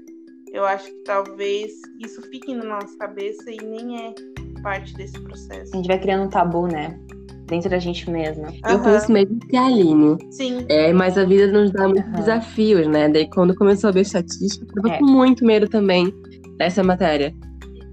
Eu 0.51 0.65
acho 0.65 0.86
que 0.86 1.03
talvez 1.03 1.72
isso 1.99 2.22
fique 2.24 2.53
na 2.55 2.63
nossa 2.63 2.97
cabeça 2.97 3.51
e 3.51 3.57
nem 3.57 4.07
é 4.07 4.15
parte 4.63 4.93
desse 4.95 5.20
processo. 5.20 5.72
A 5.74 5.78
gente 5.78 5.88
vai 5.88 5.99
criando 5.99 6.26
um 6.26 6.30
tabu, 6.30 6.68
né? 6.68 6.99
Dentro 7.45 7.70
da 7.70 7.80
gente 7.80 8.09
mesma. 8.09 8.47
Uhum. 8.47 8.72
Eu 8.72 8.82
penso 8.82 9.11
mesmo 9.11 9.39
que 9.39 9.55
é 9.55 9.59
a 9.59 9.65
Aline. 9.65 10.18
Sim. 10.32 10.65
É, 10.68 10.91
mas 10.91 11.18
a 11.18 11.24
vida 11.24 11.47
nos 11.51 11.72
dá 11.72 11.88
muitos 11.88 12.05
uhum. 12.05 12.13
desafios, 12.13 12.88
né? 12.88 13.07
Daí 13.09 13.30
quando 13.30 13.55
começou 13.55 13.89
a 13.89 13.93
ver 13.93 14.01
estatística, 14.01 14.65
eu 14.65 14.82
tava 14.82 14.95
é. 14.95 14.99
com 14.99 15.05
muito 15.05 15.45
medo 15.45 15.68
também 15.70 16.11
dessa 16.57 16.84
matéria. 16.84 17.34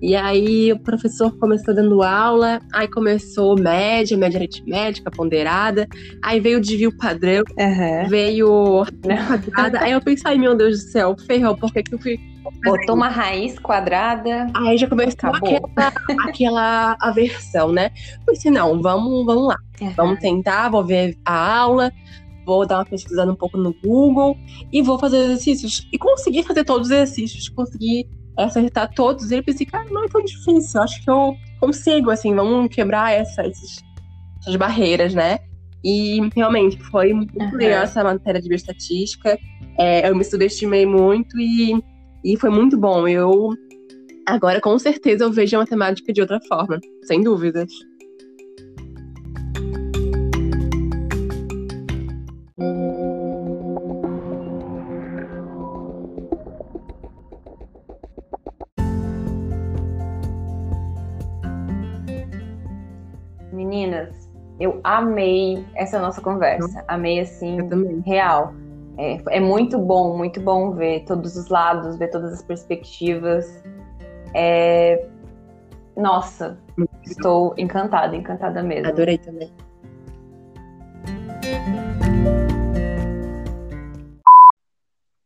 E 0.03 0.15
aí 0.15 0.73
o 0.73 0.79
professor 0.79 1.37
começou 1.39 1.75
dando 1.75 2.03
aula, 2.03 2.61
aí 2.73 2.87
começou 2.89 3.59
média, 3.59 4.17
média 4.17 4.39
aritmética, 4.39 5.11
ponderada, 5.11 5.89
aí 6.23 6.41
veio 6.41 6.59
o 6.59 6.61
desvio 6.61 6.97
padrão, 6.97 7.43
uhum. 7.59 8.09
veio 8.09 8.85
quadrada. 9.03 9.81
aí 9.81 9.93
eu 9.93 10.01
pensei, 10.01 10.33
ai 10.33 10.39
meu 10.39 10.55
Deus 10.55 10.85
do 10.85 10.91
céu, 10.91 11.17
ferrou, 11.27 11.57
por 11.57 11.73
que, 11.73 11.83
que 11.83 11.95
eu 11.95 11.99
fui. 11.99 12.19
Botou 12.63 12.95
uma 12.95 13.09
raiz 13.09 13.59
quadrada. 13.59 14.47
Aí 14.55 14.77
já 14.77 14.87
começou 14.87 15.31
aquela, 15.31 15.93
aquela 16.29 16.97
aversão, 17.01 17.73
né? 17.73 17.91
Eu 18.21 18.27
pensei, 18.27 18.51
não, 18.51 18.83
vamos, 18.83 19.25
vamos 19.25 19.49
lá. 19.49 19.57
Uhum. 19.81 19.91
Vamos 19.97 20.19
tentar, 20.21 20.69
vou 20.69 20.85
ver 20.85 21.17
a 21.25 21.59
aula, 21.59 21.91
vou 22.45 22.67
dar 22.67 22.79
uma 22.79 22.85
pesquisada 22.85 23.33
um 23.33 23.37
pouco 23.37 23.57
no 23.57 23.75
Google 23.83 24.37
e 24.71 24.83
vou 24.83 24.99
fazer 24.99 25.19
exercícios. 25.19 25.89
E 25.93 25.99
consegui 25.99 26.43
fazer 26.43 26.65
todos 26.65 26.89
os 26.89 26.93
exercícios, 26.93 27.49
consegui 27.49 28.07
acertar 28.37 28.93
todos. 28.95 29.31
E 29.31 29.35
ele 29.35 29.43
pensei, 29.43 29.67
cara, 29.67 29.89
não 29.91 30.05
é 30.05 30.09
tão 30.09 30.23
difícil, 30.23 30.81
acho 30.81 31.03
que 31.03 31.11
eu 31.11 31.37
consigo, 31.61 32.11
assim, 32.11 32.35
vamos 32.35 32.75
quebrar 32.75 33.13
essa, 33.13 33.47
esses, 33.47 33.83
essas 34.41 34.57
barreiras, 34.57 35.15
né? 35.15 35.39
E 35.85 36.21
realmente 36.35 36.79
foi 36.85 37.13
muito 37.13 37.39
uhum. 37.39 37.57
legal 37.57 37.83
essa 37.83 38.03
matéria 38.03 38.41
de 38.41 38.49
bioestatística. 38.49 39.39
É, 39.79 40.09
eu 40.09 40.17
me 40.17 40.25
subestimei 40.25 40.87
muito 40.87 41.39
e, 41.39 41.83
e 42.25 42.37
foi 42.39 42.51
muito 42.51 42.79
bom. 42.79 43.07
Eu 43.07 43.51
agora 44.27 44.61
com 44.61 44.79
certeza 44.79 45.25
eu 45.25 45.33
vejo 45.33 45.57
a 45.57 45.61
matemática 45.61 46.13
de 46.13 46.21
outra 46.21 46.41
forma, 46.49 46.81
sem 47.03 47.23
dúvidas. 47.23 47.71
Eu 64.65 64.81
amei 64.83 65.63
essa 65.75 66.01
nossa 66.01 66.23
conversa. 66.23 66.83
Amei, 66.89 67.21
assim, 67.21 67.59
real. 68.01 68.55
É, 68.97 69.37
é, 69.37 69.39
muito 69.39 69.79
bom, 69.79 70.17
muito 70.17 70.41
bom 70.41 70.71
ver 70.71 71.05
todos 71.05 71.37
os 71.37 71.51
lados, 71.51 71.99
ver 71.99 72.09
todas 72.09 72.33
as 72.33 72.43
perspectivas. 72.43 73.63
É... 74.33 75.07
Nossa, 75.95 76.59
estou 77.03 77.55
encantada, 77.59 78.17
encantada 78.17 78.63
mesmo. 78.63 78.89
Adorei 78.89 79.19
também. 79.19 79.53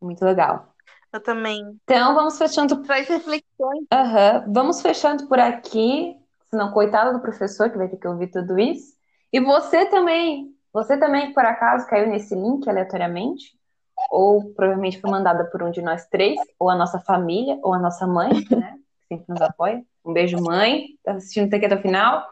Muito 0.03 0.25
legal. 0.25 0.75
Eu 1.13 1.23
também. 1.23 1.79
Então, 1.85 2.13
vamos 2.17 2.37
fechando. 2.37 2.83
Traz 2.83 3.07
reflexões. 3.07 3.87
Uhum. 3.95 4.53
Vamos 4.53 4.83
fechando 4.83 5.29
por 5.29 5.39
aqui. 5.39 6.17
Senão, 6.51 6.73
coitado 6.73 7.13
do 7.13 7.21
professor 7.21 7.71
que 7.71 7.79
vai 7.79 7.87
ter 7.87 7.99
que 7.99 8.09
ouvir 8.09 8.33
tudo 8.33 8.59
isso. 8.59 8.98
E 9.33 9.41
você 9.41 9.85
também, 9.87 10.55
você 10.73 10.97
também, 10.97 11.33
por 11.33 11.45
acaso, 11.45 11.87
caiu 11.87 12.09
nesse 12.09 12.35
link 12.35 12.69
aleatoriamente? 12.69 13.57
Ou 14.11 14.55
provavelmente 14.55 15.01
foi 15.01 15.11
mandada 15.11 15.45
por 15.45 15.63
um 15.63 15.71
de 15.71 15.83
nós 15.83 16.07
três, 16.07 16.39
ou 16.59 16.71
a 16.71 16.77
nossa 16.77 16.99
família, 16.99 17.59
ou 17.63 17.75
a 17.75 17.79
nossa 17.79 18.07
mãe, 18.07 18.31
né? 18.51 18.79
Sempre 19.09 19.27
nos 19.29 19.43
apoia. 19.43 19.85
Um 20.05 20.13
beijo, 20.13 20.41
mãe. 20.41 20.87
Tá 21.03 21.13
assistindo 21.13 21.47
até 21.47 21.57
aqui 21.57 21.67
até 21.67 21.77
o 21.77 21.83
final. 21.83 22.27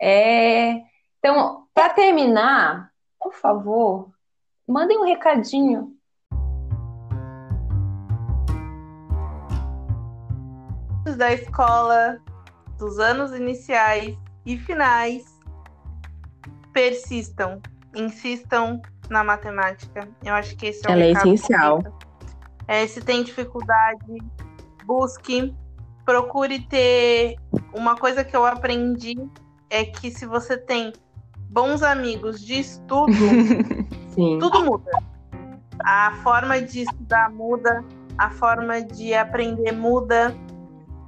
É... 0.00 0.82
Então, 1.18 1.66
para 1.72 1.90
terminar, 1.90 2.90
por 3.18 3.32
favor, 3.32 4.10
mandem 4.66 4.98
um 4.98 5.04
recadinho 5.04 5.96
da 11.16 11.32
escola, 11.32 12.18
dos 12.78 12.98
anos 12.98 13.32
iniciais 13.32 14.16
e 14.44 14.58
finais 14.58 15.31
persistam, 16.72 17.60
insistam 17.94 18.80
na 19.10 19.22
matemática. 19.22 20.08
Eu 20.24 20.34
acho 20.34 20.56
que 20.56 20.66
esse 20.66 20.86
é 20.86 20.90
o 20.90 20.92
Ela 20.92 21.04
é 21.04 21.10
essencial. 21.12 21.82
É, 22.66 22.86
se 22.86 23.00
tem 23.00 23.22
dificuldade, 23.22 24.18
busque, 24.84 25.54
procure 26.04 26.60
ter. 26.60 27.36
Uma 27.74 27.96
coisa 27.96 28.24
que 28.24 28.36
eu 28.36 28.44
aprendi 28.44 29.16
é 29.70 29.84
que 29.84 30.10
se 30.10 30.26
você 30.26 30.56
tem 30.56 30.92
bons 31.50 31.82
amigos 31.82 32.44
de 32.44 32.60
estudo, 32.60 33.12
tudo 34.40 34.64
muda. 34.64 34.90
A 35.84 36.12
forma 36.22 36.60
de 36.60 36.82
estudar 36.82 37.30
muda, 37.30 37.84
a 38.16 38.30
forma 38.30 38.82
de 38.82 39.14
aprender 39.14 39.72
muda. 39.72 40.34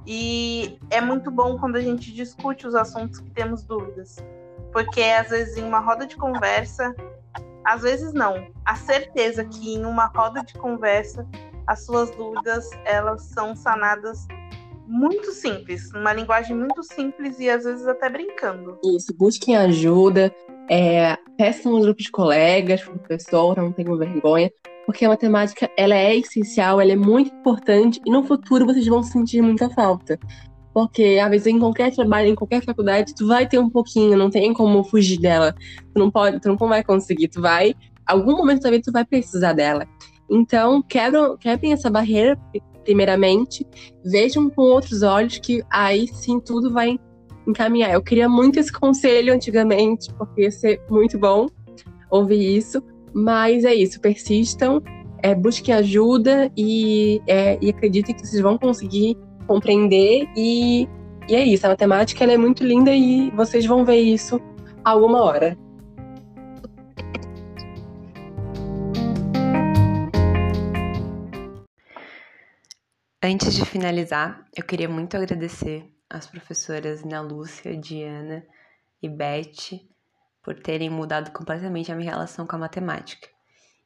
E 0.07 0.77
é 0.91 1.01
muito 1.01 1.31
bom 1.31 1.57
quando 1.57 1.77
a 1.77 1.81
gente 1.81 2.13
discute 2.13 2.67
os 2.67 2.75
assuntos 2.75 3.19
que 3.19 3.31
temos 3.31 3.63
dúvidas. 3.63 4.17
Porque 4.75 5.01
às 5.01 5.29
vezes 5.29 5.55
em 5.55 5.63
uma 5.63 5.79
roda 5.79 6.05
de 6.05 6.17
conversa, 6.17 6.93
às 7.63 7.81
vezes 7.81 8.11
não, 8.11 8.45
a 8.65 8.75
certeza 8.75 9.45
que 9.45 9.73
em 9.73 9.85
uma 9.85 10.07
roda 10.07 10.43
de 10.43 10.53
conversa 10.55 11.25
as 11.65 11.85
suas 11.85 12.11
dúvidas 12.11 12.69
elas 12.83 13.21
são 13.21 13.55
sanadas 13.55 14.27
muito 14.85 15.31
simples, 15.31 15.89
uma 15.93 16.11
linguagem 16.11 16.57
muito 16.57 16.83
simples 16.83 17.39
e 17.39 17.49
às 17.49 17.63
vezes 17.63 17.87
até 17.87 18.09
brincando. 18.09 18.77
Isso, 18.83 19.15
busquem 19.17 19.55
ajuda, 19.55 20.35
é, 20.69 21.17
peçam 21.37 21.71
no 21.71 21.79
grupo 21.79 22.01
de 22.01 22.11
colegas, 22.11 22.83
professor, 22.83 23.55
não 23.55 23.71
tenham 23.71 23.97
vergonha, 23.97 24.51
porque 24.85 25.05
a 25.05 25.09
matemática 25.09 25.71
ela 25.77 25.95
é 25.95 26.17
essencial, 26.17 26.81
ela 26.81 26.91
é 26.91 26.97
muito 26.97 27.33
importante 27.33 28.01
e 28.05 28.11
no 28.11 28.25
futuro 28.25 28.65
vocês 28.65 28.85
vão 28.87 29.01
sentir 29.01 29.41
muita 29.41 29.69
falta. 29.69 30.19
Porque 30.75 31.21
às 31.23 31.29
vezes 31.29 31.47
em 31.47 31.57
qualquer 31.57 31.95
trabalho, 31.95 32.27
em 32.27 32.35
qualquer 32.35 32.61
faculdade, 32.61 33.15
tu 33.15 33.25
vai 33.25 33.47
ter 33.47 33.57
um 33.57 33.69
pouquinho, 33.69 34.17
não 34.17 34.29
tem 34.29 34.51
como 34.51 34.83
fugir 34.83 35.17
dela. 35.17 35.55
Tu 35.93 35.97
não 35.97 36.11
pode, 36.11 36.41
tu 36.41 36.49
não 36.49 36.57
vai 36.57 36.83
conseguir, 36.83 37.29
tu 37.29 37.41
vai, 37.41 37.73
algum 38.05 38.35
momento 38.35 38.69
vida 38.69 38.83
tu 38.83 38.91
vai 38.91 39.05
precisar 39.05 39.53
dela. 39.53 39.87
Então, 40.29 40.81
quebram, 40.81 41.37
quebrem 41.37 41.71
essa 41.71 41.89
barreira, 41.89 42.37
primeiramente, 42.83 43.65
vejam 44.03 44.49
com 44.49 44.63
outros 44.63 45.01
olhos 45.01 45.39
que 45.39 45.63
aí 45.71 46.09
sim 46.09 46.41
tudo 46.41 46.73
vai 46.73 46.99
encaminhar. 47.47 47.93
Eu 47.93 48.03
queria 48.03 48.27
muito 48.27 48.59
esse 48.59 48.73
conselho 48.73 49.33
antigamente, 49.33 50.13
porque 50.15 50.41
ia 50.41 50.51
ser 50.51 50.81
muito 50.89 51.17
bom 51.17 51.47
ouvir 52.11 52.57
isso, 52.57 52.83
mas 53.13 53.63
é 53.63 53.73
isso, 53.73 54.01
persistam, 54.01 54.81
é, 55.23 55.33
busquem 55.33 55.73
ajuda 55.73 56.51
e, 56.57 57.21
é, 57.27 57.57
e 57.61 57.69
acreditem 57.69 58.13
que 58.13 58.27
vocês 58.27 58.41
vão 58.41 58.57
conseguir 58.57 59.15
compreender 59.45 60.27
e, 60.35 60.87
e 61.27 61.35
é 61.35 61.43
isso, 61.43 61.65
a 61.65 61.69
matemática 61.69 62.23
é 62.23 62.37
muito 62.37 62.63
linda 62.63 62.93
e 62.93 63.31
vocês 63.31 63.65
vão 63.65 63.85
ver 63.85 64.01
isso 64.01 64.41
alguma 64.83 65.23
hora. 65.23 65.57
Antes 73.23 73.55
de 73.55 73.65
finalizar, 73.65 74.45
eu 74.55 74.63
queria 74.63 74.87
muito 74.87 75.17
agradecer 75.17 75.91
às 76.07 76.27
professoras 76.27 77.03
Ana 77.03 77.21
Lúcia, 77.21 77.75
Diana 77.75 78.45
e 79.01 79.09
Beth 79.09 79.81
por 80.43 80.53
terem 80.61 80.91
mudado 80.91 81.31
completamente 81.31 81.91
a 81.91 81.95
minha 81.95 82.11
relação 82.11 82.45
com 82.45 82.55
a 82.55 82.59
matemática. 82.59 83.27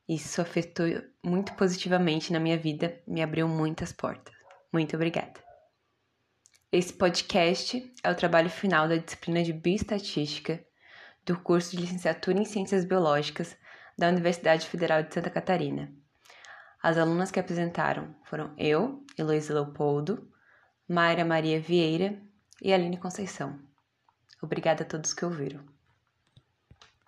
Isso 0.10 0.42
afetou 0.42 0.88
muito 1.24 1.54
positivamente 1.54 2.34
na 2.34 2.40
minha 2.40 2.58
vida, 2.58 3.02
me 3.08 3.22
abriu 3.22 3.48
muitas 3.48 3.94
portas. 3.94 4.34
Muito 4.74 4.96
obrigada. 4.98 5.49
Esse 6.72 6.94
podcast 6.94 7.92
é 8.04 8.12
o 8.12 8.16
trabalho 8.16 8.48
final 8.48 8.88
da 8.88 8.96
disciplina 8.96 9.42
de 9.42 9.52
Bioestatística 9.52 10.64
do 11.26 11.36
curso 11.36 11.72
de 11.72 11.82
Licenciatura 11.82 12.38
em 12.38 12.46
Ciências 12.46 12.86
Biológicas 12.86 13.58
da 13.98 14.08
Universidade 14.08 14.68
Federal 14.68 15.02
de 15.02 15.12
Santa 15.12 15.32
Catarina. 15.32 15.92
As 16.80 16.96
alunas 16.96 17.32
que 17.32 17.40
apresentaram 17.40 18.16
foram 18.24 18.54
eu, 18.56 19.04
Heloísa 19.18 19.52
Leopoldo, 19.52 20.30
Mayra 20.88 21.26
Maria 21.26 21.60
Vieira 21.60 22.22
e 22.62 22.72
Aline 22.72 23.00
Conceição. 23.00 23.60
Obrigada 24.40 24.84
a 24.84 24.88
todos 24.88 25.12
que 25.12 25.26
ouviram. 25.26 25.66